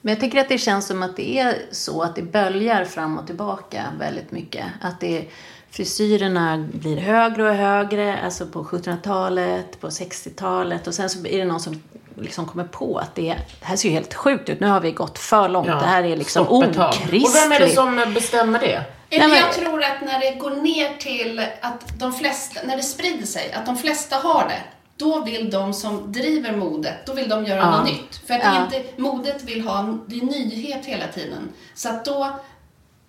Men 0.00 0.12
jag 0.12 0.20
tänker 0.20 0.40
att 0.40 0.48
det 0.48 0.58
känns 0.58 0.86
som 0.86 1.02
att 1.02 1.16
det 1.16 1.38
är 1.38 1.54
så 1.70 2.02
att 2.02 2.14
det 2.16 2.22
böljar 2.22 2.84
fram 2.84 3.18
och 3.18 3.26
tillbaka 3.26 3.84
väldigt 3.98 4.32
mycket. 4.32 4.64
Att 4.80 5.00
det 5.00 5.24
frisyrerna 5.70 6.68
blir 6.72 6.96
högre 6.96 7.48
och 7.48 7.54
högre, 7.54 8.18
alltså 8.24 8.46
på 8.46 8.64
1700-talet, 8.64 9.80
på 9.80 9.88
60-talet 9.88 10.86
och 10.86 10.94
sen 10.94 11.10
så 11.10 11.26
är 11.26 11.38
det 11.38 11.44
någon 11.44 11.60
som 11.60 11.82
liksom 12.20 12.46
kommer 12.46 12.64
på 12.64 12.98
att 12.98 13.14
det, 13.14 13.36
det 13.60 13.66
här 13.66 13.76
ser 13.76 13.88
ju 13.88 13.94
helt 13.94 14.14
sjukt 14.14 14.48
ut, 14.48 14.60
nu 14.60 14.66
har 14.66 14.80
vi 14.80 14.92
gått 14.92 15.18
för 15.18 15.48
långt, 15.48 15.66
det 15.66 15.72
här 15.86 16.02
är 16.02 16.16
liksom 16.16 16.48
okristligt. 16.48 17.28
Och 17.28 17.34
vem 17.34 17.52
är 17.52 17.60
det 17.60 17.68
som 17.68 18.14
bestämmer 18.14 18.58
det? 18.58 18.82
Eller 19.10 19.28
men- 19.28 19.36
jag 19.38 19.52
tror 19.52 19.82
att 19.82 20.00
när 20.02 20.20
det 20.20 20.38
går 20.38 20.50
ner 20.50 20.96
till 20.96 21.44
att 21.60 21.98
de 21.98 22.12
flesta, 22.12 22.60
när 22.64 22.76
det 22.76 22.82
sprider 22.82 23.26
sig, 23.26 23.52
att 23.52 23.66
de 23.66 23.76
flesta 23.76 24.16
har 24.16 24.48
det. 24.48 24.75
Då 24.98 25.24
vill 25.24 25.50
de 25.50 25.74
som 25.74 26.12
driver 26.12 26.56
modet, 26.56 27.06
då 27.06 27.12
vill 27.14 27.28
de 27.28 27.44
göra 27.44 27.58
Ja. 27.60 27.70
något 27.70 27.86
nytt. 27.86 28.20
För 28.26 28.34
att 28.34 28.40
Ja. 28.44 28.50
det 28.70 28.76
är 28.76 28.80
inte, 28.80 29.02
modet 29.02 29.42
vill 29.42 29.60
ha, 29.68 29.98
det 30.06 30.16
är 30.16 30.22
nyhet 30.22 30.84
hela 30.84 31.06
tiden. 31.06 31.48
Så 31.74 31.88
att 31.88 32.04
då, 32.04 32.40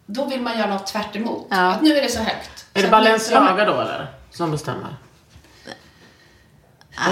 då 0.06 0.26
vill 0.26 0.42
man 0.42 0.58
göra 0.60 0.70
något 0.74 0.88
tvärt 0.88 1.16
emot. 1.16 1.48
Ja. 1.50 1.72
Att 1.72 1.82
nu 1.82 1.98
är 1.98 2.02
det 2.02 2.10
så 2.10 2.20
högt. 2.20 2.66
Är 2.74 2.80
Så 2.80 2.86
det 2.86 2.92
Balenciaga 2.92 3.66
då 3.66 3.74
eller? 3.82 4.08
Som 4.32 4.52
bestämmer? 4.52 4.96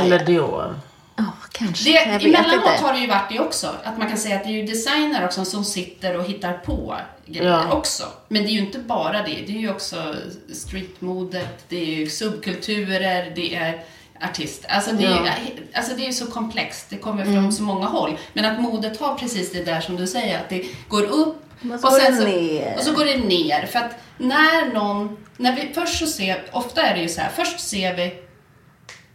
Eller 0.02 0.26
Dior? 0.26 0.80
Ja, 1.18 1.24
kanske. 1.52 1.90
Det, 1.92 1.98
emellanåt 1.98 2.54
inte. 2.54 2.84
har 2.86 2.94
det 2.94 3.00
ju 3.00 3.08
varit 3.08 3.30
det 3.30 3.40
också. 3.40 3.76
Att 3.84 3.98
man 3.98 4.08
kan 4.10 4.18
säga 4.18 4.36
att 4.36 4.44
det 4.44 4.50
är 4.50 4.54
ju 4.54 4.66
designer 4.66 5.26
också 5.26 5.46
som 5.46 5.66
sitter 5.66 6.18
och 6.18 6.24
hittar 6.26 6.54
på 6.54 6.96
grejer 7.26 7.50
Ja. 7.50 7.72
också. 7.74 8.04
Men 8.28 8.44
det 8.44 8.50
är 8.50 8.52
ju 8.52 8.60
inte 8.60 8.80
bara 8.80 9.18
det. 9.22 9.44
Det 9.48 9.52
är 9.56 9.60
ju 9.60 9.72
också 9.72 10.16
streetmodet, 10.54 11.66
det 11.70 11.78
är 11.82 11.86
ju 11.96 12.10
subkulturer, 12.10 13.32
det 13.36 13.56
är 13.56 13.84
artister. 14.22 14.72
Alltså 14.72 14.92
det, 14.92 15.06
är, 15.06 15.40
ju, 15.46 15.68
alltså 15.74 15.96
det 15.96 16.08
är 16.08 16.12
så 16.12 16.26
komplext. 16.26 16.90
Det 16.90 16.98
kommer 16.98 17.26
från 17.26 17.54
så 17.54 17.64
många 17.64 17.86
håll. 17.88 18.18
Men 18.34 18.46
att 18.46 18.62
modet 18.62 19.00
har 19.00 19.16
precis 19.16 19.52
det 19.52 19.64
där 19.64 19.82
som 19.82 19.96
du 19.96 20.08
säger, 20.08 20.40
att 20.40 20.50
det 20.50 20.66
går 20.88 21.04
upp 21.04 21.46
Och 21.74 21.80
så 21.80 21.90
går 21.90 22.12
det 22.12 22.26
ner. 22.26 22.76
och 22.78 22.84
så 22.84 22.94
går 22.94 23.06
det 23.06 23.18
ner. 23.18 23.66
För 23.66 23.80
att 23.80 23.92
när 24.18 24.74
någon, 24.74 25.18
när 25.38 25.56
vi 25.56 25.74
först 25.74 26.00
så 26.00 26.08
ser, 26.08 26.46
ofta 26.52 26.82
är 26.82 26.96
det 26.96 27.02
ju 27.02 27.10
så 27.10 27.22
här, 27.22 27.30
först 27.36 27.60
ser 27.60 27.96
vi 27.96 28.14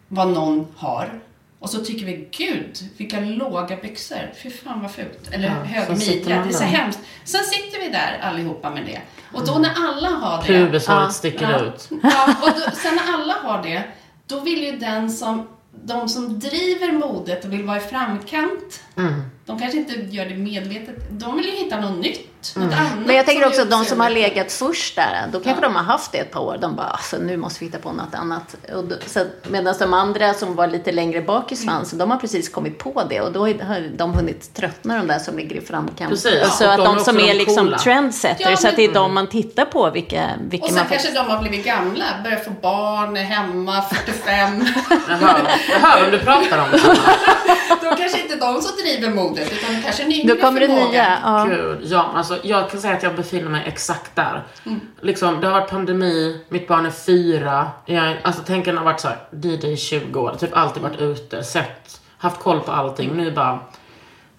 vad 0.09 0.29
någon 0.29 0.67
har. 0.77 1.21
Och 1.59 1.71
så 1.71 1.85
tycker 1.85 2.07
vi, 2.07 2.29
gud, 2.31 2.79
vilka 2.97 3.21
låga 3.21 3.77
byxor. 3.77 4.33
Fy 4.43 4.51
fan 4.51 4.83
vad 4.83 4.91
fult. 4.91 5.29
Eller 5.33 5.49
Ja, 5.49 5.55
hög 5.55 5.87
så 5.87 6.11
midja. 6.11 6.43
Det 6.43 6.49
är 6.49 6.53
så 6.53 6.65
hemskt. 6.65 7.01
Sen 7.25 7.45
sitter 7.45 7.81
vi 7.81 7.89
där 7.89 8.19
allihopa 8.23 8.71
med 8.71 8.87
det. 8.87 9.01
Och 9.35 9.47
då 9.47 9.59
när 9.59 9.71
alla 9.77 10.09
har 10.09 10.43
det. 10.43 10.47
Pubeshåret 10.47 11.13
sticker 11.13 11.51
ja, 11.51 11.61
ut. 11.61 11.89
Ja, 12.03 12.35
och 12.43 12.49
då, 12.51 12.77
sen 12.77 12.95
när 12.95 13.15
alla 13.15 13.35
har 13.35 13.63
det, 13.63 13.83
då 14.31 14.41
vill 14.41 14.65
ju 14.65 14.77
den 14.79 15.11
som 15.11 15.47
de 15.85 16.09
som 16.09 16.39
driver 16.39 16.93
modet 16.93 17.45
och 17.45 17.53
vill 17.53 17.65
vara 17.65 17.77
i 17.77 17.81
framkant, 17.81 18.81
Mm 18.97 19.23
de 19.51 19.59
kanske 19.59 19.79
inte 19.79 19.93
gör 20.17 20.25
det 20.25 20.35
medvetet. 20.35 20.95
De 21.11 21.37
vill 21.37 21.47
ju 21.47 21.51
hitta 21.53 21.81
något 21.81 21.99
nytt, 21.99 22.53
något 22.57 22.73
annat. 22.75 22.93
Men 23.07 23.17
jag 23.17 23.27
tänker 23.27 23.47
också 23.47 23.63
att 23.63 23.71
de 23.71 23.85
som 23.85 24.01
har 24.01 24.11
legat 24.11 24.53
först 24.53 24.97
där, 24.97 25.29
då 25.33 25.41
kanske 25.41 25.63
de 25.63 25.77
har 25.77 25.83
haft 25.83 26.13
det 26.13 26.19
ett 26.19 26.31
par 26.31 26.41
år. 26.41 26.59
De 26.61 26.77
bara, 26.77 26.87
alltså, 26.87 27.17
nu 27.17 27.37
måste 27.37 27.61
vi 27.61 27.67
hitta 27.67 27.79
på 27.79 27.93
något 27.93 28.15
annat. 28.15 28.57
Och 28.75 28.85
då, 28.85 28.95
så, 29.07 29.21
medan 29.49 29.75
de 29.79 29.95
andra 29.95 30.35
som 30.35 30.57
var 30.57 30.67
lite 30.67 30.93
längre 30.93 31.21
bak 31.21 31.53
i 31.53 31.57
svansen, 31.57 31.99
de 31.99 32.11
har 32.11 32.19
precis 32.19 32.49
kommit 32.49 32.79
på 32.79 33.03
det. 33.11 33.21
Och 33.21 33.33
då 33.33 33.41
har 33.41 33.97
de 33.97 34.15
hunnit 34.15 34.55
tröttna, 34.55 34.97
de 34.99 35.07
där 35.07 35.19
som 35.19 35.37
ligger 35.37 35.57
i 35.57 35.61
framkant. 35.61 36.11
Precis. 36.11 36.43
Och 36.47 36.53
så 36.53 36.65
Och 36.67 36.73
att 36.73 36.79
de 36.85 36.97
de, 36.97 37.05
som 37.05 37.17
är 37.17 37.27
de 37.27 37.33
liksom 37.35 37.65
coola. 37.65 37.79
trendsetters, 37.79 38.47
Ja, 38.51 38.57
så 38.57 38.69
att 38.69 38.77
det 38.77 38.83
är 38.85 38.89
men- 38.89 38.95
de 38.95 39.15
man 39.15 39.27
tittar 39.27 39.65
på, 39.65 39.91
vilka, 39.91 40.31
vilka 40.51 40.65
Och 40.67 40.71
sen 40.73 40.79
faktiskt... 40.79 41.05
kanske 41.05 41.23
de 41.25 41.31
har 41.31 41.41
blivit 41.43 41.67
gamla, 41.67 42.05
börjat 42.25 42.45
få 42.45 42.51
barn, 42.63 43.17
är 43.17 43.23
hemma, 43.25 43.83
45. 43.83 44.67
Jag 45.09 45.17
hör, 45.17 45.41
jag 45.73 45.81
hör 45.89 46.01
vem 46.03 46.11
du 46.11 46.19
pratar 46.19 46.59
om. 46.59 46.69
Då 47.83 47.97
kanske 47.97 48.23
inte 48.23 48.37
de 48.37 48.63
som 48.63 48.77
driver 48.77 49.11
modet, 49.15 49.40
utan 49.43 49.75
det 49.75 49.83
kanske 49.83 50.03
en 50.03 50.13
yngre 50.13 50.35
Då 50.35 50.41
kommer 50.41 50.61
det 50.61 50.69
nya. 50.69 51.19
Ja. 51.25 51.47
Gud, 51.51 51.79
ja, 51.85 52.13
alltså, 52.15 52.39
jag 52.43 52.71
kan 52.71 52.81
säga 52.81 52.97
att 52.97 53.03
jag 53.03 53.17
befinner 53.17 53.49
mig 53.49 53.65
exakt 53.67 54.17
där. 54.17 54.43
Mm. 54.67 54.81
Liksom, 55.01 55.41
det 55.41 55.47
har 55.47 55.61
varit 55.61 55.71
pandemi, 55.71 56.41
mitt 56.49 56.69
barn 56.69 56.87
är 56.87 56.91
fyra. 56.91 57.71
Jag, 57.87 58.17
alltså, 58.23 58.43
tänk 58.47 58.67
en 58.67 58.77
har 58.77 58.85
varit 58.85 59.01
så 59.01 59.09
här, 59.09 59.19
DJ 59.43 59.73
i 59.73 59.77
20 59.77 60.21
år, 60.21 60.35
typ 60.41 60.57
alltid 60.57 60.83
varit 60.83 61.01
ute, 61.01 61.45
sett, 61.45 62.01
haft 62.19 62.41
koll 62.41 62.61
på 62.61 62.73
allting. 62.73 63.17
Nu 63.17 63.31
bara, 63.31 63.59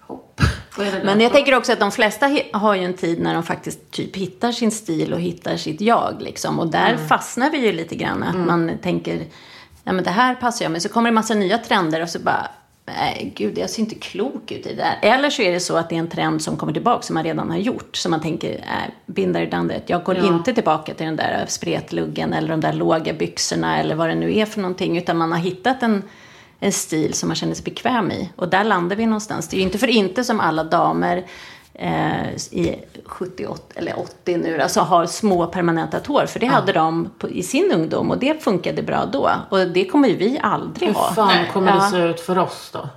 hopp. 0.00 0.40
Men 1.04 1.20
jag 1.20 1.32
tänker 1.32 1.54
också 1.54 1.72
att 1.72 1.80
de 1.80 1.90
flesta 1.92 2.30
har 2.52 2.74
ju 2.74 2.84
en 2.84 2.94
tid 2.94 3.20
när 3.20 3.34
de 3.34 3.42
faktiskt 3.42 3.90
typ 3.90 4.16
hittar 4.16 4.52
sin 4.52 4.70
stil 4.70 5.12
och 5.12 5.20
hittar 5.20 5.56
sitt 5.56 5.80
jag. 5.80 6.16
Liksom. 6.20 6.58
Och 6.58 6.66
där 6.66 6.96
fastnar 6.96 7.50
vi 7.50 7.58
ju 7.66 7.72
lite 7.72 7.94
grann. 7.94 8.22
Att 8.22 8.36
man 8.36 8.78
tänker, 8.82 9.26
ja 9.84 9.92
men 9.92 10.04
det 10.04 10.10
här 10.10 10.34
passar 10.34 10.64
jag 10.64 10.72
med. 10.72 10.82
Så 10.82 10.88
kommer 10.88 11.10
det 11.10 11.14
massa 11.14 11.34
nya 11.34 11.58
trender 11.58 12.02
och 12.02 12.08
så 12.08 12.18
bara, 12.18 12.50
nej 12.84 13.32
gud 13.36 13.58
jag 13.58 13.70
ser 13.70 13.82
inte 13.82 13.94
klok 13.94 14.52
ut 14.52 14.66
i 14.66 14.68
det 14.68 14.74
där. 14.74 14.98
Eller 15.02 15.30
så 15.30 15.42
är 15.42 15.52
det 15.52 15.60
så 15.60 15.76
att 15.76 15.88
det 15.88 15.94
är 15.94 15.98
en 15.98 16.08
trend 16.08 16.42
som 16.42 16.56
kommer 16.56 16.72
tillbaka 16.72 17.02
som 17.02 17.14
man 17.14 17.24
redan 17.24 17.50
har 17.50 17.58
gjort. 17.58 17.96
Så 17.96 18.08
man 18.08 18.20
tänker, 18.20 18.50
nej, 18.50 18.90
binder 19.06 19.46
that. 19.46 19.82
Jag 19.86 20.04
går 20.04 20.16
inte 20.16 20.54
tillbaka 20.54 20.94
till 20.94 21.06
den 21.06 21.16
där 21.16 21.44
spretluggen 21.48 22.32
eller 22.32 22.48
de 22.48 22.60
där 22.60 22.72
låga 22.72 23.12
byxorna 23.12 23.78
eller 23.78 23.94
vad 23.94 24.08
det 24.08 24.14
nu 24.14 24.36
är 24.38 24.46
för 24.46 24.60
någonting. 24.60 24.98
Utan 24.98 25.16
man 25.16 25.32
har 25.32 25.38
hittat 25.38 25.82
en 25.82 26.02
en 26.64 26.72
stil 26.72 27.14
som 27.14 27.28
man 27.28 27.36
känner 27.36 27.54
sig 27.54 27.64
bekväm 27.64 28.10
i. 28.10 28.30
Och 28.36 28.48
där 28.48 28.64
landar 28.64 28.96
vi 28.96 29.06
någonstans. 29.06 29.48
Det 29.48 29.56
är 29.56 29.58
ju 29.58 29.64
inte 29.64 29.78
för 29.78 29.86
inte 29.88 30.24
som 30.24 30.40
alla 30.40 30.64
damer 30.64 31.24
i 32.50 32.74
78 33.06 33.62
eller 33.74 33.98
80 33.98 34.36
nu 34.36 34.60
alltså 34.60 34.80
har 34.80 35.06
små 35.06 35.46
permanenta 35.46 36.00
tår. 36.00 36.26
För 36.26 36.40
det 36.40 36.46
hade 36.46 36.72
de 36.72 37.10
på, 37.18 37.28
i 37.28 37.42
sin 37.42 37.72
ungdom 37.72 38.10
och 38.10 38.18
det 38.18 38.42
funkade 38.44 38.82
bra 38.82 39.04
då. 39.12 39.30
Och 39.50 39.58
det 39.58 39.84
kommer 39.84 40.08
ju 40.08 40.16
vi 40.16 40.38
aldrig 40.42 40.88
Hur 40.88 40.94
ha. 40.94 41.12
fan 41.14 41.46
kommer 41.52 41.72
det 41.72 41.78
Ja. 41.78 41.90
se 41.90 41.98
ut 41.98 42.20
för 42.20 42.38
oss 42.38 42.70
då? 42.72 42.88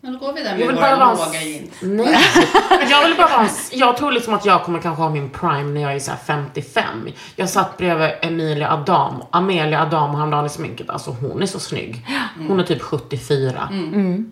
Men 0.00 0.12
då 0.12 0.18
går 0.18 0.32
vi 0.32 0.42
där 0.42 0.56
Jag 0.58 0.66
med 0.66 0.74
våra 0.76 0.96
låga 1.14 1.42
jeans. 1.42 1.70
Nej. 1.82 2.16
jag 2.90 3.04
vill 3.08 3.16
bara 3.16 3.28
vara... 3.28 3.48
Jag 3.72 3.96
tror 3.96 4.12
liksom 4.12 4.34
att 4.34 4.44
jag 4.46 4.64
kommer 4.64 4.80
kanske 4.80 5.02
ha 5.02 5.10
min 5.10 5.30
prime 5.30 5.62
när 5.62 5.80
jag 5.80 5.94
är 5.94 5.98
så 5.98 6.10
här 6.10 6.18
55. 6.26 7.08
Jag 7.36 7.48
satt 7.48 7.76
bredvid 7.76 8.10
Emilia 8.22 8.72
Adam, 8.72 9.22
Amelia 9.30 9.82
Adam 9.82 10.14
häromdagen 10.14 10.46
i 10.46 10.48
sminket. 10.48 10.90
Alltså 10.90 11.10
hon 11.10 11.42
är 11.42 11.46
så 11.46 11.60
snygg. 11.60 12.06
Hon 12.48 12.60
är 12.60 12.64
typ 12.64 12.82
74. 12.82 13.68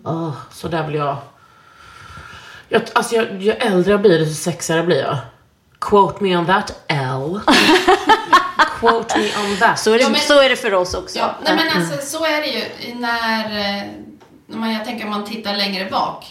Åh, 0.03 0.31
så 0.51 0.67
där 0.67 0.85
vill 0.87 0.95
jag... 0.95 1.15
jag 2.73 2.81
alltså 2.93 3.15
jag, 3.15 3.41
ju 3.41 3.51
äldre 3.51 3.91
jag 3.91 4.01
blir 4.01 4.19
desto 4.19 4.33
sexigare 4.35 4.83
blir 4.83 5.01
jag. 5.01 5.17
Quote 5.79 6.23
me 6.23 6.37
on 6.37 6.45
that 6.45 6.83
L. 6.87 7.39
Quote 8.79 9.17
me 9.19 9.25
on 9.25 9.57
that. 9.57 9.79
Så 9.79 9.93
är, 9.93 9.97
det, 9.97 10.03
Ja, 10.03 10.09
men- 10.09 10.19
så 10.19 10.41
är 10.41 10.49
det 10.49 10.55
för 10.55 10.73
oss 10.73 10.93
också. 10.93 11.17
Ja, 11.19 11.35
nej 11.45 11.55
men 11.55 11.81
alltså 11.81 12.05
så 12.17 12.25
är 12.25 12.41
det 12.41 12.47
ju 12.47 12.95
när, 12.95 13.45
eh, 13.45 13.83
när 14.47 14.57
man, 14.57 14.73
jag 14.73 14.85
tänker 14.85 15.05
om 15.05 15.11
man 15.11 15.25
tittar 15.25 15.55
längre 15.55 15.89
bak, 15.91 16.25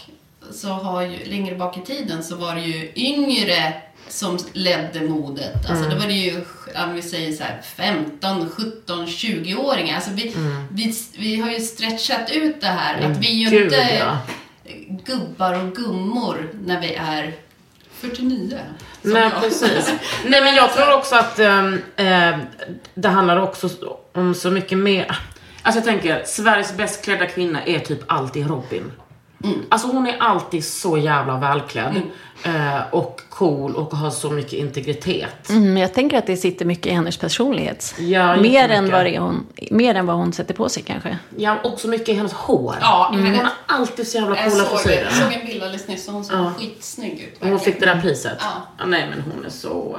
så 0.51 0.67
har 0.67 1.01
ju, 1.01 1.25
längre 1.25 1.55
bak 1.55 1.77
i 1.77 1.81
tiden 1.81 2.23
så 2.23 2.35
var 2.35 2.55
det 2.55 2.61
ju 2.61 2.91
yngre 2.95 3.73
som 4.09 4.37
ledde 4.53 5.01
modet. 5.01 5.69
Alltså 5.69 5.89
då 5.89 5.95
var 5.95 6.07
det 6.07 6.13
ju, 6.13 6.45
om 6.83 6.93
vi 6.93 7.01
säger 7.01 7.33
så 7.33 7.43
här 7.43 7.61
15, 7.75 8.49
17, 8.49 9.05
20-åringar. 9.05 9.95
Alltså 9.95 10.11
vi, 10.11 10.35
vi, 10.71 10.95
vi 11.17 11.41
har 11.41 11.51
ju 11.51 11.59
stretchat 11.59 12.29
ut 12.31 12.61
det 12.61 12.67
här 12.67 13.11
att 13.11 13.17
vi 13.17 13.27
ju 13.27 13.49
Gud, 13.49 13.63
inte 13.63 13.97
ja. 13.99 14.17
Gubbar 15.05 15.63
och 15.63 15.75
gummor 15.75 16.49
när 16.65 16.81
vi 16.81 16.93
är 16.93 17.33
49. 17.91 18.59
som 19.01 19.11
Nej, 19.11 19.29
jag. 19.33 19.41
precis. 19.41 19.93
Nej, 20.25 20.41
men 20.41 20.55
jag 20.55 20.73
tror 20.73 20.93
också 20.97 21.15
att 21.15 21.39
eh, 21.39 22.37
det 22.93 23.07
handlar 23.07 23.37
också 23.37 23.69
om 24.13 24.35
så 24.35 24.51
mycket 24.51 24.77
mer. 24.77 25.17
Alltså 25.61 25.79
jag 25.79 25.85
tänker, 25.85 26.23
Sveriges 26.25 26.77
bäst 26.77 27.03
klädda 27.05 27.25
kvinna 27.25 27.65
är 27.65 27.79
typ 27.79 27.99
alltid 28.07 28.47
Robin. 28.47 28.91
Alltså 29.69 29.87
hon 29.87 30.07
är 30.07 30.15
alltid 30.19 30.65
så 30.65 30.97
jävla 30.97 31.37
välklädd. 31.37 32.01
Eh, 32.45 32.79
och 32.91 33.21
cool 33.29 33.75
och 33.75 33.93
har 33.93 34.11
så 34.11 34.29
mycket 34.31 34.53
integritet. 34.53 35.49
Mm, 35.49 35.77
jag 35.77 35.93
tänker 35.93 36.17
att 36.17 36.27
det 36.27 36.37
sitter 36.37 36.65
mycket 36.65 36.85
i 36.85 36.89
hennes 36.95 37.17
personlighet. 37.17 37.95
Ja, 37.99 38.35
mer, 38.35 38.69
än 38.69 38.91
vad 38.91 39.05
det 39.05 39.19
hon, 39.19 39.45
mer 39.71 39.95
än 39.95 40.05
vad 40.05 40.15
hon 40.15 40.33
sätter 40.33 40.53
på 40.53 40.69
sig 40.69 40.83
kanske. 40.83 41.17
Ja, 41.37 41.57
också 41.63 41.87
mycket 41.87 42.09
i 42.09 42.13
hennes 42.13 42.33
hår. 42.33 42.75
Ja, 42.81 43.07
Hon 43.11 43.23
hennes- 43.23 43.41
har 43.41 43.51
alltid 43.65 44.07
så 44.07 44.17
jävla 44.17 44.35
Jag 44.37 44.51
coola 44.51 44.63
frisyrer. 44.65 45.09
såg 45.09 45.33
en 45.33 45.45
bild 45.45 45.63
alldeles 45.63 45.87
nyss 45.87 46.07
och 46.07 46.13
hon 46.13 46.25
såg 46.25 46.53
skitsnygg 46.59 47.19
ut. 47.33 47.41
Och 47.41 47.47
hon 47.47 47.59
fick 47.59 47.79
det 47.79 47.85
där 47.85 48.01
priset. 48.01 48.37
Ja. 48.39 48.85
nej 48.85 49.07
men 49.09 49.21
hon 49.35 49.45
är 49.45 49.49
så... 49.49 49.97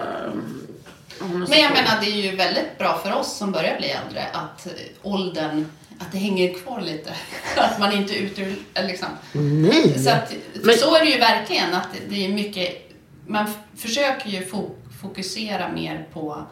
hon 1.21 1.43
är 1.43 1.47
så 1.47 1.51
Men 1.51 1.61
jag 1.61 1.69
cool. 1.71 1.83
menar, 1.83 2.01
det 2.01 2.07
är 2.07 2.31
ju 2.31 2.37
väldigt 2.37 2.79
bra 2.79 2.99
för 3.05 3.17
oss 3.17 3.37
som 3.37 3.53
börjar 3.53 3.77
bli 3.79 3.89
äldre 3.91 4.23
att 4.33 4.67
eh, 4.67 4.73
åldern, 5.03 5.67
att 5.99 6.13
det 6.13 6.19
hänger 6.19 6.55
kvar 6.55 6.81
lite. 6.81 7.15
Att 7.57 7.79
man 7.79 7.93
inte 7.93 8.15
är 8.15 8.19
ute 8.19 8.43
ur, 8.43 8.57
eller 8.75 8.89
liksom. 8.89 9.09
Nej! 9.33 9.99
Så, 9.99 10.11
att, 10.11 10.33
Men- 10.63 10.77
så 10.79 10.97
är 10.97 11.01
det 11.01 11.11
ju 11.11 11.19
verkligen, 11.19 11.75
att 11.75 11.89
det 12.09 12.25
är 12.25 12.29
mycket, 12.29 12.91
man 13.27 13.47
försöker 13.77 14.29
ju 14.31 14.45
fo- 14.45 14.75
fokusera 15.03 15.69
mer 15.69 16.07
på, 16.13 16.43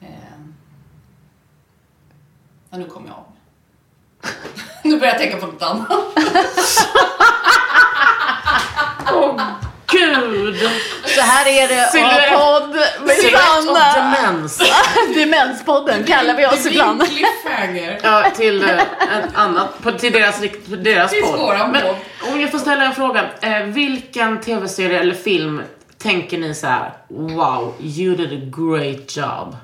eh, 0.00 0.08
ja 2.70 2.78
nu 2.78 2.84
kommer 2.84 3.08
jag 3.08 3.16
av. 3.16 3.26
nu 4.84 4.98
börjar 4.98 5.12
jag 5.14 5.20
tänka 5.22 5.36
på 5.36 5.46
något 5.46 5.62
annat. 5.62 5.88
Åh 9.12 9.40
gud! 9.86 10.70
Så 11.06 11.20
här 11.20 11.46
är 11.46 11.68
det 11.68 11.90
Silhouette- 11.92 12.34
A-podd 12.36 12.70
med 13.06 13.16
Silhouette 13.16 13.58
of 13.58 13.64
Sanna. 13.78 14.23
Demens. 14.48 15.14
Demenspodden 15.14 16.04
kallar 16.04 16.34
vi 16.36 16.46
oss 16.46 16.54
det 16.54 16.60
blir 16.62 16.72
ibland. 16.72 17.00
en 17.00 17.06
cliffhanger. 17.06 18.00
Ja, 18.02 18.30
till 18.36 18.62
eh, 18.64 18.70
ett 18.78 19.34
annat, 19.34 19.82
på, 19.82 19.92
till 19.92 20.12
deras, 20.12 20.40
till 20.40 20.82
deras 20.84 21.10
Till 21.10 21.22
podd. 21.22 21.38
våran 21.40 21.70
Men 21.72 21.82
podd. 21.82 22.32
om 22.34 22.40
jag 22.40 22.50
får 22.50 22.58
ställa 22.58 22.84
en 22.84 22.94
fråga. 22.94 23.24
Eh, 23.40 23.62
vilken 23.62 24.40
tv-serie 24.40 25.00
eller 25.00 25.14
film 25.14 25.62
tänker 25.98 26.38
ni 26.38 26.54
så 26.54 26.66
här: 26.66 26.92
wow, 27.08 27.74
you 27.80 28.16
did 28.16 28.32
a 28.32 28.50
great 28.56 29.16
job? 29.16 29.56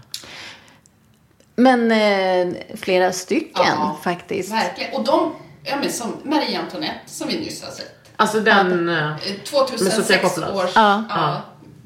Men 1.56 1.92
eh, 1.92 2.54
flera 2.80 3.12
stycken 3.12 3.64
Ja, 3.66 3.98
faktiskt. 4.04 4.52
Verkligen. 4.52 4.92
Och 4.94 5.04
de, 5.04 5.34
ja 5.64 5.76
men 5.76 5.92
som 5.92 6.16
Marie 6.24 6.58
Antoinette 6.58 7.00
som 7.06 7.28
vi 7.28 7.38
nyss 7.40 7.62
har 7.64 7.70
sett. 7.70 7.96
Alltså 8.16 8.40
den... 8.40 8.88
eh, 8.88 8.94
Eh, 8.96 9.10
Med 9.10 9.18
Sofia 9.44 9.78
2006 9.78 10.22
Coppola. 10.22 10.52
års... 10.54 10.70
Ja. 10.74 11.04
Ja. 11.08 11.40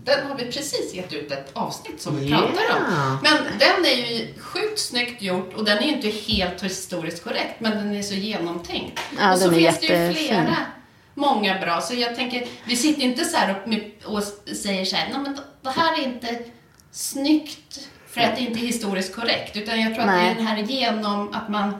Den 0.04 0.26
har 0.26 0.34
vi 0.36 0.44
precis 0.44 0.94
gett 0.94 1.12
ut 1.12 1.30
ett 1.32 1.50
avsnitt 1.52 2.00
som 2.02 2.16
vi 2.20 2.26
Yeah. 2.26 2.40
pratar 2.40 2.76
om. 2.76 3.18
Men 3.22 3.36
den 3.58 3.84
är 3.84 4.10
ju 4.10 4.34
sjukt 4.38 4.78
snyggt 4.80 5.22
gjort 5.22 5.54
och 5.54 5.64
den 5.64 5.78
är 5.78 5.82
ju 5.82 5.88
inte 5.92 6.08
helt 6.08 6.62
historiskt 6.62 7.24
korrekt 7.24 7.60
men 7.60 7.72
den 7.72 7.96
är 7.96 8.02
så 8.02 8.14
genomtänkt. 8.14 9.00
Ja, 9.18 9.32
och 9.32 9.38
så 9.38 9.50
finns 9.52 9.80
det 9.80 9.86
ju 9.86 9.92
jättefin. 9.92 10.26
flera, 10.26 10.56
många 11.14 11.58
bra. 11.60 11.80
Så 11.80 11.94
jag 11.94 12.16
tänker, 12.16 12.46
vi 12.66 12.76
sitter 12.76 13.02
inte 13.02 13.24
så 13.24 13.36
här 13.36 13.62
och, 14.04 14.14
och 14.16 14.22
säger 14.56 14.84
så 14.84 14.96
här, 14.96 15.08
Nej, 15.12 15.20
men 15.22 15.38
det 15.62 15.70
här 15.70 15.98
är 16.00 16.04
inte 16.04 16.38
snyggt 16.90 17.88
för 18.08 18.20
att 18.20 18.36
det 18.36 18.40
inte 18.42 18.58
är 18.60 18.66
historiskt 18.66 19.14
korrekt. 19.14 19.56
Utan 19.56 19.80
jag 19.80 19.94
tror 19.94 20.04
att 20.04 20.10
det 20.10 20.16
Nej. 20.16 20.30
är 20.30 20.34
den 20.34 20.46
här 20.46 20.58
genom 20.58 21.32
att 21.34 21.48
man 21.48 21.74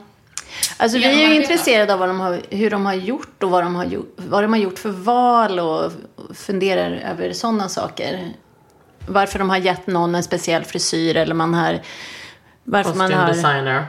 Alltså 0.77 0.99
vi 0.99 1.05
är 1.05 1.29
ju 1.29 1.35
intresserade 1.35 1.93
av 1.93 1.99
vad 1.99 2.09
de 2.09 2.21
har, 2.21 2.43
hur 2.51 2.71
de 2.71 2.87
har 2.87 2.95
gjort 2.95 3.43
och 3.43 3.51
vad 3.51 3.65
de 3.65 3.75
har 3.75 3.85
gjort, 3.85 4.15
vad 4.17 4.45
de 4.45 4.53
har 4.53 4.61
gjort 4.61 4.79
för 4.79 4.91
val 4.91 5.61
och 5.61 5.93
funderar 6.35 6.91
över 6.91 7.33
sådana 7.33 7.69
saker. 7.69 8.33
Varför 9.09 9.39
de 9.39 9.51
har 9.51 9.57
gett 9.57 9.87
någon 9.87 10.15
en 10.15 10.23
speciell 10.23 10.65
frisyr 10.65 11.17
eller 11.17 11.35
man 11.35 11.55
har... 11.55 11.81
Varför 12.65 12.95
man 12.95 13.07
Costume 13.07 13.23
har... 13.23 13.33
designer. 13.33 13.87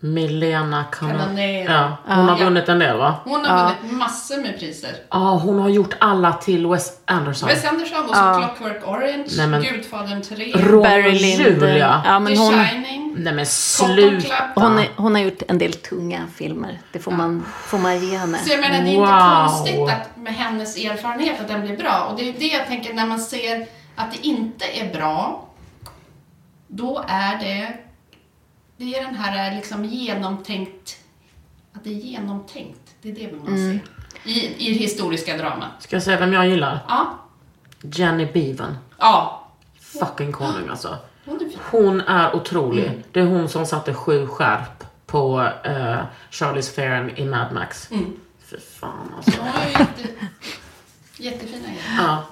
Milena. 0.00 0.84
Canonero. 0.92 1.72
Ja, 1.72 1.96
hon 2.06 2.28
har 2.28 2.38
Ja. 2.38 2.44
vunnit 2.44 2.68
en 2.68 2.78
del 2.78 2.96
va? 2.96 3.14
Hon 3.24 3.44
har 3.44 3.64
vunnit 3.74 3.92
massor 3.98 4.42
med 4.42 4.58
priser. 4.58 4.90
Ja, 5.10 5.16
hon 5.42 5.58
har 5.58 5.68
gjort 5.68 5.94
alla 6.00 6.32
till 6.32 6.66
Wes 6.66 6.92
Anderson. 7.04 7.48
Wes 7.48 7.64
Anderson 7.64 8.04
och 8.08 8.16
så 8.16 8.34
Clockwork 8.38 8.88
Orange, 8.88 9.26
Nej, 9.36 9.46
men- 9.46 9.62
Gudfadern 9.62 10.22
3, 10.22 10.52
Romeo 10.54 10.82
Barry 10.82 11.12
Lyndon. 11.18 11.76
Ja, 11.76 12.18
men 12.18 12.32
The 12.34 12.38
hon, 12.38 12.52
Shining, 12.66 13.14
Nej 13.18 13.32
men 13.32 13.46
sluta. 13.46 14.34
Hon, 14.54 14.78
är, 14.78 14.88
hon 14.96 15.14
har 15.14 15.22
gjort 15.22 15.42
en 15.48 15.58
del 15.58 15.72
tunga 15.72 16.26
filmer. 16.36 16.80
Det 16.92 16.98
får 16.98 17.12
man, 17.12 17.44
får 17.62 17.78
man 17.78 18.04
ge 18.06 18.16
henne. 18.16 18.38
Så 18.38 18.50
jag 18.52 18.60
menar, 18.60 18.84
det 18.84 18.90
är 18.90 18.98
Wow. 18.98 19.06
inte 19.06 19.46
konstigt 19.48 19.88
att 20.02 20.16
med 20.16 20.34
hennes 20.34 20.76
erfarenhet 20.76 21.40
att 21.40 21.48
den 21.48 21.60
blir 21.60 21.76
bra. 21.76 22.08
Och 22.10 22.18
det 22.18 22.28
är 22.28 22.32
det 22.38 22.46
jag 22.46 22.66
tänker 22.66 22.94
när 22.94 23.06
man 23.06 23.18
ser 23.20 23.66
att 23.96 24.12
det 24.12 24.26
inte 24.26 24.64
är 24.64 24.92
bra, 24.92 25.44
då 26.68 27.04
är 27.08 27.38
det, 27.38 27.72
det 28.76 28.94
är 28.94 29.04
den 29.04 29.14
här 29.14 29.56
liksom 29.56 29.84
genomtänkt, 29.84 30.96
att 31.72 31.84
det 31.84 31.90
är 31.90 31.94
genomtänkt. 31.94 32.94
Det 33.02 33.10
är 33.10 33.14
det 33.14 33.26
vi 33.26 33.52
vill 33.52 33.80
se. 34.24 34.30
I, 34.30 34.68
I 34.68 34.72
det 34.72 34.78
historiska 34.78 35.36
dramat. 35.36 35.70
Ska 35.78 35.96
jag 35.96 36.02
säga 36.02 36.18
vem 36.20 36.32
jag 36.32 36.48
gillar? 36.48 36.84
Ja. 36.88 37.18
Jenny 37.80 38.26
Beavan. 38.32 38.78
Ja. 38.98 39.48
Fucking 39.80 40.32
konung 40.32 40.68
alltså. 40.68 40.98
Hon 41.70 42.00
är 42.00 42.36
otrolig. 42.36 43.04
Det 43.12 43.20
är 43.20 43.24
hon 43.26 43.48
som 43.48 43.66
satte 43.66 43.94
sju 43.94 44.26
skärp 44.26 44.84
på 45.06 45.50
uh, 45.66 45.96
Charlize 46.30 46.72
Theron 46.72 47.10
i 47.10 47.24
Mad 47.24 47.52
Max. 47.52 47.90
Mm. 47.90 48.16
Fy 48.46 48.56
fan 48.80 49.14
alltså. 49.16 49.30
Ju 49.40 49.70
jätte, 49.72 50.08
jättefina 51.16 51.68
grejer. 51.68 51.82
Ja. 51.98 52.24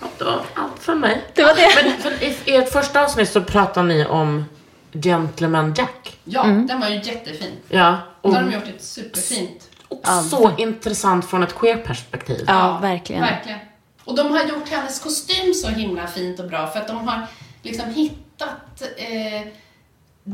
Ja, 0.00 0.06
Det 0.18 0.24
var 0.24 0.40
allt 0.54 0.78
från 0.78 1.00
mig. 1.00 1.24
Det 1.34 1.42
var 1.42 1.54
det. 1.54 1.68
Men 1.82 1.98
för 2.02 2.22
i, 2.22 2.36
i 2.44 2.56
ett 2.56 2.72
första 2.72 3.04
avsnitt 3.04 3.28
så 3.30 3.42
pratar 3.42 3.82
ni 3.82 4.06
om 4.06 4.44
Gentleman 4.92 5.74
Jack. 5.76 6.18
Ja, 6.24 6.42
den 6.42 6.80
var 6.80 6.88
ju 6.88 6.94
jättefin. 6.94 7.52
Ja. 7.68 7.98
Och, 8.20 8.34
har 8.34 8.42
de 8.42 8.52
gjort 8.52 8.68
ett 8.68 8.82
superfint. 8.84 9.68
och 9.88 10.06
så 10.30 10.52
intressant 10.58 11.24
från 11.24 11.42
ett 11.42 11.54
queer-perspektiv. 11.54 12.44
Ja, 12.46 12.78
verkligen. 12.82 13.22
Verkligen. 13.22 13.58
Och 14.04 14.16
de 14.16 14.30
har 14.30 14.44
gjort 14.44 14.68
hennes 14.68 15.00
kostym 15.00 15.54
så 15.54 15.68
himla 15.68 16.06
fint 16.06 16.40
och 16.40 16.48
bra 16.48 16.66
för 16.66 16.80
att 16.80 16.88
de 16.88 17.08
har 17.08 17.26
liksom 17.62 17.90
hittat 17.90 18.82
eh, 18.96 19.48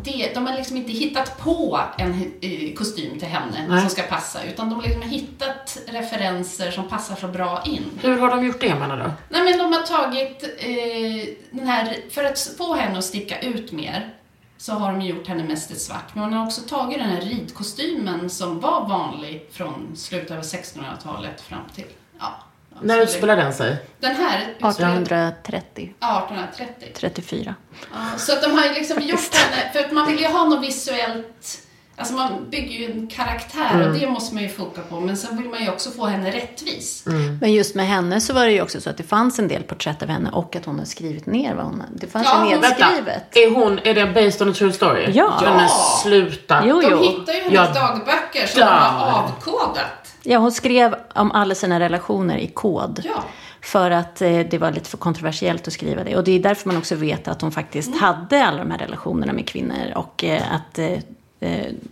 det, 0.03 0.31
de 0.35 0.47
har 0.47 0.57
liksom 0.57 0.77
inte 0.77 0.93
hittat 0.93 1.39
på 1.39 1.81
en 1.99 2.33
eh, 2.41 2.75
kostym 2.75 3.19
till 3.19 3.29
henne 3.29 3.67
Nej. 3.69 3.81
som 3.81 3.91
ska 3.91 4.03
passa 4.03 4.45
utan 4.45 4.71
de 4.71 4.81
liksom 4.81 5.03
har 5.03 5.09
hittat 5.09 5.79
referenser 5.87 6.71
som 6.71 6.89
passar 6.89 7.17
så 7.17 7.29
bra 7.29 7.63
in. 7.67 7.91
Hur 8.03 8.19
har 8.19 8.31
de 8.31 8.47
gjort 8.47 8.61
det 8.61 8.75
menar 8.75 8.97
du? 8.97 9.11
Nej 9.29 9.45
men 9.45 9.59
de 9.59 9.73
har 9.73 9.83
tagit 9.83 10.43
eh, 10.59 11.35
den 11.51 11.67
här, 11.67 11.97
för 12.11 12.25
att 12.25 12.55
få 12.59 12.75
henne 12.75 12.99
att 12.99 13.05
sticka 13.05 13.41
ut 13.41 13.73
mer 13.73 14.15
så 14.59 14.73
har 14.73 14.93
de 14.93 15.01
gjort 15.01 15.27
henne 15.27 15.45
mest 15.45 15.71
i 15.71 15.75
svart. 15.75 16.15
Men 16.15 16.25
hon 16.25 16.33
har 16.33 16.47
också 16.47 16.61
tagit 16.61 16.99
den 16.99 17.09
här 17.11 17.21
ridkostymen 17.21 18.31
som 18.31 18.61
var 18.61 18.89
vanlig 18.89 19.49
från 19.53 19.93
slutet 19.97 20.31
av 20.31 20.41
1600-talet 20.43 21.41
fram 21.41 21.69
till, 21.75 21.87
ja. 22.19 22.35
När 22.83 23.03
utspelar 23.03 23.37
den 23.37 23.55
sig? 23.55 23.77
Den 24.01 24.17
här 24.17 24.41
utspelar 24.51 25.03
1830, 25.03 25.95
ja, 26.01 26.29
1830. 26.29 26.93
34. 26.95 27.55
Ja, 27.93 28.19
så 28.19 28.33
att 28.33 28.43
de 28.43 28.51
har 28.51 28.65
ju 28.65 28.75
liksom 28.75 29.03
gjort 29.03 29.35
henne, 29.35 29.73
för 29.73 29.81
att 29.81 29.93
man 29.93 30.07
vill 30.07 30.21
ju 30.21 30.27
ha 30.27 30.45
något 30.45 30.65
visuellt, 30.65 31.61
alltså 31.97 32.15
man 32.15 32.51
bygger 32.51 32.79
ju 32.79 32.85
en 32.93 33.07
karaktär 33.07 33.89
och 33.89 33.99
det 33.99 34.07
måste 34.11 34.35
man 34.35 34.43
ju 34.43 34.49
foka 34.49 34.81
på. 34.91 35.01
Men 35.01 35.17
sen 35.17 35.37
vill 35.37 35.49
man 35.49 35.63
ju 35.63 35.69
också 35.71 35.91
få 35.91 36.07
henne 36.07 36.31
rättvis. 36.31 37.05
Men 37.41 37.53
just 37.53 37.75
med 37.75 37.87
henne 37.87 38.21
så 38.21 38.33
var 38.33 38.47
det 38.47 38.53
ju 38.53 38.63
också 38.63 38.81
så 38.81 38.91
att 38.91 38.97
det 38.97 39.03
fanns 39.03 39.39
en 39.39 39.49
del 39.49 39.63
porträtt 39.63 40.03
av 40.03 40.09
henne 40.09 40.31
och 40.31 40.57
att 40.57 40.65
hon 40.65 40.79
har 40.79 40.87
skrivit 40.87 41.27
ner 41.27 41.55
vad 41.55 41.65
hon 41.65 41.83
Det 41.95 42.07
fanns 42.07 42.27
Ja, 42.33 42.47
ju 42.49 42.53
hon- 42.55 42.61
nedskrivet. 42.61 43.37
Är 43.37 43.55
hon, 43.55 43.79
är 43.85 43.95
det 43.95 44.07
based 44.07 44.43
on 44.43 44.51
a 44.51 44.55
true 44.57 44.73
story? 44.73 45.11
Ja. 45.15 45.39
Men 45.43 45.59
Ja. 45.61 45.69
sluta. 46.03 46.63
Jo, 46.67 46.81
De 46.81 46.87
jo. 46.91 47.03
hittar 47.03 47.33
ju 47.33 47.41
hennes 47.41 47.55
Ja. 47.55 47.73
dagböcker 47.75 48.47
som 48.47 48.61
Där. 48.61 48.67
de 48.67 48.95
har 48.95 49.23
avkodat. 49.23 49.87
Ja, 50.23 50.39
hon 50.39 50.53
skrev 50.53 50.95
om 51.15 51.33
alla 51.33 51.55
sina 51.55 51.81
relationer 51.81 52.37
i 52.39 52.47
kod. 52.47 53.01
Ja. 53.05 53.25
För 53.63 53.91
att 53.91 54.23
eh, 54.23 54.39
det 54.51 54.59
var 54.59 54.71
lite 54.71 54.91
för 54.91 54.97
kontroversiellt 54.99 55.67
att 55.67 55.73
skriva 55.73 56.05
det. 56.05 56.17
Och 56.17 56.25
det 56.25 56.33
är 56.33 56.39
därför 56.41 56.69
man 56.69 56.77
också 56.77 56.95
vet 56.95 57.29
att 57.29 57.41
hon 57.43 57.53
faktiskt 57.53 57.89
Mm. 57.89 58.01
hade 58.01 58.45
alla 58.47 58.59
de 58.59 58.71
här 58.71 58.79
relationerna 58.79 59.33
med 59.33 59.49
kvinnor. 59.49 59.93
Och 59.95 60.25
eh, 60.25 60.43
att, 60.55 60.79
eh, 60.79 60.99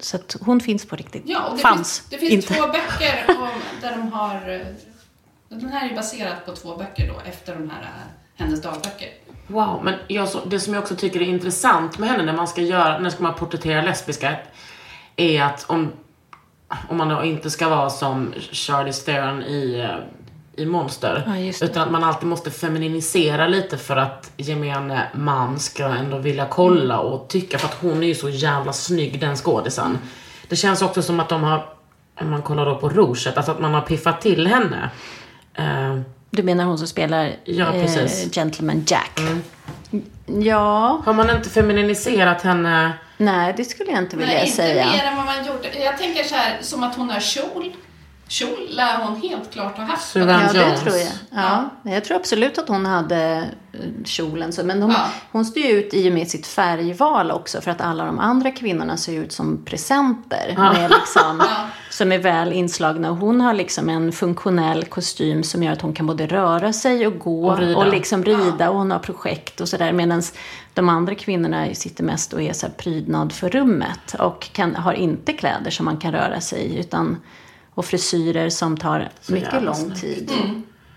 så 0.00 0.16
att 0.16 0.36
hon 0.40 0.60
finns 0.60 0.86
på 0.86 0.96
riktigt. 0.96 1.22
Ja, 1.26 1.44
och 1.48 1.56
det 1.56 1.62
Fanns. 1.62 1.98
finns, 2.00 2.10
det 2.10 2.18
finns 2.18 2.32
inte. 2.32 2.54
två 2.54 2.66
böcker 2.66 3.24
om, 3.28 3.48
där 3.80 3.90
de 3.90 4.12
har... 4.12 4.34
eh, 4.54 4.66
Den 5.48 5.68
här 5.72 5.90
är 5.90 5.94
baserad 5.94 6.44
på 6.46 6.52
två 6.52 6.76
böcker 6.76 7.08
då, 7.08 7.20
efter 7.30 7.54
de 7.54 7.70
här, 7.70 7.82
eh, 7.82 7.88
hennes 8.44 8.62
dagböcker. 8.62 9.08
Wow, 9.46 9.80
men 9.84 9.94
jag, 10.08 10.28
det 10.46 10.60
som 10.60 10.74
jag 10.74 10.82
också 10.82 10.96
tycker 10.96 11.20
är 11.22 11.26
intressant 11.26 11.98
med 11.98 12.08
henne 12.08 12.22
när 12.22 12.32
man 12.36 12.48
ska 12.48 12.60
göra, 12.62 12.98
när 12.98 13.10
ska 13.10 13.22
man 13.22 13.34
porträttera 13.34 13.82
lesbiska, 13.82 14.36
är 15.16 15.42
att 15.42 15.64
om, 15.70 15.92
om 16.88 16.96
man 16.96 17.08
då 17.08 17.24
inte 17.24 17.50
ska 17.50 17.68
vara 17.68 17.90
som 17.90 18.34
Charlize 18.52 19.04
Theron 19.04 19.42
i, 19.42 19.80
eh, 19.80 19.96
i 20.62 20.66
Monster, 20.66 21.22
Ja, 21.26 21.66
utan 21.66 21.82
att 21.82 21.90
man 21.90 22.04
alltid 22.04 22.28
måste 22.28 22.50
femininisera 22.50 23.46
lite 23.46 23.76
för 23.78 23.96
att 23.96 24.30
gemene 24.36 25.06
man 25.14 25.58
ska 25.58 25.84
ändå 25.84 26.18
vilja 26.18 26.46
kolla 26.50 26.98
och 26.98 27.28
tycka, 27.28 27.58
för 27.58 27.68
att 27.68 27.74
hon 27.80 28.02
är 28.02 28.06
ju 28.06 28.14
så 28.14 28.28
jävla 28.28 28.72
snygg 28.72 29.20
den 29.20 29.36
skådisen. 29.36 29.98
Det 30.48 30.56
känns 30.56 30.82
också 30.82 31.02
som 31.02 31.20
att 31.20 31.28
de 31.28 31.42
har, 31.42 31.66
om 32.20 32.30
man 32.30 32.42
kollar 32.42 32.64
då 32.66 32.76
på 32.76 32.88
Rouget, 32.88 33.36
alltså 33.36 33.52
att 33.52 33.60
man 33.60 33.74
har 33.74 33.80
piffat 33.80 34.20
till 34.20 34.46
henne. 34.46 34.90
Eh, 35.54 36.00
Du 36.30 36.42
menar 36.42 36.64
hon 36.64 36.78
som 36.78 36.86
spelar 36.86 37.32
Ja, 37.44 37.66
precis. 37.72 38.24
eh, 38.26 38.30
Gentleman 38.30 38.84
Jack? 38.86 39.20
Ja, 40.26 41.02
har 41.04 41.12
man 41.12 41.30
inte 41.30 41.48
feminiserat 41.48 42.42
henne 42.42 42.92
nej 43.16 43.54
det 43.56 43.64
skulle 43.64 43.90
jag 43.90 43.98
inte 43.98 44.16
vilja 44.16 44.34
Nej, 44.34 44.44
inte 44.44 44.56
säga. 44.56 44.86
mer 44.92 45.04
än 45.04 45.16
vad 45.16 45.24
man 45.26 45.46
gjorde. 45.46 45.78
Jag 45.84 45.98
tänker 45.98 46.24
så 46.24 46.34
här, 46.34 46.58
som 46.60 46.82
att 46.82 46.96
hon 46.96 47.10
har 47.10 47.20
kjol. 47.20 47.72
Kjol 48.32 48.68
lär 48.70 48.96
hon 49.04 49.20
helt 49.22 49.52
klart 49.52 49.76
ha 49.76 49.84
haft. 49.84 50.08
Susanne 50.08 50.50
Ja, 50.54 50.64
det 50.64 50.76
tror 50.76 50.96
jag. 50.96 51.08
Ja, 51.30 51.70
Jag 51.82 52.04
tror 52.04 52.16
absolut 52.16 52.58
att 52.58 52.68
hon 52.68 52.86
hade 52.86 53.48
eh, 53.72 53.80
kjolen. 54.04 54.52
Så, 54.52 54.64
men 54.64 54.82
hon, 54.82 54.90
Ja. 54.90 55.06
hon 55.32 55.44
står 55.44 55.62
ju 55.62 55.68
ut 55.68 55.94
i 55.94 56.08
och 56.08 56.12
med 56.12 56.28
sitt 56.28 56.46
färgval 56.46 57.30
också. 57.30 57.60
För 57.60 57.70
att 57.70 57.80
alla 57.80 58.04
de 58.04 58.18
andra 58.18 58.50
kvinnorna 58.50 58.96
ser 58.96 59.12
ut 59.12 59.32
som 59.32 59.64
presenter. 59.64 60.54
Med 60.58 60.90
liksom, 60.90 61.42
Som 61.90 62.12
är 62.12 62.18
väl 62.18 62.52
inslagna. 62.52 63.10
Och 63.10 63.16
hon 63.16 63.40
har 63.40 63.54
liksom 63.54 63.88
en 63.88 64.12
funktionell 64.12 64.84
kostym 64.84 65.42
som 65.42 65.62
gör 65.62 65.72
att 65.72 65.82
hon 65.82 65.92
kan 65.92 66.06
både 66.06 66.26
röra 66.26 66.72
sig 66.72 67.06
och 67.06 67.18
gå. 67.18 67.50
Och 67.50 67.58
rida. 67.58 67.78
Och 67.78 67.88
liksom 67.88 68.24
rida. 68.24 68.70
Och 68.70 68.76
hon 68.78 68.90
har 68.90 68.98
projekt 68.98 69.60
och 69.60 69.68
sådär. 69.68 69.92
Medan 69.92 70.22
de 70.74 70.88
andra 70.88 71.14
kvinnorna 71.14 71.74
sitter 71.74 72.04
mest 72.04 72.32
och 72.32 72.42
är 72.42 72.52
så 72.52 72.66
här 72.66 72.74
prydnad 72.74 73.32
för 73.32 73.48
rummet. 73.50 74.14
Och 74.18 74.48
kan, 74.52 74.74
har 74.76 74.92
inte 74.92 75.32
kläder 75.32 75.70
som 75.70 75.84
man 75.84 75.96
kan 75.96 76.12
röra 76.12 76.40
sig 76.40 76.58
i. 76.60 76.78
Utan, 76.80 77.18
och 77.74 77.84
frisyrer 77.84 78.50
som 78.50 78.76
tar 78.76 79.08
mycket 79.26 79.52
jävla 79.52 79.72
lång 79.72 79.94
tid. 79.94 80.32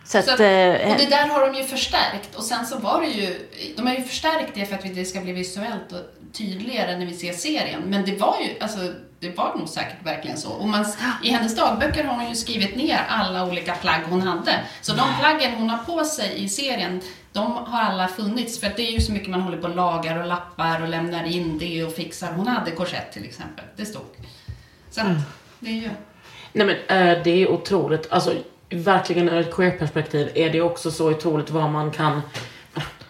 Så 0.06 0.18
att, 0.18 0.26
Så 0.26 0.32
eh, 0.32 0.92
och 0.92 0.98
det 0.98 1.10
där 1.10 1.28
har 1.28 1.52
de 1.52 1.58
ju 1.58 1.64
förstärkt. 1.64 2.36
Och 2.36 2.44
sen 2.44 2.66
så 2.66 2.78
var 2.78 3.02
det 3.02 3.08
ju, 3.08 3.50
de 3.76 3.88
har 3.88 3.94
ju 3.94 4.04
förstärkt 4.04 4.52
det 4.56 4.66
för 4.66 4.76
att 4.76 4.96
det 4.96 5.06
ska 5.06 5.22
bli 5.22 5.32
visuellt 5.32 5.92
och 5.92 6.02
tydligare 6.34 6.98
när 6.98 7.06
vi 7.06 7.14
ser 7.14 7.34
serien. 7.34 7.82
Men 7.86 8.06
det 8.06 8.16
var 8.16 8.36
ju, 8.42 8.60
alltså 8.60 8.94
det 9.20 9.38
var 9.38 9.56
nog 9.58 9.70
säkert 9.70 10.06
verkligen 10.06 10.38
så. 10.38 10.50
Och 10.50 10.68
man, 10.68 10.86
I 11.24 11.30
hennes 11.30 11.56
dagböcker 11.56 12.04
har 12.04 12.16
hon 12.16 12.30
ju 12.30 12.36
skrivit 12.36 12.76
ner 12.76 13.06
alla 13.10 13.46
olika 13.46 13.76
plagg 13.76 14.02
hon 14.10 14.22
hade. 14.22 14.60
Så 14.82 14.94
de 14.94 15.08
plaggen 15.20 15.54
hon 15.54 15.70
har 15.70 15.78
på 15.78 16.06
sig 16.06 16.44
i 16.44 16.50
serien, 16.50 17.02
de 17.34 17.52
har 17.52 17.82
alla 17.82 18.08
funnits. 18.08 18.60
För 18.60 18.68
att 18.68 18.76
det 18.76 18.88
är 18.88 18.92
ju 18.92 19.02
så 19.02 19.12
mycket 19.12 19.30
man 19.30 19.42
håller 19.42 19.58
på 19.58 19.68
och 19.68 19.76
lagar 19.76 20.18
och 20.18 20.28
lappar 20.28 20.82
och 20.82 20.88
lämnar 20.88 21.24
in 21.24 21.58
det 21.58 21.84
och 21.84 21.94
fixar. 21.94 22.32
Hon 22.32 22.48
hade 22.48 22.72
korsett 22.72 23.12
till 23.12 23.26
exempel, 23.26 23.66
det 23.76 23.86
stod. 23.86 24.06
Så 24.92 25.02
att, 25.02 25.08
det 25.60 25.70
är 25.70 25.74
ju... 25.74 25.90
Nej 26.56 26.68
men 26.68 26.76
eh, 26.98 27.24
det 27.24 27.44
är 27.44 27.52
otroligt, 27.52 28.12
alltså 28.12 28.34
verkligen 28.70 29.30
ur 29.30 29.40
ett 29.40 29.56
queer-perspektiv 29.56 30.32
är 30.36 30.50
det 30.50 30.62
också 30.62 30.92
så 30.92 31.12
otroligt 31.12 31.50
vad 31.50 31.70
man 31.70 31.92
kan 31.92 32.22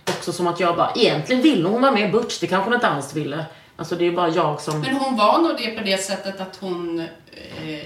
Också 0.07 0.33
som 0.33 0.47
att 0.47 0.59
jag 0.59 0.75
bara, 0.75 0.91
egentligen 0.95 1.41
ville 1.41 1.69
hon 1.69 1.81
vara 1.81 1.91
med 1.91 2.11
Butch, 2.11 2.39
det 2.39 2.47
kanske 2.47 2.65
hon 2.65 2.73
inte 2.73 2.87
alls 2.87 3.15
ville. 3.15 3.45
Alltså 3.75 3.95
det 3.95 4.05
är 4.05 4.11
bara 4.11 4.29
jag 4.29 4.61
som... 4.61 4.81
Men 4.81 4.95
hon 4.95 5.17
var 5.17 5.41
nog 5.41 5.57
det 5.57 5.71
på 5.71 5.83
det 5.83 5.97
sättet 5.97 6.41
att 6.41 6.55
hon, 6.55 6.99
eh, 6.99 7.85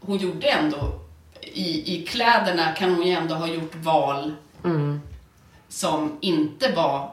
hon 0.00 0.16
gjorde 0.16 0.46
ändå, 0.46 1.00
i, 1.40 1.94
i 1.96 2.06
kläderna 2.06 2.72
kan 2.72 2.94
hon 2.94 3.06
ju 3.06 3.12
ändå 3.12 3.34
ha 3.34 3.46
gjort 3.46 3.74
val 3.74 4.34
som 5.68 6.18
inte 6.20 6.72
var, 6.72 7.10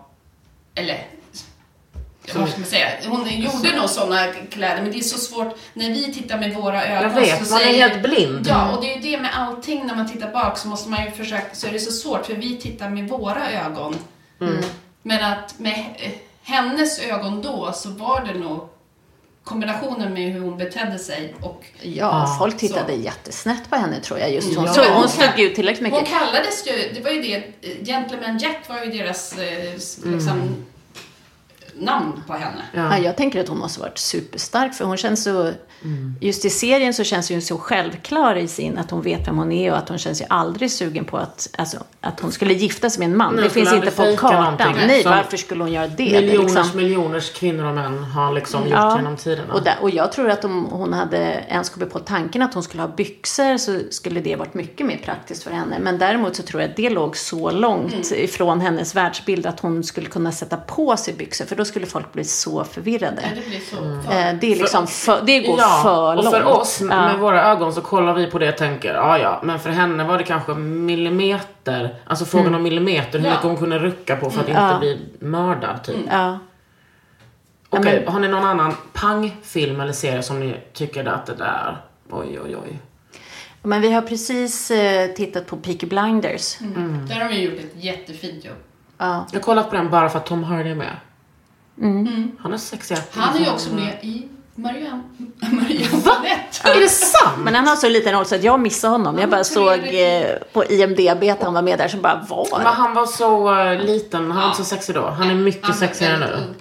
eller 0.76 1.08
vad 2.36 2.50
ska 2.50 2.60
man 2.60 2.70
säga? 2.70 2.88
Hon 3.08 3.30
gjorde 3.30 3.76
nog 3.78 3.90
sådana 3.90 4.28
kläder, 4.52 4.82
men 4.82 4.92
det 4.92 4.98
är 4.98 5.02
så 5.02 5.18
svårt 5.18 5.56
när 5.74 5.90
vi 5.90 6.14
tittar 6.14 6.38
med 6.40 6.54
våra 6.54 6.86
ögon. 6.86 7.04
Jag 7.12 7.22
vet, 7.22 7.48
så 7.48 7.54
man 7.54 7.62
är 7.62 7.66
säger- 7.66 7.90
helt 7.90 8.04
blind. 8.04 8.48
Ja, 8.50 8.76
och 8.76 8.82
det 8.84 8.92
är 8.94 8.96
ju 8.96 9.02
det 9.12 9.22
med 9.22 9.32
allting 9.40 9.86
när 9.88 9.96
man 9.96 10.12
tittar 10.12 10.32
bak 10.32 10.58
så 10.58 10.68
måste 10.68 10.90
man 10.90 11.06
ju 11.06 11.12
försöka, 11.12 11.56
så 11.56 11.68
är 11.68 11.72
det 11.72 11.80
så 11.80 11.92
svårt 11.92 12.26
för 12.26 12.34
vi 12.34 12.58
tittar 12.58 12.90
med 12.90 13.10
våra 13.10 13.52
ögon. 13.52 13.96
Men 15.02 15.24
att 15.34 15.60
med 15.60 15.86
hennes 16.44 17.00
ögon 17.00 17.42
då 17.42 17.72
så 17.76 17.90
var 17.90 18.26
det 18.34 18.40
nog 18.40 18.70
kombinationen 19.44 20.14
med 20.14 20.34
hur 20.34 20.42
hon 20.42 20.58
betedde 20.58 21.00
sig 21.00 21.36
och 21.42 21.66
Ja, 21.82 22.36
folk 22.40 22.58
tittade 22.58 22.94
så. 22.94 23.00
jättesnät 23.00 23.70
på 23.70 23.76
henne 23.76 24.00
tror 24.02 24.20
jag. 24.20 24.34
Just 24.34 24.56
hon, 24.56 24.66
Ja. 24.66 24.74
så, 24.74 24.84
hon 24.94 25.10
stod 25.10 25.40
ut 25.40 25.56
tillräckligt 25.56 25.92
Hon 25.92 26.02
mycket. 26.02 26.18
kallades 26.20 26.68
ju, 26.68 26.92
det 26.94 27.02
var 27.02 27.12
ju 27.12 27.22
det, 27.22 27.36
eh, 27.36 27.86
Gentleman 27.86 28.38
Jack 28.38 28.58
var 28.70 28.84
ju 28.86 28.92
deras 28.92 29.38
eh, 29.38 29.72
liksom, 30.04 30.66
namn 31.80 32.24
på 32.28 32.34
henne. 32.34 32.62
Ja, 32.74 32.98
jag 32.98 33.18
tänker 33.18 33.42
att 33.42 33.48
hon 33.48 33.58
måste 33.58 33.80
varit 33.80 33.98
superstark 33.98 34.74
för 34.74 34.86
hon 34.86 34.98
känns 34.98 35.24
så... 35.24 35.52
Just 36.22 36.46
i 36.46 36.50
serien 36.50 36.94
så 36.94 37.04
känns 37.04 37.30
hon 37.30 37.42
så 37.42 37.58
självklar 37.58 38.36
i 38.36 38.48
sin 38.48 38.78
att 38.78 38.92
hon 38.92 39.02
vet 39.02 39.28
vem 39.28 39.38
hon 39.38 39.52
är 39.52 39.72
och 39.72 39.78
att 39.78 39.90
hon 39.90 39.98
känns 39.98 40.22
ju 40.22 40.26
aldrig 40.30 40.72
sugen 40.72 41.06
på 41.06 41.18
att, 41.18 41.50
alltså, 41.58 41.78
att 42.02 42.20
hon 42.20 42.32
skulle 42.32 42.54
gifta 42.54 42.90
sig 42.90 43.00
med 43.00 43.12
en 43.12 43.18
man. 43.18 43.36
Nej, 43.36 43.44
det 43.44 43.50
finns 43.50 43.74
inte 43.74 43.92
på 43.92 44.16
kartan. 44.18 44.74
Nej, 44.88 45.04
varför 45.06 45.38
skulle 45.38 45.64
hon 45.64 45.74
göra 45.74 45.88
det? 45.88 45.96
Det 45.96 46.16
är 46.16 46.22
Miljoners, 46.22 46.56
liksom- 46.56 46.78
miljoners 46.78 47.34
kvinnor 47.34 47.66
och 47.66 47.76
män 47.76 48.04
har 48.04 48.34
liksom 48.34 48.64
gjort 48.64 48.72
Ja, 48.72 48.96
genom 48.98 49.18
tiderna. 49.18 49.54
Och, 49.54 49.64
där, 49.64 49.76
och 49.82 49.90
jag 49.90 50.12
tror 50.12 50.30
att 50.30 50.46
om 50.46 50.66
hon 50.66 50.94
hade 50.94 51.18
ens 51.50 51.70
kommit 51.70 51.92
på 51.92 52.00
tanken 52.00 52.42
att 52.42 52.54
hon 52.54 52.64
skulle 52.64 52.84
ha 52.84 52.90
byxor 52.90 53.58
så 53.58 53.80
skulle 53.90 54.20
det 54.20 54.36
varit 54.36 54.54
mycket 54.54 54.86
mer 54.86 54.98
praktiskt 54.98 55.44
för 55.44 55.52
henne. 55.52 55.80
Men 55.80 55.98
däremot 55.98 56.36
så 56.36 56.44
tror 56.44 56.62
jag 56.62 56.70
att 56.70 56.78
det 56.78 56.90
låg 56.90 57.18
så 57.18 57.52
långt 57.52 58.12
ifrån 58.12 58.62
hennes 58.62 58.96
världsbild 58.96 59.46
att 59.46 59.60
hon 59.60 59.84
skulle 59.84 60.08
kunna 60.08 60.32
sätta 60.32 60.58
på 60.58 60.98
sig 60.98 61.14
byxor. 61.14 61.46
För 61.46 61.56
då 61.56 61.65
då 61.66 61.70
skulle 61.70 61.86
folk 61.86 62.14
bli 62.14 62.24
så 62.24 62.64
förvirrade. 62.64 63.22
Ja, 63.22 63.42
det 63.42 63.50
blir 63.50 63.60
så. 63.60 64.12
Eh, 64.12 64.34
det 64.42 64.52
är 64.52 64.56
liksom 64.56 64.88
för, 64.88 65.22
det 65.26 65.40
går 65.40 65.60
ja, 65.60 65.80
för 65.84 66.16
och 66.18 66.24
långt. 66.24 66.36
för 66.36 66.44
oss 66.44 66.78
Ja. 66.82 66.88
med 66.88 67.20
våra 67.20 67.44
ögon 67.52 67.74
så 67.74 67.82
kollar 67.82 68.14
vi 68.14 68.28
på 68.28 68.40
det 68.40 68.50
och 68.50 68.58
tänker, 68.58 68.94
ja 68.94 69.18
ja, 69.20 69.40
men 69.44 69.60
för 69.60 69.70
henne 69.70 70.04
var 70.04 70.18
det 70.18 70.24
kanske 70.24 70.54
millimeter, 70.54 71.96
alltså 72.06 72.26
frågan 72.26 72.48
Mm. 72.48 72.56
om 72.58 72.64
millimeter, 72.64 73.20
hur 73.20 73.26
Ja. 73.26 73.32
mycket 73.32 73.46
hon 73.46 73.58
kunde 73.58 73.80
rucka 73.80 74.16
på 74.16 74.30
för 74.30 74.42
att 74.42 74.48
Ja. 74.50 74.68
inte 74.68 74.80
bli 74.80 75.00
mördad 75.20 75.84
typ. 75.84 75.96
Ja. 76.12 76.40
Okej, 77.70 78.02
men- 78.04 78.14
har 78.14 78.20
ni 78.20 78.28
någon 78.28 78.44
annan 78.46 78.74
pangfilm 78.94 79.80
eller 79.82 79.94
serie 79.94 80.24
som 80.24 80.40
ni 80.40 80.56
tycker 80.74 81.06
att 81.06 81.26
det 81.26 81.36
där, 81.36 81.78
oj 82.12 82.40
oj 82.46 82.56
oj. 82.64 82.80
Men 83.64 83.82
vi 83.82 83.92
har 83.94 84.02
precis 84.02 84.72
eh, 84.72 85.08
tittat 85.12 85.48
på 85.48 85.58
Peaky 85.58 85.88
Blinders. 85.88 86.62
Mm. 86.62 87.08
Där 87.08 87.16
har 87.16 87.30
de 87.30 87.36
ju 87.36 87.42
gjort 87.50 87.60
ett 87.60 87.84
jättefint 87.84 88.46
jobb. 88.46 88.56
Ja. 88.98 89.26
Jag 89.32 89.40
har 89.40 89.44
kollat 89.44 89.70
på 89.70 89.76
den 89.76 89.90
bara 89.90 90.10
för 90.10 90.18
att 90.20 90.26
Tom 90.26 90.44
Hardy 90.44 90.70
är 90.70 90.76
med. 90.76 90.96
Mm. 91.82 92.32
Han 92.40 92.54
är 92.54 92.58
sexig. 92.58 92.98
Han 93.12 93.36
är 93.36 93.40
ju 93.40 93.50
också 93.52 93.74
med 93.74 93.98
i 94.02 94.28
Marianne, 94.56 95.04
Marianne 95.52 96.04
Balett. 96.06 96.62
Är 96.66 96.80
det 96.80 96.90
sant? 96.90 97.38
Men 97.44 97.56
han 97.56 97.68
har 97.68 97.76
så 97.76 97.90
liten 97.90 98.14
roll 98.14 98.26
så 98.26 98.36
att 98.36 98.44
jag 98.44 98.60
missade 98.60 98.92
honom. 98.94 99.18
Jag 99.20 99.30
bara 99.30 99.38
Ja, 99.38 99.44
såg 99.44 99.80
eh, 99.94 100.38
på 100.54 100.66
IMDB 100.66 101.24
att 101.32 101.44
han 101.44 101.54
var 101.54 101.62
med 101.62 101.78
där 101.80 101.88
som 101.88 102.02
bara 102.02 102.26
var. 102.30 102.48
Men 102.58 102.68
han 102.68 102.94
var 102.94 103.06
så 103.06 103.60
eh, 103.60 103.80
liten, 103.86 104.32
han 104.32 104.42
var 104.42 104.46
inte 104.48 104.58
så 104.58 104.64
sexig 104.64 104.96
då. 104.96 105.06
Han 105.10 105.30
är 105.30 105.36
mycket 105.36 105.66
Han 105.66 105.76
sexigare 105.76 106.18
nu. 106.18 106.56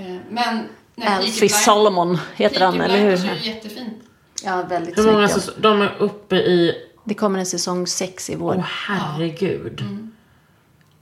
Eh, 0.00 0.16
Men... 0.30 0.68
Alfie 1.06 1.48
Solomon 1.48 2.18
heter 2.34 2.64
han, 2.64 2.80
eller 2.80 2.98
hur? 2.98 3.12
Är 3.30 3.34
ju 3.34 3.50
jättefint. 3.50 3.94
Ja, 4.44 4.62
väldigt 4.62 4.98
Hur 4.98 5.12
många 5.12 5.28
snyggt. 5.28 5.46
säs- 5.46 5.54
De 5.58 5.82
är 5.82 5.96
uppe 5.98 6.36
i, 6.36 6.74
Det 7.04 7.14
kommer 7.14 7.38
en 7.38 7.46
säsong 7.46 7.86
sex 7.86 8.30
i 8.30 8.34
vår. 8.36 8.54
åh 8.58 8.64
herregud. 8.88 9.84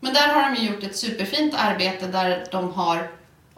Men 0.01 0.15
där 0.15 0.29
har 0.35 0.51
de 0.51 0.61
ju 0.63 0.69
gjort 0.71 0.83
ett 0.83 0.97
superfint 0.97 1.55
arbete 1.59 2.07
där 2.07 2.45
de 2.53 2.73
har 2.73 3.09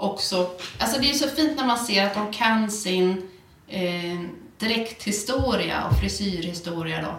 också... 0.00 0.50
Alltså 0.78 1.00
det 1.00 1.10
är 1.10 1.14
så 1.14 1.28
fint 1.28 1.56
när 1.56 1.66
man 1.66 1.78
ser 1.78 2.06
att 2.06 2.14
de 2.14 2.32
kan 2.32 2.70
sin 2.70 3.28
eh, 3.68 4.20
dräkthistoria 4.58 5.84
och 5.90 5.98
frisyrhistoria 5.98 7.02
då. 7.02 7.14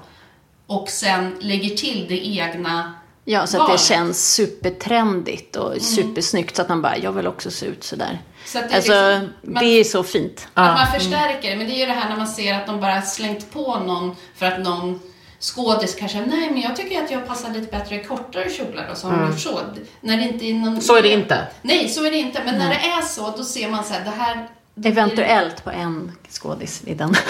Och 0.76 0.90
sen 0.90 1.38
lägger 1.40 1.76
till 1.76 2.06
det 2.10 2.28
egna 2.28 2.94
Ja, 3.26 3.48
så 3.48 3.62
att 3.64 3.72
det 3.72 3.78
känns 3.80 4.34
supertrendigt 4.34 5.56
och 5.56 5.82
supersnyggt 5.82 6.56
så 6.56 6.62
att 6.62 6.70
man 6.70 6.82
bara, 6.82 6.98
jag 6.98 7.12
vill 7.12 7.28
också 7.28 7.52
se 7.52 7.66
ut 7.66 7.84
sådär. 7.84 8.22
Så 8.46 8.60
att 8.60 8.70
det 8.70 8.74
är 8.74 8.76
Alltså, 8.78 8.92
liksom- 9.20 9.54
man- 9.54 9.64
det 9.64 9.70
är 9.70 9.84
så 9.84 10.04
fint. 10.04 10.48
Att 10.54 10.78
man 10.78 11.00
förstärker 11.00 11.50
det. 11.50 11.56
Men 11.56 11.68
det 11.68 11.74
är 11.74 11.80
ju 11.80 11.86
det 11.86 11.92
här 11.94 12.10
när 12.10 12.18
man 12.18 12.28
ser 12.28 12.54
att 12.54 12.68
de 12.68 12.80
bara 12.82 13.02
slängt 13.02 13.52
på 13.54 13.80
någon 13.80 14.16
för 14.36 14.46
att 14.46 14.60
någon 14.60 15.00
skådis 15.42 15.96
kanske, 15.96 16.26
nej 16.26 16.50
men 16.52 16.62
jag 16.62 16.76
tycker 16.76 17.04
att 17.04 17.12
jag 17.12 17.28
passar 17.28 17.54
lite 17.54 17.78
bättre 17.78 17.96
i 17.96 18.04
kortare 18.04 18.50
kjolar 18.50 18.88
och 18.92 18.98
så 18.98 19.08
har 19.08 19.18
de 19.18 19.28
gjort 19.32 19.40
så. 19.40 19.60
När 20.02 20.18
det 20.18 20.24
inte 20.24 20.46
är 20.46 20.54
någon... 20.54 20.82
Så 20.82 20.96
är 20.96 21.02
det 21.02 21.14
inte. 21.14 21.48
Nej, 21.62 21.90
så 21.90 22.06
är 22.06 22.12
det 22.12 22.18
inte. 22.18 22.42
Men 22.46 22.58
när 22.58 22.70
det 22.70 22.76
är 22.76 23.02
så, 23.02 23.34
då 23.38 23.44
ser 23.44 23.70
man 23.70 23.84
så 23.84 23.94
här, 23.94 24.04
det 24.04 24.10
här... 24.10 24.48
Eventuellt 24.84 25.64
på 25.64 25.70
en 25.70 26.12
skådis 26.30 26.84
i 26.86 26.94
den. 26.94 27.14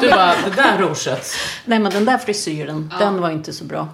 Du 0.00 0.10
bara, 0.10 0.34
det 0.44 0.50
där 0.56 0.78
rouget. 0.78 1.26
Nej, 1.64 1.78
men 1.78 1.92
den 1.92 2.04
där 2.04 2.18
frisyren, 2.18 2.92
den 2.98 3.20
var 3.20 3.30
inte 3.30 3.52
så 3.52 3.64
bra. 3.64 3.88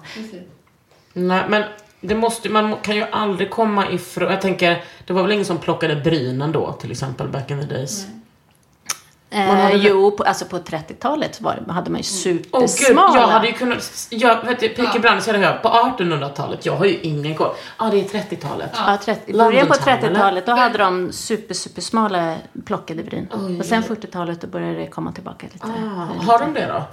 Nej, 1.13 1.43
men 1.49 1.63
det 2.01 2.15
måste, 2.15 2.49
man 2.49 2.75
kan 2.75 2.95
ju 2.95 3.03
aldrig 3.03 3.49
komma 3.49 3.91
ifrån, 3.91 4.31
jag 4.31 4.41
tänker, 4.41 4.83
det 5.05 5.13
var 5.13 5.21
väl 5.21 5.31
ingen 5.31 5.45
som 5.45 5.57
plockade 5.57 5.95
brynen 5.95 6.51
då 6.51 6.71
till 6.71 6.91
exempel 6.91 7.27
back 7.27 7.51
in 7.51 7.59
the 7.61 7.65
days. 7.75 8.05
Man 8.07 8.18
Eh, 9.31 9.75
jo, 9.75 10.11
på, 10.11 10.23
alltså 10.23 10.45
på 10.45 10.57
30-talet 10.59 11.41
var, 11.41 11.63
det- 11.67 11.73
hade 11.73 11.89
man 11.89 12.01
ju 12.01 12.31
gud, 12.31 12.45
supersmala. 12.45 13.19
jag 13.19 13.27
hade 13.27 13.47
ju 13.47 13.53
kunnat, 13.53 14.07
jag 14.09 14.45
vet 14.45 14.59
du, 14.59 14.69
Peaky 14.69 14.91
Ja. 14.93 14.99
Blinders 14.99 15.27
hade 15.27 15.39
jag 15.39 15.61
på 15.61 15.69
1800-talet, 15.69 16.65
jag 16.65 16.75
har 16.75 16.85
ju 16.85 16.99
ingen 16.99 17.35
koll. 17.35 17.47
Ja, 17.79 17.87
ah, 17.87 17.89
det 17.91 17.99
är 17.99 18.03
30-talet. 18.21 18.69
Ja, 18.73 18.97
30, 19.05 19.31
i 19.31 19.33
början 19.33 19.67
på 19.67 19.73
London 19.73 19.99
Town, 19.99 20.13
30-talet 20.15 20.45
då 20.45 20.51
hade 20.51 20.77
de 20.77 21.11
super, 21.11 21.53
supersmala 21.53 22.35
plockade 22.65 23.03
bryn. 23.03 23.27
och 23.59 23.65
sen 23.65 23.83
40-talet 23.83 24.41
då 24.41 24.47
började 24.47 24.75
det 24.79 24.87
komma 24.87 25.11
tillbaka 25.11 25.47
lite. 25.53 25.65
Ah, 25.67 26.07
har 26.31 26.39
de 26.39 26.53
det 26.53 26.65
då? 26.67 26.83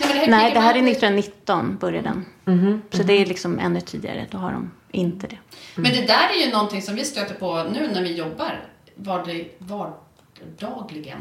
Nej, 0.00 0.08
det 0.08 0.14
här 0.14 0.26
Nej, 0.26 0.40
Peaky 0.40 0.54
det 0.54 0.60
här 0.60 0.74
är 0.74 0.78
Blinders- 0.78 0.90
1919 0.90 1.76
började 1.80 2.08
den. 2.08 2.24
Mhm, 2.44 2.82
Så 2.90 3.02
det 3.02 3.12
är 3.12 3.26
liksom 3.26 3.58
ännu 3.58 3.80
tidigare, 3.80 4.26
då 4.30 4.38
har 4.38 4.52
de 4.52 4.70
inte 4.90 5.26
det. 5.26 5.38
Men 5.74 5.92
det 5.92 6.06
där 6.06 6.28
är 6.40 6.46
ju 6.46 6.52
någonting 6.52 6.82
som 6.82 6.94
vi 6.94 7.04
stöter 7.04 7.34
på 7.34 7.64
nu 7.72 7.90
när 7.94 8.02
vi 8.02 8.14
jobbar 8.14 8.60
vardag- 8.96 9.48
vardagligen. 9.58 11.18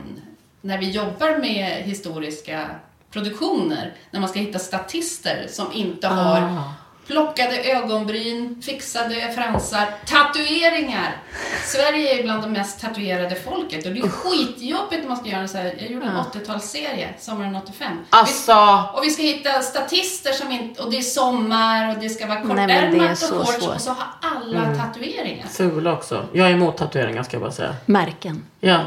När 0.61 0.77
vi 0.77 0.89
jobbar 0.89 1.37
med 1.37 1.83
historiska 1.83 2.69
produktioner, 3.11 3.93
när 4.11 4.19
man 4.19 4.29
ska 4.29 4.39
hitta 4.39 4.59
statister 4.59 5.47
som 5.49 5.71
inte 5.71 6.07
har 6.07 6.41
ah 6.41 6.73
plockade 7.07 7.63
ögonbryn, 7.63 8.61
fixade 8.65 9.31
fransar, 9.35 9.85
tatueringar. 10.05 11.17
Sverige 11.65 12.19
är 12.19 12.23
bland 12.23 12.41
de 12.43 12.51
mest 12.51 12.81
tatuerade 12.81 13.35
folket 13.35 13.85
och 13.85 13.91
det 13.91 13.99
är 13.99 14.07
skitjobbigt 14.09 15.01
när 15.01 15.07
man 15.07 15.17
ska 15.17 15.29
göra 15.29 15.41
en 15.41 15.49
så 15.49 15.57
här, 15.57 15.75
jag 15.79 15.91
gjorde 15.91 16.05
en 16.05 16.15
80-talsserie, 16.17 17.07
sommaren 17.19 17.55
85. 17.55 17.97
Alltså, 18.09 18.83
Och 18.93 19.03
vi 19.03 19.09
ska 19.09 19.23
hitta 19.23 19.61
statister 19.61 20.31
som 20.31 20.51
inte, 20.51 20.83
och 20.83 20.91
det 20.91 20.97
är 20.97 21.01
sommar 21.01 21.89
och 21.95 22.01
det 22.01 22.09
ska 22.09 22.27
vara 22.27 22.43
Nej, 22.43 22.55
men 22.55 22.67
det 22.67 22.73
är 22.73 22.91
kortärmat 22.91 23.17
så 23.17 23.35
och 23.39 23.45
kort 23.45 23.75
och 23.75 23.81
så 23.81 23.89
har 23.89 24.07
alla 24.21 24.75
tatueringar. 24.75 25.47
fula 25.47 25.93
också. 25.93 26.25
Jag 26.33 26.47
är 26.47 26.51
emot 26.51 26.77
tatueringar 26.77 27.23
ska 27.23 27.35
jag 27.35 27.41
bara 27.41 27.51
säga. 27.51 27.75
Märken. 27.85 28.45
Ja. 28.59 28.79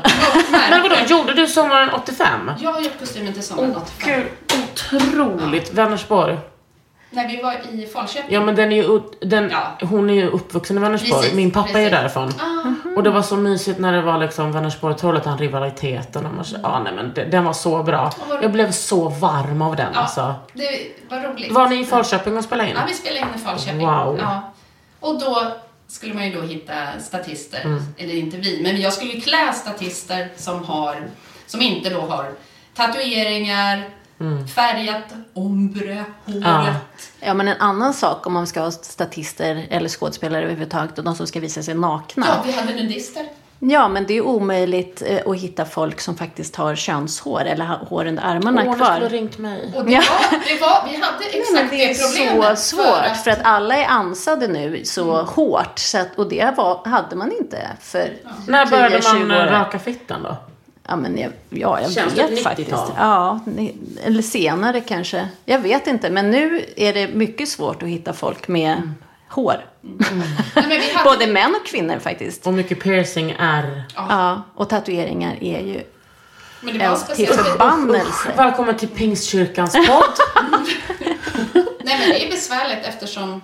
Men 0.70 0.82
vadå, 0.82 0.96
gjorde 1.08 1.34
du 1.34 1.46
sommaren 1.48 1.90
85? 1.90 2.50
Jag 2.60 2.72
har 2.72 2.80
gjort 2.80 2.98
kostymen 2.98 3.32
till 3.32 3.42
sommaren 3.42 3.72
Åh 3.76 3.82
85. 3.82 4.14
gud, 4.14 4.26
otroligt. 4.72 5.72
Vänersborg. 5.72 6.38
När 7.14 7.28
vi 7.28 7.42
var 7.42 7.52
i 7.72 7.86
Falköping. 7.86 8.34
Ja 8.34 8.40
men 8.40 8.54
den 8.56 8.72
är 8.72 8.76
ju, 8.76 9.00
den, 9.20 9.50
Ja. 9.50 9.86
hon 9.86 10.10
är 10.10 10.14
ju 10.14 10.28
uppvuxen 10.30 10.76
i 10.76 10.80
Vänersborg. 10.80 11.12
Precis, 11.20 11.34
Min 11.36 11.50
pappa 11.50 11.68
är 11.68 11.72
precis. 11.74 11.90
därifrån. 11.90 12.32
Ah. 12.40 12.96
Och 12.96 13.02
det 13.02 13.10
var 13.10 13.22
så 13.22 13.36
mysigt 13.36 13.78
när 13.78 13.92
det 13.92 14.02
var 14.02 14.18
liksom 14.18 14.52
Vänersborg-Trollhättan 14.52 15.38
rivaliteten. 15.38 16.26
Och 16.26 16.34
man, 16.34 16.44
kände- 16.44 16.68
ja, 16.68 16.80
nej, 16.84 16.92
men 16.92 17.12
det, 17.14 17.24
den 17.24 17.44
var 17.44 17.52
så 17.52 17.82
bra. 17.82 18.12
vad- 18.28 18.44
Jag 18.44 18.52
blev 18.52 18.70
så 18.72 19.08
varm 19.08 19.62
av 19.62 19.76
den 19.76 19.90
Ja, 19.94 20.00
alltså. 20.00 20.34
det 20.52 20.68
var 21.08 21.20
roligt. 21.20 21.52
Var 21.52 21.68
ni 21.68 21.80
i 21.80 21.84
Falköping 21.84 22.36
och 22.36 22.44
spelade 22.44 22.68
in? 22.70 22.76
Ja, 22.78 22.82
vi 22.88 22.94
spelade 22.94 23.20
in 23.20 23.26
i 23.36 23.38
Falköping. 23.38 23.78
Wow. 23.86 24.18
Ja. 24.20 24.52
Och 25.00 25.20
då 25.20 25.42
skulle 25.88 26.14
man 26.14 26.26
ju 26.30 26.34
då 26.34 26.42
hitta 26.42 26.72
statister, 27.00 27.60
Mm. 27.64 27.82
eller 27.98 28.14
inte 28.14 28.36
vi, 28.36 28.62
men 28.62 28.80
jag 28.80 28.92
skulle 28.92 29.12
ju 29.12 29.20
klä 29.20 29.52
statister 29.52 30.28
som 30.36 30.64
har, 30.64 30.96
som 31.46 31.60
inte 31.62 31.90
då 31.90 32.00
har 32.00 32.26
tatueringar, 32.74 33.88
Mm. 34.20 34.48
färgat 34.48 35.04
ombre, 35.34 36.04
håret. 36.26 36.42
Ja. 36.44 36.66
Ja, 37.20 37.34
men 37.34 37.48
en 37.48 37.60
annan 37.60 37.94
sak 37.94 38.26
om 38.26 38.32
man 38.32 38.46
ska 38.46 38.60
ha 38.60 38.70
statister 38.70 39.66
eller 39.70 39.88
skådespelare 39.88 40.42
överhuvudtaget 40.42 40.98
och 40.98 41.04
de 41.04 41.14
som 41.14 41.26
ska 41.26 41.40
visa 41.40 41.62
sig 41.62 41.74
nakna. 41.74 42.26
Ja, 42.28 42.42
vi 42.46 42.52
hade 42.52 42.74
nudister. 42.74 43.26
Ja, 43.58 43.88
men 43.88 44.06
det 44.06 44.14
är 44.14 44.20
omöjligt 44.20 45.02
eh, 45.06 45.18
att 45.26 45.36
hitta 45.36 45.64
folk 45.64 46.00
som 46.00 46.16
faktiskt 46.16 46.56
har 46.56 46.74
könshår 46.74 47.40
eller 47.44 47.64
har 47.64 47.76
hår 47.76 48.06
under 48.06 48.22
armarna 48.22 48.62
Åh, 48.66 48.74
kvar. 48.76 48.86
skulle 48.86 49.06
ha 49.06 49.12
ringt 49.12 49.38
mig. 49.38 49.72
Och 49.76 49.84
det 49.84 49.92
Ja. 49.92 50.02
var, 50.30 50.38
det 50.38 50.60
var, 50.60 50.88
vi 50.90 50.96
hade 50.96 51.24
exakt 51.24 51.52
Nej, 51.52 51.66
det 51.70 51.84
är 51.84 52.08
problemet. 52.28 52.58
så 52.58 52.76
svårt 52.76 53.16
för 53.24 53.30
att 53.30 53.40
alla 53.44 53.76
är 53.76 53.86
ansade 53.86 54.48
nu 54.48 54.84
så 54.84 55.12
Mm. 55.14 55.26
hårt. 55.26 55.78
Så 55.78 55.98
att, 55.98 56.08
och 56.18 56.28
det 56.28 56.54
var, 56.56 56.86
hade 56.88 57.16
man 57.16 57.32
inte 57.32 57.68
för 57.80 58.12
När 58.48 58.66
började 58.66 58.98
10-20 59.00 59.26
man 59.26 59.46
raka 59.48 59.78
fittan 59.78 60.22
då? 60.22 60.36
Ja, 60.88 60.96
men 60.96 61.18
jag, 61.18 61.32
ja, 61.50 61.80
jag 61.80 61.92
Känns 61.92 62.18
vet 62.18 62.42
faktiskt. 62.42 62.70
90-tal? 62.70 62.90
Ja, 62.98 63.40
eller 64.04 64.22
senare 64.22 64.80
kanske. 64.80 65.28
Jag 65.44 65.58
vet 65.58 65.86
inte, 65.86 66.10
men 66.10 66.30
nu 66.30 66.64
är 66.76 66.92
det 66.94 67.08
mycket 67.08 67.48
svårt 67.48 67.82
att 67.82 67.88
hitta 67.88 68.12
folk 68.12 68.48
med 68.48 68.72
Mm. 68.72 68.94
hår. 69.28 69.66
Nej, 69.80 70.08
men 70.54 70.68
vi 70.68 70.92
hade, 70.92 71.10
Både 71.10 71.26
män 71.26 71.54
och 71.60 71.66
kvinnor 71.66 71.98
faktiskt. 71.98 72.46
Och 72.46 72.54
mycket 72.54 72.80
piercing 72.80 73.36
är... 73.38 73.84
Ja, 73.94 74.42
och 74.54 74.68
tatueringar 74.68 75.36
är 75.40 75.60
ju 75.60 75.82
men 76.60 76.78
det 76.78 76.88
var 76.88 77.14
till 77.14 77.26
förbannelse. 77.28 78.32
Välkommen 78.36 78.76
till 78.76 78.88
Pingstkyrkans 78.88 79.72
podd. 79.72 80.14
Nej, 81.84 81.98
men 81.98 82.08
det 82.08 82.26
är 82.26 82.30
besvärligt 82.30 82.84
eftersom 82.86 83.40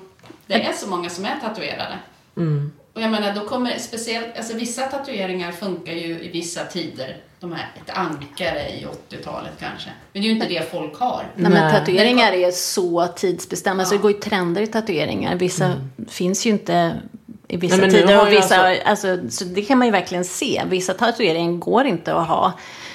det 0.46 0.54
är 0.54 0.72
så 0.72 0.88
många 0.88 1.10
som 1.10 1.24
är 1.24 1.36
tatuerade. 1.40 1.98
Mm. 2.36 2.72
Och 2.94 3.00
jag 3.02 3.10
menar, 3.10 3.34
då 3.34 3.48
kommer 3.48 3.78
speciellt, 3.78 4.36
alltså 4.36 4.54
vissa 4.54 4.82
tatueringar 4.82 5.52
funkar 5.52 5.92
ju 5.92 6.20
i 6.20 6.30
vissa 6.32 6.64
tider. 6.64 7.16
De 7.40 7.52
här, 7.52 7.68
ett 7.76 7.90
ankare 7.90 8.68
i 8.68 8.86
80-talet 9.10 9.52
kanske. 9.60 9.90
Men 10.12 10.22
det 10.22 10.28
är 10.28 10.30
ju 10.30 10.34
inte 10.34 10.48
det 10.48 10.70
folk 10.70 10.98
har. 10.98 11.24
Nej, 11.36 11.52
men 11.52 11.72
tatueringar 11.72 12.32
är 12.32 12.50
så 12.50 13.06
tidsbestämda. 13.06 13.84
Så 13.84 13.94
det 13.94 14.00
går 14.00 14.10
ju 14.10 14.18
trender 14.18 14.62
i 14.62 14.66
tatueringar. 14.66 15.36
Vissa 15.36 15.72
finns 16.08 16.46
ju 16.46 16.50
inte 16.50 17.00
i 17.48 17.56
vissa 17.56 17.76
Nej, 17.76 17.90
tider. 17.90 18.20
Och 18.20 18.32
vissa, 18.32 18.76
alltså... 18.84 19.18
så 19.30 19.44
det 19.44 19.62
kan 19.62 19.78
man 19.78 19.86
ju 19.86 19.92
verkligen 19.92 20.24
se. 20.24 20.62
Vissa 20.66 20.94
tatueringar 20.94 21.52
går 21.52 21.84
inte 21.84 22.14
att 22.14 22.28
ha. 22.28 22.52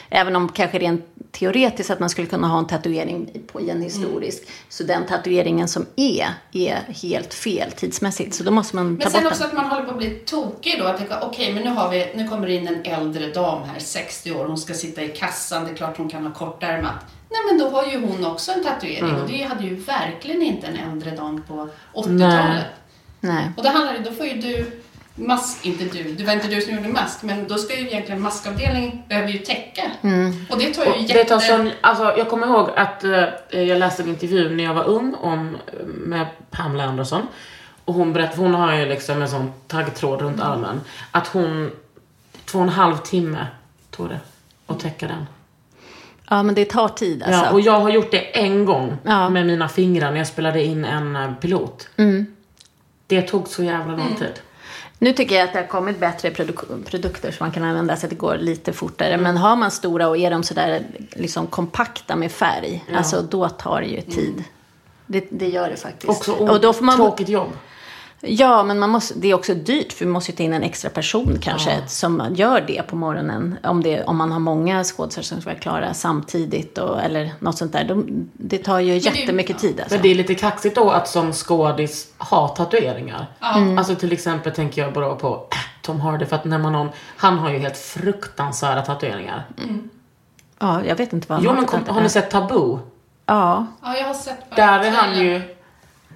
Även 0.09 0.35
om 0.35 0.49
kanske 0.49 0.79
rent 0.79 1.05
teoretiskt 1.39 1.89
att 1.89 1.99
man 1.99 2.09
skulle 2.09 2.27
kunna 2.27 2.47
ha 2.47 2.59
en 2.59 2.67
tatuering 2.67 3.29
på 3.51 3.61
en 3.61 3.81
historisk. 3.81 4.43
Så 4.69 4.83
den 4.83 5.05
tatueringen 5.05 5.67
som 5.67 5.85
är, 5.95 6.27
är 6.51 6.79
helt 7.03 7.33
fel 7.33 7.71
tidsmässigt. 7.71 8.35
Så 8.35 8.43
då 8.43 8.51
måste 8.51 8.75
man 8.75 8.97
ta 8.97 9.03
Men 9.03 9.11
sen 9.11 9.23
bort 9.23 9.31
också 9.31 9.43
den. 9.43 9.49
att 9.49 9.63
man 9.63 9.65
håller 9.65 9.83
på 9.83 9.91
att 9.91 9.97
bli 9.97 10.09
tokig 10.09 10.75
då. 10.79 10.85
Att 10.85 10.97
tänka, 10.97 11.21
okej, 11.21 11.53
men 11.53 11.63
nu, 11.63 11.69
har 11.69 11.89
vi, 11.89 12.11
nu 12.15 12.27
kommer 12.27 12.47
det 12.47 12.53
in 12.53 12.67
en 12.67 12.83
äldre 12.83 13.27
dam 13.27 13.63
här, 13.63 13.79
60 13.79 14.31
år. 14.31 14.45
Hon 14.45 14.57
ska 14.57 14.73
sitta 14.73 15.03
i 15.03 15.07
kassan. 15.07 15.65
Det 15.65 15.71
är 15.71 15.75
klart 15.75 15.97
hon 15.97 16.09
kan 16.09 16.25
ha 16.25 16.33
kortärmat. 16.33 17.05
Nej, 17.29 17.39
men 17.49 17.59
då 17.59 17.69
har 17.69 17.85
ju 17.85 17.99
hon 18.07 18.25
också 18.25 18.51
en 18.51 18.63
tatuering. 18.63 19.09
Mm. 19.09 19.21
Och 19.21 19.29
det 19.29 19.43
hade 19.43 19.63
ju 19.63 19.75
verkligen 19.75 20.41
inte 20.41 20.67
en 20.67 20.91
äldre 20.91 21.11
dam 21.11 21.43
på 21.47 21.69
Nej. 21.95 22.05
80-talet. 22.05 22.65
Nej. 23.19 23.51
Och 23.57 23.63
då 23.63 23.69
handlar 23.69 23.93
det, 23.93 23.99
då 23.99 24.11
får 24.11 24.25
ju 24.25 24.33
du 24.33 24.81
mask, 25.15 25.65
inte 25.65 25.83
du, 25.85 26.03
det 26.03 26.23
var 26.23 26.33
inte 26.33 26.47
du 26.47 26.61
som 26.61 26.75
gjorde 26.75 26.87
mask, 26.89 27.23
men 27.23 27.47
då 27.47 27.57
ska 27.57 27.75
ju 27.79 27.87
egentligen 27.87 28.21
maskavdelningen 28.21 29.01
behöver 29.09 29.29
ju 29.29 29.37
täcka. 29.39 29.81
Och 30.49 30.57
det 30.59 30.73
tar 30.73 30.85
ju 30.85 30.91
Och 30.91 30.97
jätte... 31.01 31.13
det 31.13 31.23
tar 31.25 31.39
sån, 31.39 31.71
alltså, 31.81 32.03
jag 32.17 32.29
kommer 32.29 32.47
ihåg 32.47 32.69
att 32.75 33.03
eh, 33.03 33.61
jag 33.61 33.79
läste 33.79 34.03
en 34.03 34.09
intervju 34.09 34.55
när 34.55 34.63
jag 34.63 34.73
var 34.73 34.83
ung 34.83 35.13
om, 35.15 35.55
eh, 35.67 35.85
med 35.85 36.25
Pamela 36.51 36.83
Anderson. 36.83 37.21
Och 37.85 37.93
hon 37.93 38.13
berättade, 38.13 38.35
för 38.35 38.43
hon 38.43 38.53
har 38.53 38.75
ju 38.75 38.85
liksom 38.85 39.21
en 39.21 39.29
sån 39.29 39.53
taggtråd 39.67 40.21
runt 40.21 40.35
Mm. 40.41 40.51
armen. 40.51 40.81
Att 41.11 41.27
hon, 41.27 41.71
två 42.45 42.57
och 42.59 42.63
en 42.63 42.69
halv 42.69 42.97
timme 42.97 43.47
tog 43.91 44.09
det 44.09 44.19
att 44.67 44.79
täcka 44.79 45.07
den. 45.07 45.25
Ja, 46.29 46.43
men 46.43 46.55
det 46.55 46.65
tar 46.65 46.87
tid 46.87 47.23
alltså. 47.23 47.45
Ja, 47.45 47.51
och 47.51 47.61
jag 47.61 47.79
har 47.79 47.89
gjort 47.89 48.11
det 48.11 48.39
en 48.39 48.65
gång 48.65 48.97
Ja. 49.03 49.29
med 49.29 49.45
mina 49.45 49.67
fingrar 49.69 50.11
när 50.11 50.17
jag 50.17 50.27
spelade 50.27 50.63
in 50.63 50.85
en 50.85 51.15
eh, 51.15 51.33
pilot. 51.33 51.87
Det 53.07 53.21
tog 53.21 53.47
så 53.47 53.63
jävla 53.63 53.91
lång 53.95 54.05
Mm. 54.07 54.15
tid. 54.17 54.33
Nu 54.99 55.13
tycker 55.13 55.35
jag 55.35 55.43
att 55.43 55.53
det 55.53 55.59
har 55.59 55.67
kommit 55.67 55.99
bättre 55.99 56.29
produk- 56.29 56.83
produkter 56.85 57.31
som 57.31 57.43
man 57.45 57.51
kan 57.51 57.63
använda 57.63 57.95
så 57.97 58.05
att 58.05 58.09
det 58.09 58.15
går 58.15 58.37
lite 58.37 58.73
fortare. 58.73 59.17
Men 59.17 59.37
har 59.37 59.55
man 59.55 59.71
stora 59.71 60.07
och 60.07 60.17
är 60.17 60.31
de 60.31 60.43
sådär 60.43 60.83
liksom 61.15 61.47
kompakta 61.47 62.15
med 62.15 62.31
färg, 62.31 62.83
alltså 62.95 63.21
då 63.21 63.49
tar 63.49 63.81
det 63.81 63.87
ju 63.87 64.01
tid. 64.01 64.43
Det, 65.07 65.27
det 65.29 65.49
gör 65.49 65.69
det 65.69 65.75
faktiskt. 65.77 66.09
Också 66.09 66.31
och 66.33 66.61
då 66.61 66.73
får 66.73 66.85
man, 66.85 66.95
tråkigt 66.95 67.29
jobb. 67.29 67.49
Ja, 68.27 68.63
men 68.63 68.79
man 68.79 68.89
måste, 68.89 69.13
det 69.19 69.27
är 69.27 69.33
också 69.33 69.53
dyrt 69.53 69.93
för 69.93 70.05
vi 70.05 70.11
måste 70.11 70.31
ju 70.31 70.37
ta 70.37 70.43
in 70.43 70.53
en 70.53 70.63
extra 70.63 70.89
person 70.89 71.37
kanske 71.41 71.81
som 71.87 72.23
gör 72.35 72.61
det 72.67 72.81
på 72.81 72.95
morgonen. 72.95 73.57
Om, 73.63 73.83
det, 73.83 74.03
om 74.03 74.17
man 74.17 74.31
har 74.31 74.39
många 74.39 74.83
skådespelare 74.83 75.25
som 75.25 75.41
ska 75.41 75.49
vara 75.49 75.59
klara 75.59 75.93
samtidigt 75.93 76.77
och, 76.77 77.01
eller 77.01 77.33
något 77.39 77.57
sånt 77.57 77.73
där. 77.73 77.83
De, 77.83 78.29
det 78.33 78.57
tar 78.57 78.79
ju 78.79 78.97
jättemycket 78.97 79.59
tid 79.59 79.79
alltså. 79.79 79.95
Men 79.95 80.01
det 80.01 80.11
är 80.11 80.15
lite 80.15 80.35
kaxigt 80.35 80.75
då 80.75 80.89
att 80.89 81.07
som 81.07 81.33
skådis 81.33 82.13
ha 82.17 82.47
tatueringar. 82.47 83.27
Alltså 83.39 83.95
till 83.95 84.11
exempel 84.13 84.53
tänker 84.53 84.81
jag 84.81 84.93
bara 84.93 85.15
på 85.15 85.47
äh, 85.51 85.57
Tom 85.81 86.01
Hardy 86.01 86.25
för 86.25 86.35
att 86.35 86.45
när 86.45 86.57
man 86.57 86.73
någon, 86.73 86.89
han 87.17 87.37
har 87.37 87.49
ju 87.49 87.57
helt 87.57 87.77
fruktansvärda 87.77 88.81
tatueringar. 88.81 89.45
Ja, 90.59 90.85
jag 90.85 90.95
vet 90.95 91.13
inte 91.13 91.27
vad 91.27 91.35
han 91.35 91.45
Jo 91.45 91.49
har 91.49 91.55
men 91.55 91.67
för 91.67 91.77
kom, 91.77 91.95
har 91.95 92.01
ni 92.01 92.09
sett 92.09 92.31
Taboo? 92.31 92.79
Ja. 93.25 93.65
Ja, 93.83 93.97
jag 93.97 94.07
har 94.07 94.13
sett 94.13 94.55
Där 94.55 94.79
är 94.79 94.91
han 94.91 95.19
ju 95.19 95.54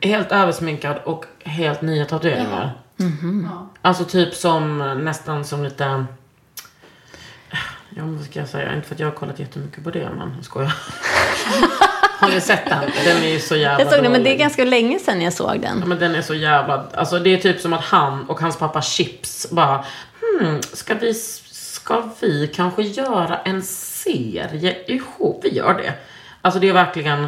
helt 0.02 0.32
översminkad 0.32 0.98
och 1.04 1.26
helt 1.44 1.82
nya 1.82 2.06
tatueringar. 2.06 2.72
Ja. 2.98 3.70
Alltså 3.82 4.06
typ 4.06 4.34
som 4.34 4.78
nästan 5.04 5.46
som 5.46 5.64
lite 5.64 6.06
Ja 7.96 8.04
vad 8.06 8.26
ska 8.26 8.40
jag 8.40 8.50
säga? 8.50 8.76
Inte 8.76 8.88
för 8.88 8.96
att 8.96 9.00
jag 9.00 9.08
har 9.08 9.16
kollat 9.16 9.40
jättemycket 9.40 9.84
på 9.84 9.92
det 9.92 10.10
men 10.18 10.34
jag 10.36 10.46
skojar. 10.46 10.74
har 12.20 12.30
ni 12.30 12.42
sett 12.42 12.66
den? 12.66 12.92
Den 13.06 13.24
är 13.24 13.30
ju 13.30 13.40
så 13.40 13.56
jävla 13.56 13.84
Jag 13.84 13.94
såg 13.94 14.04
den, 14.04 14.12
men 14.12 14.24
det 14.24 14.34
är 14.34 14.38
ganska 14.38 14.66
länge 14.66 15.00
sedan 15.00 15.22
jag 15.22 15.34
såg 15.34 15.56
Ja, 15.56 15.60
den. 15.62 15.80
men 15.80 16.00
den 16.00 16.16
är 16.16 16.22
så 16.22 16.34
jävla... 16.34 16.88
Alltså 16.94 17.20
det 17.20 17.30
är 17.30 17.38
typ 17.38 17.60
som 17.60 17.74
att 17.74 17.86
han 17.86 18.30
och 18.30 18.40
hans 18.40 18.58
pappa 18.58 18.82
Chips 18.82 19.48
bara 19.52 19.86
hmm, 20.22 20.62
ska 20.62 20.94
vi, 20.94 21.14
ska 21.14 22.10
vi 22.20 22.48
kanske 22.56 22.82
göra 22.82 23.38
en 23.38 23.62
serie 23.64 24.76
ihop? 24.88 25.40
Vi 25.44 25.56
gör 25.56 25.74
det. 25.74 25.94
Alltså 26.42 26.60
det 26.60 26.70
är 26.70 26.74
verkligen... 26.74 27.28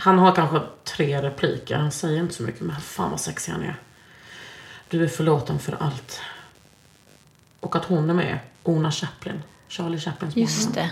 Han 0.00 0.18
har 0.18 0.32
kanske 0.34 0.60
tre 0.84 1.22
repliker. 1.22 1.76
Han 1.76 1.90
säger 1.92 2.20
inte 2.20 2.34
så 2.34 2.42
mycket 2.42 2.60
men 2.60 2.80
fan 2.80 3.10
vad 3.10 3.20
sexig 3.20 3.52
han 3.52 3.62
är. 3.62 3.76
Du 4.88 5.04
är 5.04 5.08
förlåten 5.08 5.58
för 5.58 5.76
allt. 5.80 6.20
Och 7.60 7.76
att 7.76 7.84
hon 7.84 8.10
är 8.10 8.14
med. 8.14 8.38
Ona 8.62 8.90
Chaplin. 8.92 9.42
Charlie 9.68 9.98
Chaplins 10.00 10.36
mamma. 10.36 10.44
Just 10.46 10.74
det. 10.74 10.90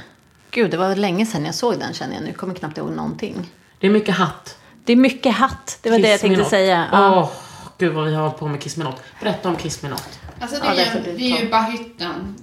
Gud, 0.51 0.71
det 0.71 0.77
var 0.77 0.97
länge 0.97 1.27
sedan 1.27 1.45
jag 1.45 1.55
såg 1.55 1.79
den 1.79 1.93
känner 1.95 2.15
jag 2.15 2.25
nu. 2.25 2.33
kommer 2.33 2.55
knappt 2.55 2.79
ihåg 2.79 2.91
någonting. 2.93 3.53
Det 3.81 3.87
är 3.87 3.91
mycket 3.91 4.15
hatt. 4.15 4.59
Det 4.85 4.93
är 4.93 4.97
mycket 4.97 5.35
hatt. 5.35 5.79
Det 5.83 5.91
var 5.91 5.99
det 5.99 6.09
jag 6.09 6.21
Kiss 6.21 6.29
tänkte 6.29 6.45
säga. 6.45 6.87
Åh, 6.93 6.99
Ja. 6.99 7.33
gud 7.79 7.93
vad 7.95 8.05
vi 8.07 8.15
har 8.15 8.23
hållit 8.23 8.39
på 8.39 8.49
med 8.49 8.61
Kiss 8.63 8.77
Me 8.77 8.85
Not. 8.85 9.03
Berätta 9.21 9.49
om 9.49 9.57
Kiss 9.57 9.83
Me 9.83 9.89
Not. 9.89 10.19
Alltså 10.41 10.61
det 10.61 10.67
Ja, 10.67 10.75
är, 10.75 10.95
ju, 10.97 11.01
du 11.13 11.17
det 11.19 11.25
är 11.33 11.37
ta. 11.37 11.43
ju 11.43 11.51
Bahytten. 11.51 12.35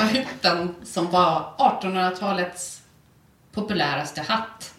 Bahytten 0.00 0.74
som 0.84 1.10
var 1.10 1.52
1800-talets 1.58 2.80
populäraste 3.54 4.22
hatt. 4.28 4.71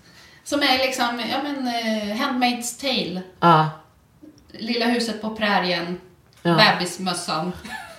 Som 0.53 0.63
är 0.63 0.77
liksom, 0.77 1.21
ja 1.31 1.37
men, 1.43 1.67
eh, 1.67 2.17
Handmaid's 2.17 2.81
Tale. 2.81 3.21
Ja. 3.39 3.69
Lilla 4.51 4.85
huset 4.85 5.21
på 5.21 5.29
prärien. 5.29 6.01
Ja. 6.43 6.55
Bebismössan. 6.55 7.51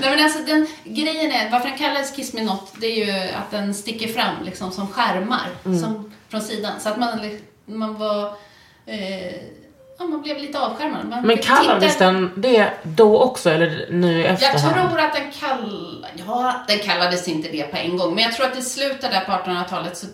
Nej 0.00 0.16
men 0.16 0.24
alltså 0.24 0.38
den 0.38 0.66
grejen 0.84 1.32
är, 1.32 1.50
varför 1.50 1.68
den 1.68 1.78
kallas 1.78 2.16
Kiss 2.16 2.32
Me 2.32 2.42
Not, 2.44 2.72
det 2.80 2.86
är 2.86 3.06
ju 3.06 3.28
att 3.34 3.50
den 3.50 3.74
sticker 3.74 4.08
fram 4.08 4.34
liksom 4.44 4.70
som 4.72 4.86
skärmar 4.88 5.46
Mm. 5.64 5.80
som, 5.80 6.12
från 6.28 6.40
sidan. 6.40 6.80
Så 6.80 6.88
att 6.88 6.98
man, 6.98 7.38
man 7.64 7.98
var, 7.98 8.24
eh, 8.86 9.34
ja 9.98 10.04
man 10.04 10.22
blev 10.22 10.38
lite 10.38 10.58
avskärmad. 10.60 11.06
Man 11.08 11.26
Men 11.26 11.38
kallades 11.38 11.98
den 11.98 12.30
det 12.36 12.70
då 12.82 13.18
också 13.20 13.50
eller 13.50 13.86
nu 13.90 14.18
i 14.20 14.22
Jag 14.24 14.32
efterhand? 14.32 14.90
tror 14.90 15.00
att 15.00 15.14
den 15.14 15.30
kall... 15.40 16.06
Ja, 16.26 16.54
den 16.68 16.78
kallades 16.78 17.28
inte 17.28 17.48
det 17.48 17.62
på 17.62 17.76
en 17.76 17.96
gång. 17.96 18.14
Men 18.14 18.24
jag 18.24 18.32
tror 18.32 18.46
att 18.46 18.58
i 18.58 18.62
slutet 18.62 19.10
där 19.10 19.20
på 19.20 19.32
1800-talet 19.32 19.96
så 19.96 20.06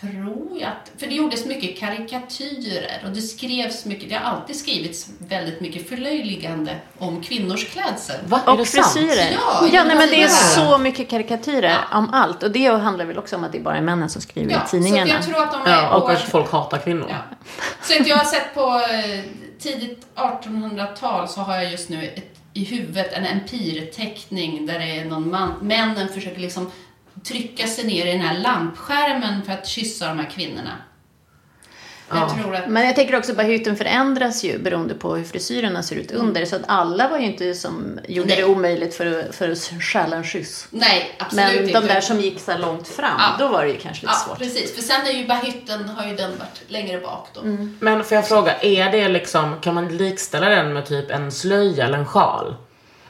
tror 0.00 0.48
jag 0.60 0.68
att... 0.68 1.00
För 1.00 1.06
det 1.06 1.14
gjordes 1.14 1.44
mycket 1.46 1.78
karikatyrer 1.78 3.02
och 3.04 3.10
det 3.10 3.20
skrevs 3.20 3.84
mycket... 3.84 4.08
Det 4.08 4.14
har 4.14 4.30
alltid 4.30 4.56
skrivits 4.56 5.06
väldigt 5.18 5.60
mycket 5.60 5.88
förlöjligande 5.88 6.76
om 6.98 7.22
kvinnors 7.22 7.68
klädsel. 7.72 8.16
Va? 8.26 8.40
Är 8.46 8.50
Och 8.52 8.58
det 8.58 8.66
sant? 8.66 8.86
frisyrer. 8.92 9.30
Ja, 9.32 9.68
Ja, 9.72 9.84
nej, 9.84 9.96
men 9.96 10.08
det 10.08 10.16
är 10.16 10.20
ja. 10.22 10.28
så 10.28 10.78
mycket 10.78 11.10
karikatyrer 11.10 11.76
om 11.92 12.10
allt. 12.14 12.42
Och 12.42 12.50
det 12.50 12.66
handlar 12.66 13.04
väl 13.04 13.18
också 13.18 13.36
om 13.36 13.44
att 13.44 13.52
det 13.52 13.58
är 13.58 13.62
bara 13.62 13.80
männen 13.80 14.10
som 14.10 14.22
skriver 14.22 14.52
Ja, 14.52 14.62
i 14.66 14.70
tidningarna. 14.70 15.10
så 15.10 15.14
jag 15.16 15.24
tror 15.24 15.42
att 15.44 15.52
de 15.52 15.62
är... 15.70 15.70
Ja, 15.82 15.96
och 15.96 16.10
att 16.10 16.22
folk 16.22 16.50
hatar 16.52 16.78
kvinnor. 16.78 17.06
Ja. 17.10 17.36
Så 17.82 18.00
att 18.00 18.06
jag 18.06 18.16
har 18.16 18.24
sett 18.24 18.54
på 18.54 18.80
eh, 18.90 19.20
tidigt 19.58 20.06
1800-tal 20.16 21.28
så 21.28 21.40
har 21.40 21.54
jag 21.56 21.70
just 21.70 21.88
nu 21.88 22.08
ett, 22.08 22.38
i 22.52 22.64
huvudet 22.64 23.12
en 23.12 23.26
empirteckning 23.26 24.66
där 24.66 24.78
det 24.78 24.98
är 24.98 25.04
någon 25.04 25.30
man, 25.30 25.52
männen 25.62 26.08
försöker 26.08 26.40
liksom 26.40 26.70
trycka 27.28 27.66
sig 27.66 27.84
ner 27.84 28.06
i 28.06 28.12
den 28.12 28.20
här 28.20 28.38
lampskärmen 28.38 29.42
för 29.42 29.52
att 29.52 29.66
kyssa 29.66 30.08
de 30.08 30.18
här 30.18 30.30
kvinnorna. 30.30 30.70
Jag 32.08 32.34
tror 32.34 32.54
att... 32.54 32.68
Men 32.68 32.86
jag 32.86 32.94
tänker 32.96 33.16
också 33.18 33.30
att 33.30 33.36
bahytten 33.36 33.76
förändras 33.76 34.44
ju 34.44 34.58
beroende 34.58 34.94
på 34.94 35.16
hur 35.16 35.24
frisyrerna 35.24 35.82
ser 35.82 35.96
ut 35.96 36.10
under. 36.12 36.44
Så 36.44 36.56
att 36.56 36.62
alla 36.68 37.08
var 37.08 37.18
ju 37.18 37.24
inte 37.24 37.54
som 37.54 38.00
gjorde 38.08 38.28
Nej. 38.28 38.36
det 38.36 38.44
omöjligt 38.44 38.94
för, 38.94 39.32
för 39.32 39.50
att 39.50 39.58
stjäla 39.82 40.16
en 40.16 40.24
kyss. 40.24 40.66
Nej, 40.70 41.16
absolut 41.18 41.44
Men 41.54 41.64
inte. 41.68 41.80
de 41.80 41.86
där 41.86 42.00
som 42.00 42.20
gick 42.20 42.40
så 42.40 42.58
långt 42.58 42.88
fram, 42.88 43.16
Ja. 43.18 43.36
då 43.38 43.48
var 43.48 43.64
det 43.64 43.70
ju 43.70 43.78
kanske 43.78 44.02
lite 44.06 44.14
Ja, 44.20 44.26
svårt. 44.26 44.38
precis. 44.38 44.74
För 44.74 44.82
sen 44.82 45.06
är 45.06 45.10
ju 45.10 45.26
bahytten, 45.26 45.88
har 45.88 46.06
ju 46.06 46.16
den 46.16 46.30
varit 46.38 46.62
längre 46.68 47.00
bak 47.00 47.28
då. 47.34 47.40
Men 47.80 48.04
får 48.04 48.14
jag 48.16 48.28
fråga, 48.28 48.56
är 48.60 48.92
det 48.92 49.08
liksom, 49.08 49.60
kan 49.60 49.74
man 49.74 49.96
likställa 49.96 50.48
den 50.48 50.72
med 50.72 50.86
typ 50.86 51.10
en 51.10 51.32
slöja 51.32 51.84
eller 51.86 51.98
en 51.98 52.06
sjal? 52.06 52.56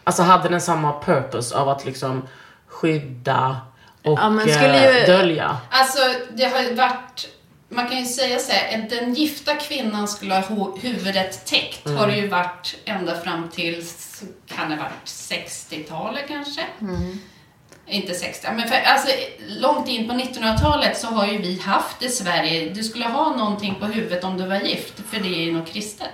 Alltså 0.05 0.23
hade 0.23 0.49
den 0.49 0.61
samma 0.61 1.01
purpose 1.01 1.57
av 1.57 1.69
att 1.69 1.85
liksom 1.85 2.23
skydda 2.67 3.57
och 4.05 4.19
Ja, 4.19 4.31
men 4.31 4.49
skulle 4.49 4.91
eh, 4.91 5.01
ju- 5.01 5.07
dölja? 5.07 5.57
Alltså, 5.71 5.99
det 6.35 6.45
har 6.45 6.61
ju 6.63 6.75
varit... 6.75 7.29
Man 7.69 7.89
kan 7.89 7.99
ju 7.99 8.05
säga 8.05 8.39
så 8.39 8.53
här, 8.53 8.79
att 8.79 8.91
den 8.91 9.15
gifta 9.15 9.55
kvinnan 9.55 10.09
skulle 10.09 10.35
ha 10.35 10.77
huvudet 10.81 11.47
täckt 11.47 11.89
har 11.91 12.07
det 12.07 12.17
ju 12.17 12.29
varit 12.29 12.77
ända 12.85 13.21
fram 13.21 13.49
till, 13.49 13.85
kan 14.47 14.71
det 14.71 14.77
ha 14.77 14.83
varit 14.83 15.05
60-talet 15.07 16.25
kanske? 16.29 16.61
Inte 17.87 18.15
60, 18.15 18.47
men 18.57 18.69
för, 18.69 18.77
alltså 18.85 19.09
långt 19.49 19.89
in 19.89 20.09
på 20.09 20.15
1900-talet 20.15 20.99
så 20.99 21.07
har 21.07 21.27
ju 21.27 21.39
vi 21.39 21.61
haft 21.61 22.03
i 22.03 22.09
Sverige, 22.09 22.71
du 22.75 22.83
skulle 22.85 23.05
ha 23.05 23.37
någonting 23.37 23.75
på 23.81 23.87
huvudet 23.87 24.25
om 24.25 24.39
du 24.39 24.47
var 24.47 24.57
gift, 24.61 24.95
för 25.11 25.21
det 25.21 25.29
är 25.29 25.45
ju 25.45 25.53
något 25.53 25.73
kristet. 25.73 26.11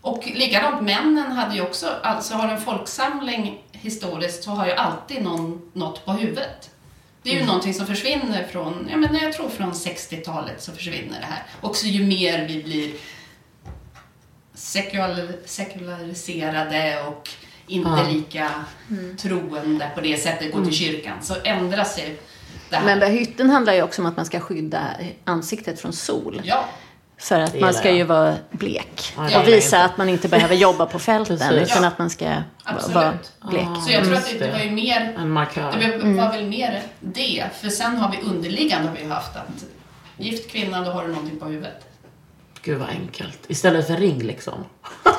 Och 0.00 0.26
likadant, 0.34 0.82
männen 0.82 1.32
hade 1.32 1.54
ju 1.54 1.62
också, 1.62 1.88
alltså 2.02 2.34
har 2.34 2.48
en 2.48 2.60
folksamling 2.60 3.58
historiskt 3.84 4.44
så 4.44 4.50
har 4.50 4.66
ju 4.66 4.72
alltid 4.72 5.22
någon 5.22 5.70
något 5.72 6.04
på 6.04 6.12
huvudet. 6.12 6.70
Det 7.22 7.30
är 7.36 7.40
ju 7.40 7.46
någonting 7.46 7.74
som 7.74 7.86
försvinner 7.86 8.46
från, 8.52 8.88
ja 8.90 8.96
men 8.96 9.14
jag 9.14 9.32
tror 9.32 9.48
från 9.48 9.72
60-talet 9.72 10.62
så 10.62 10.72
försvinner 10.72 11.20
det 11.20 11.26
här. 11.26 11.42
Också 11.60 11.86
ju 11.86 12.06
mer 12.06 12.48
vi 12.48 12.62
blir 12.62 12.92
sekular, 14.54 15.32
sekulariserade 15.44 17.02
och 17.06 17.30
inte 17.66 17.88
Ja. 17.90 18.06
lika 18.12 18.50
troende 19.18 19.90
på 19.94 20.00
det 20.00 20.16
sättet, 20.16 20.52
gå 20.52 20.64
till 20.64 20.74
kyrkan, 20.74 21.16
så 21.22 21.34
ändras 21.44 21.98
ju 21.98 22.16
det 22.70 22.76
här. 22.76 22.84
Men 22.84 23.00
bahytten 23.00 23.50
handlar 23.50 23.74
ju 23.74 23.82
också 23.82 24.02
om 24.02 24.06
att 24.06 24.16
man 24.16 24.26
ska 24.26 24.40
skydda 24.40 24.80
ansiktet 25.24 25.80
från 25.80 25.92
sol. 25.92 26.40
Ja, 26.44 26.64
För 27.18 27.40
att 27.40 27.60
man 27.60 27.74
ska 27.74 27.88
jag. 27.88 27.96
ju 27.96 28.04
vara 28.04 28.34
blek. 28.50 29.12
Ja, 29.30 29.40
och 29.40 29.48
visa 29.48 29.84
att 29.84 29.96
man 29.96 30.08
inte 30.08 30.28
behöver 30.28 30.54
jobba 30.54 30.86
på 30.86 30.98
fälten. 30.98 31.36
Utan 31.36 31.82
Ja. 31.82 31.88
att 31.88 31.98
man 31.98 32.10
ska 32.10 32.32
Absolut. 32.64 32.94
vara 32.96 33.12
blek. 33.50 33.66
så 33.86 33.92
jag 33.92 34.04
tror 34.04 34.14
att 34.14 34.38
det, 34.38 34.50
var 34.52 34.58
ju 34.58 34.70
mer 34.70 35.14
En. 35.18 35.34
Det 35.80 36.20
var 36.20 36.32
väl 36.32 36.44
mer 36.44 36.82
det, 37.00 37.44
för 37.60 37.68
sen 37.68 37.96
har 37.96 38.10
vi 38.12 38.28
underliggande 38.28 38.88
har 38.88 38.96
vi 38.96 39.08
haft 39.08 39.36
att 39.36 39.64
gift 40.16 40.50
kvinna, 40.50 40.80
då 40.80 40.90
har 40.90 41.02
du 41.02 41.08
någonting 41.08 41.38
på 41.38 41.46
huvudet. 41.46 41.80
Gud 42.62 42.78
vad 42.78 42.88
enkelt. 42.88 43.38
Istället 43.48 43.86
för 43.86 43.96
ring 43.96 44.22
liksom. 44.22 44.54
Man 45.04 45.12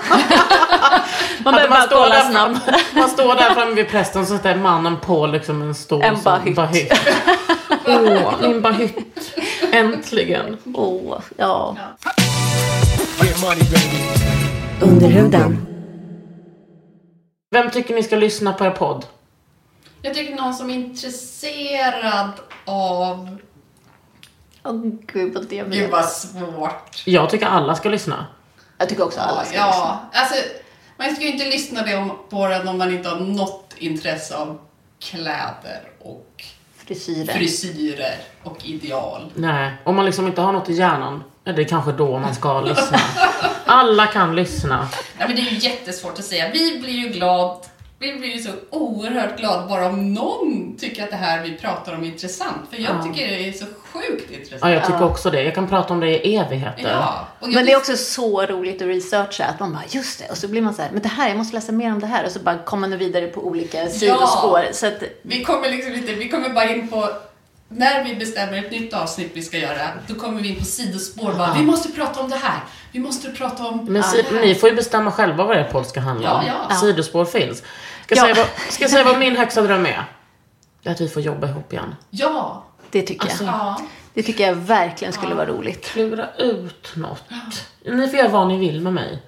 Att 1.53 1.55
behöver 1.55 1.69
bara 1.69 1.81
står 1.81 1.95
kolla 1.97 2.09
där 2.15 2.21
snabbt. 2.31 2.65
fram- 2.65 2.75
Man 2.93 3.09
står 3.09 3.35
där 3.35 3.53
framme 3.53 3.73
vid 3.75 3.89
prästen 3.89 4.25
så 4.25 4.37
är 4.43 4.55
mannen 4.55 4.97
på 4.99 5.27
liksom 5.27 5.61
en 5.61 5.75
stor 5.75 6.03
En 6.03 6.21
bahytt. 6.23 6.55
bahytt. 6.55 6.93
Åh, 7.87 8.33
min 8.41 8.61
bahytt. 8.61 8.97
Äntligen. 9.76 10.57
Åh, 10.73 11.19
ja. 11.38 11.78
Underhuden. 14.82 15.67
Vem 17.51 17.71
tycker 17.71 17.95
ni 17.95 18.03
ska 18.03 18.15
lyssna 18.15 18.53
på 18.53 18.65
er 18.65 18.71
podd? 18.71 19.05
Jag 20.01 20.13
tycker 20.13 20.36
någon 20.36 20.53
som 20.53 20.69
är 20.69 20.73
intresserad 20.76 22.32
av... 22.65 23.38
Åh 24.63 24.76
gud 25.13 25.34
vad 25.34 25.45
det 25.47 25.55
Gud 25.57 25.67
blir. 25.69 25.88
vad 25.91 26.05
svårt. 26.09 27.03
Jag 27.05 27.30
tycker 27.30 27.45
alla 27.45 27.76
ska 27.76 27.89
lyssna. 27.89 28.26
Jag 28.78 28.89
tycker 28.89 29.03
också 29.03 29.19
alla 29.19 29.43
ska 29.45 29.51
lyssna. 29.51 29.57
Ja, 29.59 29.99
alltså 30.13 30.36
man 30.97 31.15
ska 31.15 31.23
ju 31.26 31.32
inte 31.32 31.45
lyssna 31.45 31.82
det 31.84 31.95
om- 31.97 32.17
på 32.30 32.47
den 32.47 32.67
om 32.67 32.78
man 32.78 32.93
inte 32.93 33.09
har 33.09 33.19
något 33.19 33.73
intresse 33.78 34.36
av 34.38 34.59
kläder 34.99 35.82
Frisyrer. 36.88 37.33
frisyrer 37.33 38.15
och 38.43 38.65
ideal. 38.65 39.31
Nej, 39.36 39.71
om 39.83 39.95
man 39.95 40.05
liksom 40.05 40.27
inte 40.27 40.41
har 40.41 40.53
något 40.53 40.69
i 40.69 40.73
hjärnan, 40.73 41.23
är 41.45 41.53
det 41.53 41.65
kanske 41.65 41.91
då 41.91 42.19
man 42.19 42.36
ska 42.36 42.61
lyssna. 42.65 42.97
Alla 43.65 44.07
kan 44.07 44.36
lyssna. 44.36 44.88
Nej, 45.17 45.27
men 45.27 45.36
det 45.36 45.41
är 45.41 45.51
ju 45.51 45.57
jättesvårt 45.57 46.19
att 46.19 46.25
säga. 46.25 46.49
Vi 46.53 46.79
blir 46.79 46.93
ju 46.93 47.09
glad. 47.09 47.57
Vi 47.99 48.13
blir 48.13 48.29
ju 48.29 48.39
så 48.39 48.49
oerhört 48.69 49.38
glada 49.39 49.67
bara 49.67 49.88
om 49.88 50.13
någon 50.13 50.75
tycker 50.79 51.03
att 51.03 51.09
det 51.09 51.15
här 51.15 51.43
vi 51.43 51.57
pratar 51.57 51.95
om 51.95 52.03
är 52.03 52.07
intressant. 52.07 52.61
För 52.71 52.77
jag 52.77 53.03
tycker 53.03 53.27
det 53.27 53.47
är 53.49 53.51
så 53.53 53.65
sjukt 53.95 54.31
intressant. 54.31 54.61
Ja, 54.61 54.69
jag 54.69 54.85
tycker 54.85 55.03
också 55.03 55.29
det. 55.31 55.43
Jag 55.43 55.55
kan 55.55 55.67
prata 55.67 55.93
om 55.93 55.99
det 55.99 56.27
i 56.27 56.35
evigheter. 56.35 56.89
Ja, 56.89 57.27
Men 57.39 57.65
det 57.65 57.71
är 57.71 57.77
också 57.77 57.97
så 57.97 58.45
roligt 58.45 58.81
att 58.81 58.87
researcha 58.87 59.45
att 59.45 59.59
man 59.59 59.73
bara, 59.73 59.83
just 59.89 60.19
det, 60.19 60.29
och 60.31 60.37
så 60.37 60.47
blir 60.47 60.61
man 60.61 60.73
så 60.73 60.81
här, 60.81 60.89
men 60.93 61.01
det 61.01 61.09
här, 61.09 61.27
jag 61.27 61.37
måste 61.37 61.55
läsa 61.55 61.71
mer 61.71 61.91
om 61.91 61.99
det 61.99 62.07
här 62.07 62.25
och 62.25 62.31
så 62.31 62.39
bara 62.39 62.57
kommer 62.57 62.87
man 62.87 62.97
vidare 62.99 63.27
på 63.27 63.47
olika 63.47 63.87
sidospår. 63.89 64.61
Så 64.71 64.87
att, 64.87 65.03
Vi 65.21 65.43
kommer 65.43 65.69
liksom 65.69 65.93
inte, 65.93 66.13
vi 66.13 66.29
kommer 66.29 66.49
bara 66.49 66.69
in 66.69 66.87
på 66.87 67.09
när 67.67 68.03
vi 68.03 68.15
bestämmer 68.15 68.57
ett 68.57 68.71
nytt 68.71 68.93
avsnitt 68.93 69.31
vi 69.33 69.41
ska 69.41 69.57
göra, 69.57 69.87
då 70.07 70.15
kommer 70.15 70.41
vi 70.41 70.49
in 70.49 70.59
på 70.59 70.65
sidospår. 70.65 71.33
Bara, 71.33 71.53
vi 71.53 71.61
måste 71.65 71.89
prata 71.91 72.19
om 72.19 72.29
det 72.29 72.35
här. 72.35 72.59
Vi 72.91 72.99
måste 72.99 73.29
prata 73.29 73.63
om 73.67 73.85
Men 73.89 74.03
si- 74.03 74.25
det 74.29 74.35
här. 74.35 74.45
ni 74.45 74.55
får 74.55 74.69
ju 74.69 74.75
bestämma 74.75 75.11
själva 75.11 75.43
vad 75.43 75.57
er 75.57 75.63
podd 75.63 75.85
ska 75.87 75.99
handla 75.99 76.33
om. 76.33 76.45
Ja, 76.47 76.53
ja. 76.69 76.75
Sidospår 76.75 77.25
finns. 77.25 77.57
Ska, 77.57 78.15
Ja. 78.15 78.27
jag 78.27 78.35
säga 78.35 78.35
vad, 78.65 78.73
ska 78.73 78.83
jag 78.83 78.91
säga 78.91 79.03
vad 79.03 79.19
min 79.19 79.35
högsta 79.35 79.61
dröm 79.61 79.85
är 79.85 80.05
att 80.85 81.01
vi 81.01 81.07
får 81.09 81.21
jobba 81.21 81.47
ihop 81.47 81.73
igen. 81.73 81.95
Ja. 82.09 82.64
Det 82.95 83.01
tycker 83.01 83.27
jag. 83.27 83.47
ja. 83.47 83.81
Det 84.13 84.23
tycker 84.23 84.47
jag 84.47 84.55
verkligen 84.55 85.13
skulle 85.13 85.35
vara 85.35 85.45
roligt. 85.45 85.85
Klura 85.85 86.27
ut 86.37 86.91
något. 86.95 87.23
Ni 87.85 88.07
får 88.07 88.19
göra 88.19 88.27
vad 88.29 88.47
ni 88.47 88.57
vill 88.57 88.81
med 88.81 88.93
mig. 88.93 89.21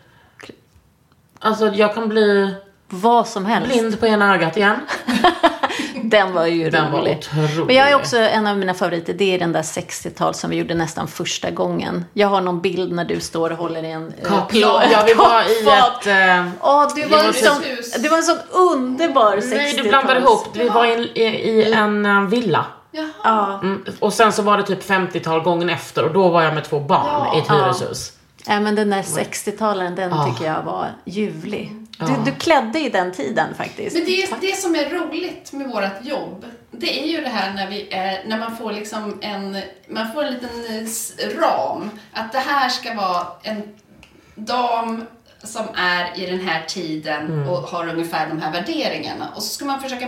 Alltså, 1.40 1.68
jag 1.68 1.94
kan 1.94 2.10
bli 2.10 2.54
Vad 2.90 3.28
som 3.28 3.46
helst. 3.46 3.70
blind 3.70 4.00
på 4.00 4.08
ena 4.08 4.36
ögat 4.36 4.58
igen. 4.58 4.76
Den 6.04 6.34
var 6.34 6.46
ju 6.46 6.70
Den 6.70 6.92
var 6.92 7.00
rolig. 7.00 7.18
otrolig. 7.18 7.66
Men 7.68 7.76
jag 7.76 7.90
är 7.90 7.96
också, 7.96 8.18
en 8.18 8.48
av 8.48 8.58
mina 8.58 8.74
favoriter, 8.74 9.14
det 9.14 9.36
är 9.36 9.40
den 9.40 9.52
där 9.52 9.62
60-tal 9.62 10.34
som 10.34 10.50
vi 10.50 10.56
gjorde 10.56 10.74
nästan 10.74 11.08
första 11.08 11.52
gången. 11.52 12.06
Jag 12.14 12.28
har 12.28 12.42
någon 12.42 12.62
bild 12.62 12.92
när 12.92 13.06
du 13.06 13.20
står 13.20 13.52
och 13.52 13.58
håller 13.58 13.84
i 13.84 13.92
en 13.92 14.08
eh, 14.08 14.14
Ja, 14.52 14.84
ja, 14.92 15.04
vi 15.08 15.14
var 15.14 15.42
i 15.42 15.68
ett... 15.68 16.08
Eh, 16.08 16.52
Åh, 16.62 16.88
det, 16.96 17.06
var 17.06 17.18
var 17.18 17.28
en 17.28 17.34
sån, 17.34 17.62
det 18.02 18.10
var 18.10 18.18
en 18.18 18.24
sån 18.24 18.38
underbar 18.52 19.36
60-tals... 19.38 19.52
nej, 19.52 19.74
du 19.78 19.90
blandade 19.90 20.20
ihop. 20.20 20.48
Vi 20.54 20.70
var 20.70 20.86
i, 20.86 21.12
i, 21.16 21.24
i 21.24 21.74
en 21.74 22.06
eh, 22.06 22.22
villa. 22.22 22.66
Ja. 22.92 23.60
Mm, 23.64 23.86
och 24.00 24.14
sen 24.14 24.34
så 24.34 24.42
var 24.42 24.58
det 24.58 24.64
typ 24.64 24.84
50-tal 24.90 25.42
gången 25.42 25.70
efter 25.70 26.04
och 26.06 26.14
då 26.14 26.30
var 26.30 26.42
jag 26.44 26.54
med 26.54 26.64
två 26.64 26.80
barn 26.80 27.36
i 27.36 27.40
ett 27.40 27.52
hyreshus. 27.52 28.14
Nej, 28.48 28.60
men 28.60 28.76
den 28.76 28.90
där 28.90 29.02
60-talaren, 29.02 29.96
den 29.96 30.14
Ah. 30.14 30.26
tycker 30.26 30.46
jag 30.46 30.62
var 30.64 30.88
ljuvlig. 31.06 31.74
Du, 32.00 32.32
du 32.32 32.32
klädde 32.38 32.80
i 32.80 32.90
den 32.90 33.12
tiden 33.12 33.56
faktiskt. 33.56 33.96
Men 33.96 34.06
det, 34.06 34.48
det 34.48 34.56
som 34.56 34.76
är 34.76 34.90
roligt 34.90 35.54
med 35.54 35.68
vårt 35.70 36.06
jobb, 36.06 36.46
det 36.72 37.04
är 37.04 37.08
ju 37.08 37.22
det 37.22 37.30
här 37.30 37.54
när, 37.54 37.68
vi 37.68 37.94
är, 37.94 38.24
när 38.28 38.40
man 38.40 38.58
får 38.58 38.72
liksom 38.72 39.18
en, 39.22 39.62
man 39.90 40.14
får 40.14 40.24
en 40.24 40.34
liten 40.34 40.50
eh, 41.20 41.40
ram. 41.42 41.90
Att 42.14 42.32
det 42.32 42.40
här 42.40 42.70
ska 42.70 42.94
vara 42.94 43.28
en 43.44 43.64
dam 44.36 45.06
som 45.44 45.66
är 45.76 46.20
i 46.20 46.26
den 46.26 46.40
här 46.40 46.64
tiden 46.68 47.48
och 47.50 47.58
har 47.58 47.88
ungefär 47.90 48.28
de 48.30 48.42
här 48.42 48.52
värderingarna. 48.52 49.28
Och 49.36 49.44
så 49.44 49.50
ska 49.50 49.66
man 49.66 49.82
försöka 49.82 50.08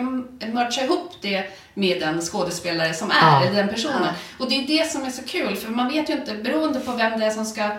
mercha 0.53 0.81
ihop 0.81 1.11
det 1.21 1.43
med 1.73 1.99
den 2.01 2.21
skådespelare 2.21 2.93
som 2.93 3.11
är, 3.11 3.15
Ja. 3.21 3.41
eller 3.43 3.55
den 3.55 3.67
personen. 3.69 4.13
Och 4.39 4.49
det 4.49 4.55
är 4.55 4.67
det 4.67 4.91
som 4.91 5.05
är 5.05 5.09
så 5.09 5.23
kul, 5.23 5.55
för 5.55 5.71
man 5.71 5.87
vet 5.89 6.09
ju 6.09 6.13
inte, 6.13 6.33
beroende 6.35 6.79
på 6.79 6.91
vem 6.91 7.19
det 7.19 7.25
är 7.25 7.31
som 7.31 7.45
ska 7.45 7.69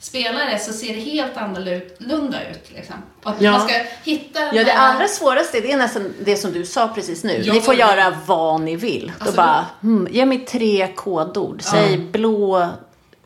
spela 0.00 0.44
det, 0.44 0.58
så 0.58 0.72
ser 0.72 0.94
det 0.94 1.00
helt 1.00 1.36
annorlunda 1.36 2.38
ut. 2.50 2.70
Liksom. 2.74 2.94
Och 3.22 3.30
att 3.30 3.40
Ja. 3.40 3.50
man 3.52 3.68
ska 3.68 3.74
hitta 4.04 4.40
Ja, 4.40 4.64
det 4.64 4.70
här- 4.70 4.94
allra 4.94 5.08
svåraste 5.08 5.60
det 5.60 5.72
är 5.72 5.76
nästan 5.76 6.14
det 6.24 6.36
som 6.36 6.52
du 6.52 6.64
sa 6.64 6.88
precis 6.88 7.24
nu. 7.24 7.42
Ja, 7.44 7.52
ni 7.52 7.60
får 7.60 7.74
göra 7.74 8.16
vad 8.26 8.60
ni 8.60 8.76
vill. 8.76 9.12
Alltså, 9.18 9.36
då 9.36 9.42
bara, 9.42 9.66
hmm, 9.80 10.08
ge 10.10 10.26
mig 10.26 10.38
tre 10.38 10.88
kodord. 10.96 11.62
Säg 11.62 11.98
blå 11.98 12.68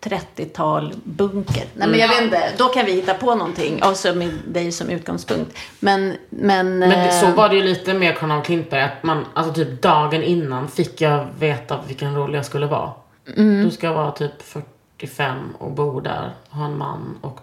30-tal 0.03 0.95
bunker. 1.05 1.65
Nej, 1.75 1.89
men 1.89 1.99
jag 2.01 2.09
vet 2.09 2.23
inte. 2.23 2.53
Då 2.59 2.69
kan 2.69 2.87
vi 2.87 2.93
hitta 2.93 3.15
på 3.15 3.35
någonting. 3.35 3.83
Och 3.83 3.97
så 3.97 4.15
med 4.15 4.31
dig 4.47 4.73
som 4.73 4.89
utgångspunkt. 4.91 5.59
Men, 5.81 6.17
men... 6.31 6.79
Men 6.79 6.91
det, 6.91 7.13
så 7.13 7.27
eh, 7.27 7.35
var 7.35 7.49
det 7.49 7.57
ju 7.57 7.63
lite 7.63 7.95
mer 7.95 8.13
Karl 8.13 8.31
av 8.31 8.43
Klintberg 8.45 8.83
att 8.83 9.03
man, 9.03 9.27
alltså 9.35 9.55
typ 9.55 9.83
dagen 9.83 10.23
innan 10.23 10.69
fick 10.69 11.01
jag 11.01 11.27
veta 11.39 11.81
vilken 11.87 12.15
roll 12.15 12.35
jag 12.35 12.47
skulle 12.47 12.67
vara. 12.67 12.91
Mm. 13.37 13.65
Du 13.65 13.71
ska 13.71 13.93
vara 13.93 14.11
typ 14.11 14.43
45 14.43 15.37
och 15.59 15.71
bo 15.71 16.01
där, 16.01 16.33
ha 16.51 16.65
en 16.65 16.79
man 16.79 17.19
och 17.21 17.41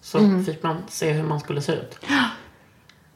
så 0.00 0.18
Mm. 0.18 0.44
fick 0.44 0.62
man 0.62 0.76
se 0.88 1.10
hur 1.12 1.22
man 1.22 1.40
skulle 1.40 1.62
se 1.62 1.72
ut. 1.72 1.98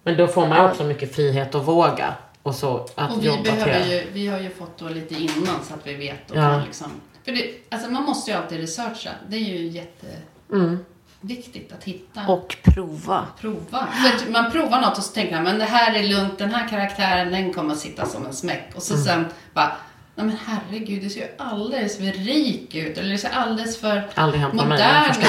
Men 0.03 0.17
då 0.17 0.27
får 0.27 0.47
man 0.47 0.59
ju 0.59 0.65
också 0.71 0.85
mycket 0.85 1.15
frihet 1.15 1.55
att 1.55 1.65
våga 1.65 2.15
och 2.43 2.55
så 2.55 2.87
att 2.95 3.11
Och 3.17 3.23
vi, 3.23 3.27
jobba 3.27 3.43
behöver 3.43 3.83
till. 3.83 3.93
ju, 3.93 4.07
vi 4.13 4.27
har 4.29 4.39
ju 4.39 4.51
fått 4.51 4.79
då 4.79 4.89
lite 4.89 5.15
innan 5.15 5.65
så 5.69 5.75
att 5.75 5.87
vi 5.87 5.95
vet. 5.95 6.31
Och 6.31 6.37
Ja. 6.37 6.41
kan 6.51 6.63
liksom, 6.65 6.91
för 7.25 7.33
det, 7.33 7.51
alltså 7.71 7.91
man 7.91 8.03
måste 8.03 8.31
ju 8.31 8.37
alltid 8.37 8.61
researcha. 8.61 9.11
Det 9.29 9.37
är 9.37 9.41
ju 9.41 9.67
jätteviktigt 9.69 11.73
att 11.73 11.85
hitta. 11.85 12.27
Och 12.27 12.57
prova. 12.63 13.27
prova. 13.41 13.89
För 14.19 14.31
man 14.31 14.51
provar 14.51 14.81
något 14.81 14.99
och 14.99 15.05
så 15.05 15.13
tänker 15.13 15.35
man, 15.35 15.45
men 15.45 15.59
det 15.59 15.65
här 15.65 15.95
är 15.95 16.03
lugnt, 16.09 16.39
den 16.39 16.51
här 16.55 16.69
karaktären 16.69 17.33
den 17.33 17.53
kommer 17.53 17.73
att 17.75 17.81
sitta 17.81 18.07
som 18.07 18.27
en 18.27 18.33
smäck. 18.33 18.71
Och 18.75 18.83
så 18.83 18.97
sen 18.97 19.27
bara, 19.55 19.73
nej 20.15 20.27
men 20.27 20.37
herregud, 20.47 21.03
det 21.03 21.11
ser 21.11 21.21
ju 21.21 21.29
alldeles 21.39 21.97
för 21.97 22.05
rik 22.05 22.75
ut. 22.75 22.99
Eller 22.99 23.11
det 23.13 23.19
ser 23.19 23.31
alldeles 23.31 23.81
för 23.81 24.03
modern 24.57 25.11
ut. 25.11 25.17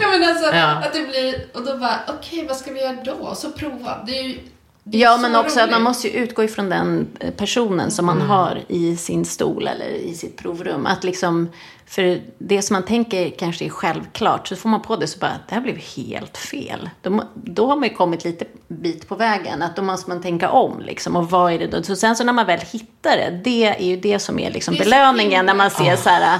ja 0.00 0.08
men 0.08 0.24
alltså, 0.28 0.54
Ja. 0.54 0.66
att 0.66 0.92
det 0.92 1.06
blir, 1.08 1.46
och 1.54 1.64
då 1.64 1.76
bara, 1.78 2.00
okej 2.08 2.46
vad 2.48 2.56
ska 2.56 2.72
vi 2.72 2.80
göra 2.80 2.96
då? 3.04 3.12
Och 3.12 3.36
så 3.36 3.50
prova. 3.50 4.04
Det 4.06 4.18
är 4.18 4.22
ju 4.22 4.38
Ja, 4.84 5.16
men 5.16 5.36
också 5.36 5.60
att 5.60 5.70
man 5.70 5.74
roligt. 5.74 5.84
måste 5.84 6.08
ju 6.08 6.14
utgå 6.14 6.44
ifrån 6.44 6.68
den 6.68 7.06
eh, 7.20 7.30
personen 7.30 7.90
som 7.90 8.08
Mm. 8.08 8.18
man 8.18 8.28
har 8.28 8.62
i 8.68 8.96
sin 8.96 9.24
stol 9.24 9.68
eller 9.68 9.86
i 9.88 10.14
sitt 10.14 10.36
provrum. 10.36 10.86
Att 10.86 11.04
liksom, 11.04 11.48
för 11.86 12.20
det 12.38 12.62
som 12.62 12.74
man 12.74 12.84
tänker 12.84 13.30
kanske 13.30 13.64
är 13.64 13.68
självklart, 13.68 14.48
så 14.48 14.56
får 14.56 14.68
man 14.68 14.82
på 14.82 14.96
det 14.96 15.06
så 15.06 15.18
bara, 15.18 15.32
det 15.48 15.54
här 15.54 15.62
blev 15.62 15.76
helt 15.76 16.38
fel. 16.38 16.90
Då, 17.02 17.22
då 17.34 17.66
har 17.66 17.76
man 17.76 17.88
ju 17.88 17.94
kommit 17.94 18.24
lite 18.24 18.44
bit 18.68 19.08
på 19.08 19.14
vägen, 19.14 19.62
att 19.62 19.76
då 19.76 19.82
måste 19.82 20.10
man 20.10 20.22
tänka 20.22 20.50
om 20.50 20.80
liksom. 20.80 21.16
Och 21.16 21.30
vad 21.30 21.52
är 21.52 21.58
det 21.58 21.66
då? 21.66 21.82
Så 21.82 21.96
sen 21.96 22.16
så 22.16 22.24
när 22.24 22.32
man 22.32 22.46
väl 22.46 22.60
hittar 22.72 23.16
det, 23.16 23.40
det 23.44 23.64
är 23.64 23.84
ju 23.84 23.96
det 23.96 24.18
som 24.18 24.38
är 24.38 24.50
liksom 24.50 24.74
Det 24.74 24.80
är 24.80 24.84
belöningen 24.84 25.46
när 25.46 25.54
man 25.54 25.70
ser 25.70 25.96
så 25.96 26.08
här, 26.08 26.38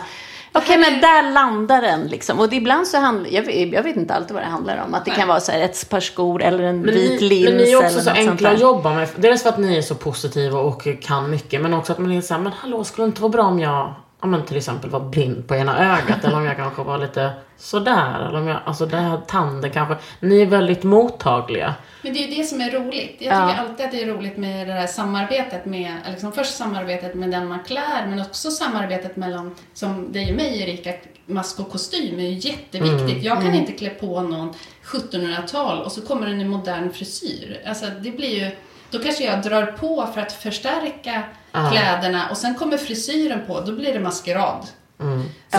Okej, 0.54 0.78
men 0.78 1.00
där 1.00 1.32
landar 1.32 1.82
den 1.82 2.06
liksom. 2.06 2.40
Och 2.40 2.52
ibland 2.52 2.86
så 2.86 2.98
handlar, 2.98 3.30
jag, 3.30 3.42
vet- 3.42 3.72
jag 3.72 3.82
vet 3.82 3.96
inte 3.96 4.14
alltid 4.14 4.34
vad 4.34 4.42
det 4.42 4.46
handlar 4.48 4.84
om. 4.86 4.94
Att 4.94 5.04
det 5.04 5.10
kan 5.10 5.28
vara 5.28 5.40
så 5.40 5.52
här 5.52 5.60
ett 5.60 5.88
par 5.90 6.00
skor 6.00 6.42
eller 6.42 6.64
en 6.64 6.80
Men 6.80 6.94
vit 6.94 7.20
ni, 7.20 7.28
lins 7.28 7.44
men 7.48 7.56
ni 7.56 7.72
är 7.72 7.76
också 7.76 8.00
så 8.00 8.10
enkla 8.10 8.50
att 8.50 8.60
jobba 8.60 8.94
med. 8.94 9.08
Dels 9.16 9.42
för 9.42 9.48
att 9.48 9.58
ni 9.58 9.76
är 9.78 9.82
så 9.82 9.94
positiva 9.94 10.58
och 10.60 10.86
kan 11.02 11.30
mycket, 11.30 11.60
men 11.60 11.74
också 11.74 11.92
att 11.92 11.98
man 11.98 12.12
är 12.12 12.20
såhär, 12.20 12.40
men 12.40 12.52
hallå, 12.52 12.84
skulle 12.84 13.04
det 13.04 13.08
inte 13.08 13.22
vara 13.22 13.32
bra 13.32 13.42
om 13.44 13.60
jag, 13.60 13.94
ja 14.22 14.28
men 14.28 14.44
till 14.44 14.56
exempel 14.56 14.90
var 14.90 15.00
blind 15.00 15.48
på 15.48 15.54
ena 15.54 15.78
ögat, 15.98 16.24
eller 16.24 16.36
om 16.36 16.44
jag 16.44 16.56
kanske 16.56 16.82
var 16.82 16.98
lite 16.98 17.30
sådär, 17.56 18.26
eller 18.28 18.38
om 18.38 18.46
jag, 18.48 18.58
alltså 18.64 18.86
det 18.86 18.96
här 18.96 19.16
tanden 19.26 19.70
kanske. 19.70 19.96
Ni 20.20 20.40
är 20.42 20.46
väldigt 20.46 20.82
mottagliga. 20.82 21.74
Men 22.02 22.12
det 22.12 22.24
är 22.24 22.28
ju 22.28 22.36
det 22.36 22.44
som 22.44 22.60
är 22.60 22.70
roligt. 22.70 23.16
Jag 23.18 23.34
Ja. 23.34 23.48
tycker 23.48 23.60
alltid 23.62 23.86
att 23.86 23.92
det 23.92 24.02
är 24.02 24.06
roligt 24.06 24.36
med 24.36 24.66
det 24.68 24.72
här 24.72 24.86
samarbetet 24.86 25.64
med, 25.66 25.92
liksom 26.10 26.32
först 26.32 26.56
samarbetet 26.56 27.14
med 27.14 27.30
den 27.30 27.46
man 27.48 27.58
klär, 27.66 28.06
men 28.06 28.20
också 28.20 28.50
samarbetet 28.50 29.16
mellan, 29.16 29.54
som 29.74 30.12
dig 30.12 30.30
och 30.30 30.36
mig 30.36 30.62
Erika, 30.62 30.92
mask 31.26 31.60
och 31.60 31.70
kostym 31.70 32.18
är 32.18 32.22
ju 32.28 32.50
jätteviktigt. 32.50 33.22
Jag 33.24 33.42
kan 33.42 33.54
inte 33.54 33.72
klä 33.72 33.90
på 33.90 34.20
någon 34.20 34.54
1700-tal 34.84 35.82
och 35.82 35.92
så 35.92 36.00
kommer 36.02 36.26
den 36.26 36.40
i 36.40 36.44
modern 36.44 36.92
frisyr. 36.92 37.62
Alltså 37.66 37.86
det 38.00 38.10
blir 38.10 38.44
ju, 38.44 38.50
då 38.90 38.98
kanske 38.98 39.24
jag 39.24 39.42
drar 39.42 39.66
på 39.66 40.08
för 40.14 40.20
att 40.20 40.32
förstärka 40.32 41.22
kläderna 41.52 42.28
och 42.30 42.36
sen 42.36 42.54
kommer 42.54 42.76
frisyren 42.76 43.40
på, 43.46 43.60
då 43.60 43.72
blir 43.72 43.92
det 43.92 44.00
maskerad. 44.00 44.66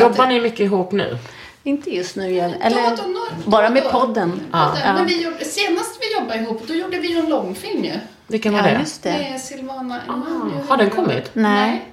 Jobbar 0.02 0.28
ni 0.28 0.42
mycket 0.42 0.60
ihop 0.60 0.92
nu? 0.92 1.18
Inte 1.64 1.90
just 1.96 2.16
nu, 2.16 2.32
jag- 2.32 2.54
eller 2.62 2.90
Då, 2.90 2.96
då, 2.96 3.04
då, 3.46 3.50
bara 3.52 3.70
med 3.70 3.84
då. 3.84 3.90
podden. 3.90 4.42
Ja. 4.52 4.78
Ja. 4.86 4.94
Men 4.94 5.06
vi 5.06 5.24
gjorde, 5.24 5.46
senast 5.46 5.98
vi 6.02 6.14
jobbade 6.20 6.40
ihop, 6.40 6.68
då 6.68 6.74
gjorde 6.74 7.00
vi 7.00 7.08
ju 7.12 7.18
en 7.20 7.30
långfilm 7.30 7.84
ju. 7.84 7.94
Vilken 8.28 8.54
var 8.54 8.60
Ja, 8.60 8.66
det? 8.66 8.80
just 8.80 9.04
det. 9.04 9.12
Med 9.12 9.42
Silvana 9.42 10.00
Imam. 10.08 10.52
Har 10.68 10.78
den 10.78 10.90
kommit? 10.90 11.30
Nej. 11.34 11.90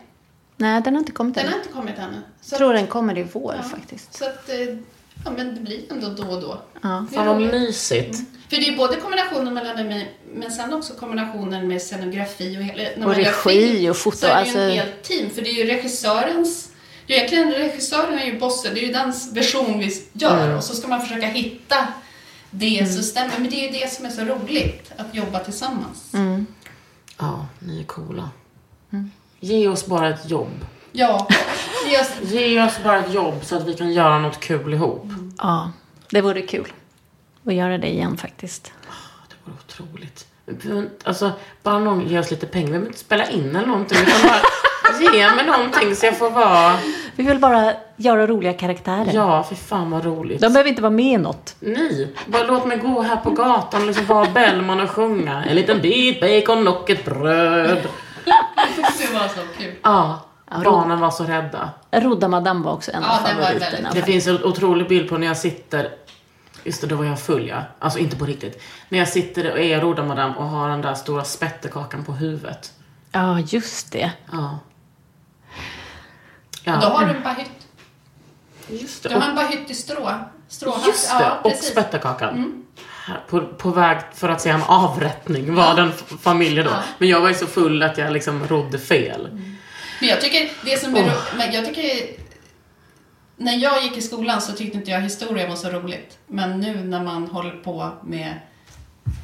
Nej, 0.57 0.83
den 0.83 0.95
har 0.95 1.01
inte 1.01 1.13
kommit 1.13 1.35
Den 1.35 1.45
än. 1.47 1.53
har 1.53 1.59
inte 1.59 1.73
kommit 1.73 1.99
ännu. 1.99 2.21
Så 2.41 2.53
Jag 2.55 2.59
tror 2.59 2.73
den 2.73 2.87
kommer 2.87 3.19
i 3.19 3.27
vår 3.33 3.55
ja, 3.57 3.63
faktiskt. 3.63 4.15
Så 4.19 4.25
att, 4.25 4.49
eh, 4.49 4.57
ja 5.25 5.31
men 5.31 5.55
det 5.55 5.61
blir 5.61 5.81
ändå 5.93 6.09
då 6.09 6.23
och 6.23 6.41
då. 6.43 6.61
Ja. 6.83 7.07
Fan 7.15 7.27
vad 7.27 7.41
mysigt. 7.41 8.17
För 8.49 8.57
det 8.57 8.67
är 8.67 8.71
ju 8.71 8.77
både 8.77 8.97
kombinationen 8.97 9.55
mellan 9.55 9.77
det 9.77 9.85
med, 9.85 10.07
men 10.35 10.51
sen 10.53 10.73
också 10.75 10.95
kombinationen 10.95 11.69
med 11.69 11.83
scenografi 11.83 12.59
och 12.59 12.63
hela, 12.63 12.83
när 12.83 12.93
Och 12.93 12.99
man 13.01 13.23
gör 13.23 13.25
regi 13.45 13.77
film, 13.77 13.91
och 13.91 13.97
foto, 13.97 14.17
Så 14.17 14.27
är 14.27 14.31
det 14.31 14.35
ju 14.35 14.41
alltså- 14.41 14.59
en 14.59 14.71
helt 14.71 15.03
team. 15.03 15.31
För 15.31 15.43
det 15.43 15.49
är 15.51 15.55
ju 15.55 15.65
regissörens, 15.65 16.69
det 17.07 17.13
är 17.13 17.17
egentligen 17.17 17.51
regissören 17.53 18.19
är 18.19 18.25
ju 18.27 18.39
bossen, 18.39 18.75
det 18.75 18.81
är 18.81 18.87
ju 18.87 18.93
dens 18.93 19.33
version 19.33 19.79
vi 19.79 20.07
gör. 20.13 20.45
Mm. 20.45 20.57
Och 20.57 20.65
så 20.65 20.75
ska 20.75 20.89
man 20.89 21.03
försöka 21.03 21.27
hitta 21.27 21.77
det 22.51 22.93
så 22.97 23.03
stämmer. 23.03 23.33
Men 23.39 23.51
det 23.51 23.57
är 23.57 23.73
ju 23.73 23.79
det 23.81 23.93
som 23.93 24.07
är 24.07 24.11
så 24.11 24.23
roligt, 24.25 24.93
att 24.97 25.15
jobba 25.15 25.39
tillsammans. 25.39 26.13
Ja, 27.19 27.47
ni 27.59 27.81
är 27.81 27.85
coola. 27.85 28.31
Ge 29.41 29.69
oss 29.69 29.87
bara 29.87 30.09
ett 30.09 30.31
jobb. 30.31 30.65
Ja, 30.93 31.27
det 31.85 32.01
oss, 32.01 32.31
Ge 32.33 32.63
oss 32.65 32.79
bara 32.85 32.99
ett 32.99 33.15
jobb 33.15 33.45
så 33.45 33.57
att 33.57 33.69
vi 33.69 33.75
kan 33.75 33.93
göra 33.93 34.19
något 34.19 34.41
kul 34.41 34.75
ihop. 34.75 35.07
Ja, 35.39 35.71
det 36.11 36.21
vore 36.21 36.43
kul 36.43 36.73
att 37.47 37.55
göra 37.55 37.79
det 37.79 37.89
igen 37.89 38.17
faktiskt. 38.17 38.73
Det 39.29 39.35
vore 39.45 39.57
otroligt. 39.67 40.27
Alltså, 41.05 41.33
bara 41.63 41.79
någon 41.79 42.09
ger 42.09 42.21
oss 42.21 42.31
lite 42.31 42.47
pengar. 42.47 42.67
Vi 42.67 42.73
behöver 42.73 42.87
inte 42.87 42.99
spela 42.99 43.31
in 43.31 43.57
eller 43.57 43.67
någonting. 43.69 43.99
Utan 44.03 44.29
bara 44.29 44.41
ge 45.01 45.35
mig 45.35 45.47
någonting 45.47 45.97
så 45.97 46.07
jag 46.07 46.19
får 46.19 46.31
vara... 46.31 46.73
Vi 47.17 47.23
vill 47.25 47.39
bara 47.39 47.73
göra 47.97 48.27
roliga 48.27 48.53
karaktärer. 48.53 49.11
Ja, 49.15 49.43
för 49.43 49.55
fan 49.55 49.91
vad 49.91 50.05
roligt. 50.05 50.41
De 50.41 50.53
behöver 50.53 50.71
inte 50.71 50.83
vara 50.83 50.91
med 50.91 51.15
i 51.15 51.17
något. 51.17 51.57
Nej, 51.61 52.15
bara 52.27 52.43
låt 52.43 52.67
mig 52.67 52.79
gå 52.79 53.03
här 53.03 53.17
på 53.17 53.31
gatan 53.31 53.81
och 53.81 53.87
liksom 53.87 54.07
vara 54.07 54.31
Bellman 54.31 54.81
och 54.81 54.91
sjunga. 54.91 55.45
En 55.45 55.57
liten 55.57 55.81
bit 55.81 56.21
bacon 56.21 56.69
och 56.69 56.91
ett 56.91 57.05
bröd. 57.05 57.89
det 58.99 59.15
var 59.15 59.29
så 59.29 59.41
kul. 59.59 59.75
Ja, 59.83 60.21
barnen 60.65 61.01
var 61.01 61.11
så 61.11 61.25
rädda. 61.25 61.71
Rodda 61.91 62.29
Madame 62.29 62.65
var 62.65 62.73
också 62.73 62.91
en 62.93 63.03
Ja, 63.03 63.19
av 63.19 63.25
den 63.27 63.37
favoriterna. 63.45 63.91
Det 63.93 64.03
finns 64.03 64.27
en 64.27 64.45
otrolig 64.45 64.89
bild 64.89 65.09
på 65.09 65.19
när 65.19 65.27
jag 65.27 65.37
sitter 65.37 65.89
Just 66.65 66.81
det, 66.81 66.87
då 66.87 66.97
var 66.97 67.05
jag 67.05 67.21
full 67.21 67.49
ja. 67.49 67.63
Alltså 67.79 67.99
inte 67.99 68.17
på 68.17 68.25
riktigt. 68.27 68.63
När 68.89 68.99
jag 68.99 69.09
sitter 69.09 69.53
och 69.53 69.59
är 69.59 69.81
rodamadam 69.81 70.37
och 70.37 70.45
har 70.49 70.69
den 70.69 70.83
där 70.83 70.95
stora 70.95 71.25
spettekakan 71.25 72.05
på 72.05 72.13
huvudet. 72.13 72.73
Ja, 73.13 73.39
just 73.41 73.93
det. 73.93 74.11
Ja. 74.33 74.59
Då 76.65 76.71
Ja, 76.73 76.73
har 76.73 77.05
du 77.07 77.11
en 77.15 77.23
bahytt. 77.23 77.51
just 78.69 79.03
Du 79.03 79.09
det. 79.09 79.15
har 79.15 79.23
Och, 79.23 79.29
en 79.29 79.35
bahytt 79.35 79.71
i 79.71 79.75
strå. 79.75 80.11
Stråhatt. 80.49 80.87
just 80.87 81.11
det. 81.19 81.25
Ja, 81.25 81.39
och 81.45 81.53
spettekakan. 81.53 82.65
Här, 83.07 83.21
På, 83.29 83.41
på 83.47 83.71
väg 83.71 83.99
för 84.15 84.29
att 84.29 84.41
se 84.41 84.51
en 84.51 84.63
avrättning 84.63 85.55
var 85.55 85.75
den 85.75 85.89
f- 85.89 86.13
familjen 86.21 86.67
då. 86.67 86.73
Men 86.99 87.09
jag 87.09 87.21
var 87.21 87.29
ju 87.29 87.35
så 87.35 87.47
full 87.47 87.83
att 87.83 87.99
jag 87.99 88.13
liksom 88.13 88.47
rodde 88.49 88.79
fel. 88.79 89.29
Men 90.01 90.09
jag 90.09 90.21
tycker 90.21 90.51
det 90.65 90.81
som 90.81 90.97
är 90.97 91.03
ro- 91.05 91.37
men 91.37 91.53
jag 91.53 91.65
tycker 91.65 92.07
när 93.37 93.57
jag 93.57 93.83
gick 93.83 93.97
i 93.97 94.03
skolan 94.03 94.41
så 94.43 94.53
tyckte 94.53 94.79
inte 94.79 94.91
jag 94.91 95.01
historia 95.01 95.49
var 95.49 95.57
så 95.57 95.69
roligt. 95.71 96.19
Men 96.27 96.61
nu 96.61 96.85
när 96.85 97.03
man 97.03 97.27
håller 97.27 97.51
på 97.51 97.91
med 98.05 98.35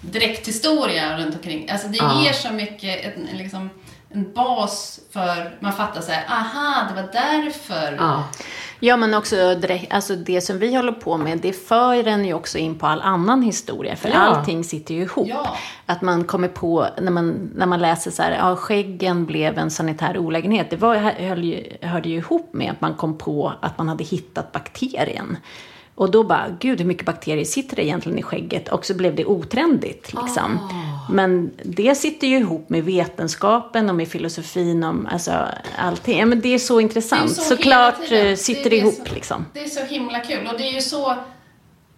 direkthistoria 0.01 1.19
runt 1.19 1.35
omkring. 1.35 1.71
Alltså 1.71 1.89
det 1.89 1.97
Ja. 1.97 2.23
ger 2.25 2.33
så 2.33 2.53
mycket, 2.53 3.05
en, 3.05 3.29
liksom, 3.39 3.71
en 4.11 4.33
bas 4.33 5.01
för, 5.13 5.57
man 5.61 5.73
fattar 5.73 6.01
så 6.01 6.13
här, 6.13 6.25
aha, 6.29 6.89
det 6.89 7.03
var 7.03 7.09
därför. 7.13 7.93
Ja. 7.99 8.25
Ja, 8.81 8.97
men 8.97 9.15
också 9.15 9.55
direkt, 9.55 9.93
alltså 9.93 10.17
det 10.17 10.41
som 10.41 10.59
vi 10.59 10.77
håller 10.77 10.93
på 10.93 11.17
med, 11.17 11.39
det 11.39 11.53
för 11.53 12.09
en 12.09 12.25
ju 12.25 12.35
också 12.35 12.59
in 12.59 12.79
på 12.79 12.87
all 12.87 13.01
annan 13.03 13.43
historia. 13.43 13.97
För 13.97 14.09
Ja. 14.09 14.15
allting 14.15 14.65
sitter 14.65 14.95
ju 14.95 15.03
ihop. 15.03 15.29
Ja. 15.29 15.57
Att 15.87 16.03
man 16.03 16.25
kommer 16.25 16.49
på, 16.49 16.87
när 17.01 17.11
man, 17.11 17.51
när 17.55 17.67
man 17.67 17.81
läser 17.81 18.11
så 18.11 18.23
här, 18.23 18.33
ja, 18.33 18.57
skäggen 18.57 19.27
blev 19.27 19.59
en 19.59 19.71
sanitär 19.71 20.19
olägenhet. 20.19 20.71
Det 20.71 20.77
var, 20.77 20.97
höll 20.97 21.67
hörde 21.83 22.09
ju 22.09 22.17
ihop 22.17 22.49
med 22.53 22.71
att 22.71 22.81
man 22.81 22.95
kom 22.95 23.19
på 23.19 23.53
att 23.61 23.79
man 23.79 23.89
hade 23.89 24.05
hittat 24.05 24.53
bakterien. 24.53 25.37
Och 25.97 26.11
då 26.11 26.23
bara, 26.23 26.57
gud 26.61 26.79
hur 26.81 26.87
mycket 26.87 27.07
bakterier 27.07 27.45
sitter 27.45 27.77
det 27.77 27.85
egentligen 27.85 28.19
i 28.19 28.23
skägget? 28.23 28.69
Och 28.69 28.85
så 28.87 28.95
blev 28.95 29.15
det 29.17 29.25
otrendigt 29.25 30.13
liksom. 30.13 30.59
Men 31.11 31.51
det 31.65 31.95
sitter 31.95 32.27
ju 32.27 32.39
ihop 32.39 32.69
med 32.69 32.85
vetenskapen 32.85 33.89
och 33.89 33.95
med 33.95 34.09
filosofin 34.09 34.85
om 34.85 35.09
alltså, 35.13 35.33
allting. 35.79 36.19
Ja, 36.19 36.27
men 36.27 36.41
det 36.41 36.55
är 36.55 36.59
så 36.59 36.81
intressant. 36.81 37.31
Så 37.33 37.43
Såklart 37.43 38.13
eh, 38.13 38.35
sitter 38.35 38.71
Det 38.71 38.77
ihop 38.77 38.95
som- 38.95 39.15
liksom. 39.15 39.45
Det 39.53 39.61
är 39.65 39.69
så 39.69 39.85
himla 39.85 40.21
kul 40.21 40.47
och 40.53 40.59
det 40.59 40.69
är 40.69 40.73
ju 40.73 40.81
så 40.81 41.17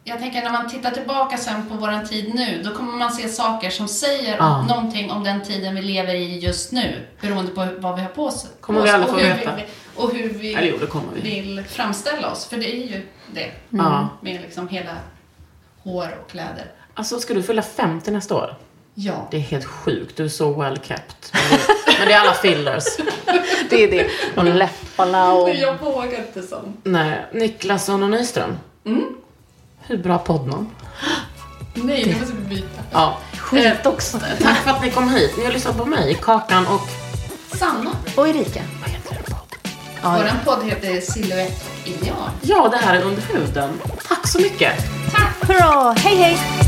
jag 0.08 0.18
tänker 0.18 0.42
när 0.42 0.50
man 0.52 0.68
tittar 0.70 0.90
tillbaka 0.90 1.36
sen 1.36 1.68
på 1.68 1.74
våran 1.74 2.06
tid 2.08 2.34
nu, 2.34 2.62
då 2.64 2.70
kommer 2.74 2.92
man 2.92 3.12
se 3.12 3.28
saker 3.28 3.70
som 3.70 3.88
säger 3.88 4.36
Ja. 4.36 4.62
någonting 4.66 5.10
om 5.10 5.24
den 5.24 5.42
tiden 5.44 5.74
vi 5.74 5.82
lever 5.82 6.14
i 6.14 6.38
just 6.38 6.72
nu, 6.72 7.06
beroende 7.20 7.50
på 7.52 7.66
vad 7.78 7.96
vi 7.96 8.02
har 8.02 8.08
på 8.08 8.24
oss. 8.24 8.46
Kommer 8.60 8.82
vi 8.82 8.90
aldrig 8.90 9.10
och 9.14 9.18
få 9.20 9.26
hur 9.26 9.34
veta. 9.34 9.56
Vi, 9.56 9.62
och 9.96 10.12
hur 10.14 10.28
vi 10.28 10.54
Eller 10.54 10.68
jo, 10.68 10.76
det 10.80 10.86
kommer 10.86 11.06
vi. 11.14 11.20
vill 11.20 11.64
framställa 11.68 12.30
oss, 12.32 12.46
för 12.46 12.56
det 12.56 12.72
är 12.76 12.86
ju 12.86 13.02
det. 13.34 13.50
Ja. 13.70 14.08
Med 14.20 14.40
liksom 14.40 14.68
hela 14.68 14.96
hår 15.82 16.18
och 16.24 16.30
kläder. 16.30 16.64
Alltså 16.94 17.20
ska 17.20 17.34
du 17.34 17.42
fylla 17.42 17.62
50 17.62 18.10
nästa 18.10 18.34
år? 18.34 18.54
Ja. 18.94 19.28
Det 19.30 19.36
är 19.36 19.40
helt 19.40 19.64
sjukt. 19.64 20.16
Du 20.16 20.24
är 20.24 20.28
så 20.28 20.52
well 20.60 20.78
kept. 20.82 21.32
Men 21.32 21.42
det, 21.58 21.58
men 21.98 22.08
det 22.08 22.14
är 22.14 22.20
alla 22.20 22.32
fillers. 22.34 22.84
Det 23.70 23.84
är 23.84 23.90
det. 23.90 24.08
Och 24.36 24.44
läpparna 24.44 25.32
och... 25.32 25.50
Jag 25.54 25.78
vågar 25.80 26.18
inte 26.18 26.42
sånt. 26.42 26.76
Nej, 26.82 27.26
Niklasson 27.32 28.02
och 28.02 28.10
Nyström. 28.10 28.58
Mm. 28.84 29.04
Hur 29.88 29.98
bra 29.98 30.18
poddnamn? 30.18 30.66
Nej, 31.74 32.04
det 32.04 32.20
måste 32.20 32.34
vi 32.34 32.54
byta. 32.54 32.82
Ja. 32.92 33.18
Skit 33.38 33.86
också. 33.86 34.18
Tack 34.42 34.56
för 34.56 34.70
att 34.70 34.82
ni 34.82 34.90
kom 34.90 35.08
hit. 35.10 35.34
Ni 35.38 35.44
har 35.44 35.52
lyssnat 35.52 35.76
på 35.76 35.84
mig, 35.84 36.18
Kakan 36.22 36.66
och... 36.66 36.88
Sanna. 37.56 37.90
Och 38.16 38.28
Erika. 38.28 38.60
Vad 38.80 38.90
heter 38.90 39.14
er 39.14 39.22
podd? 39.22 39.56
Våran 40.02 40.36
podd 40.44 40.64
heter 40.64 41.00
Silhouette 41.00 41.54
och 41.82 41.88
Ideal. 41.88 42.30
Ja, 42.42 42.68
det 42.68 42.76
här 42.76 42.94
är 42.94 43.02
Under 43.02 43.22
huden. 43.22 43.80
Tack 44.08 44.28
så 44.28 44.40
mycket. 44.40 44.72
Hurra! 45.40 45.92
Hej, 45.92 46.16
hej! 46.16 46.67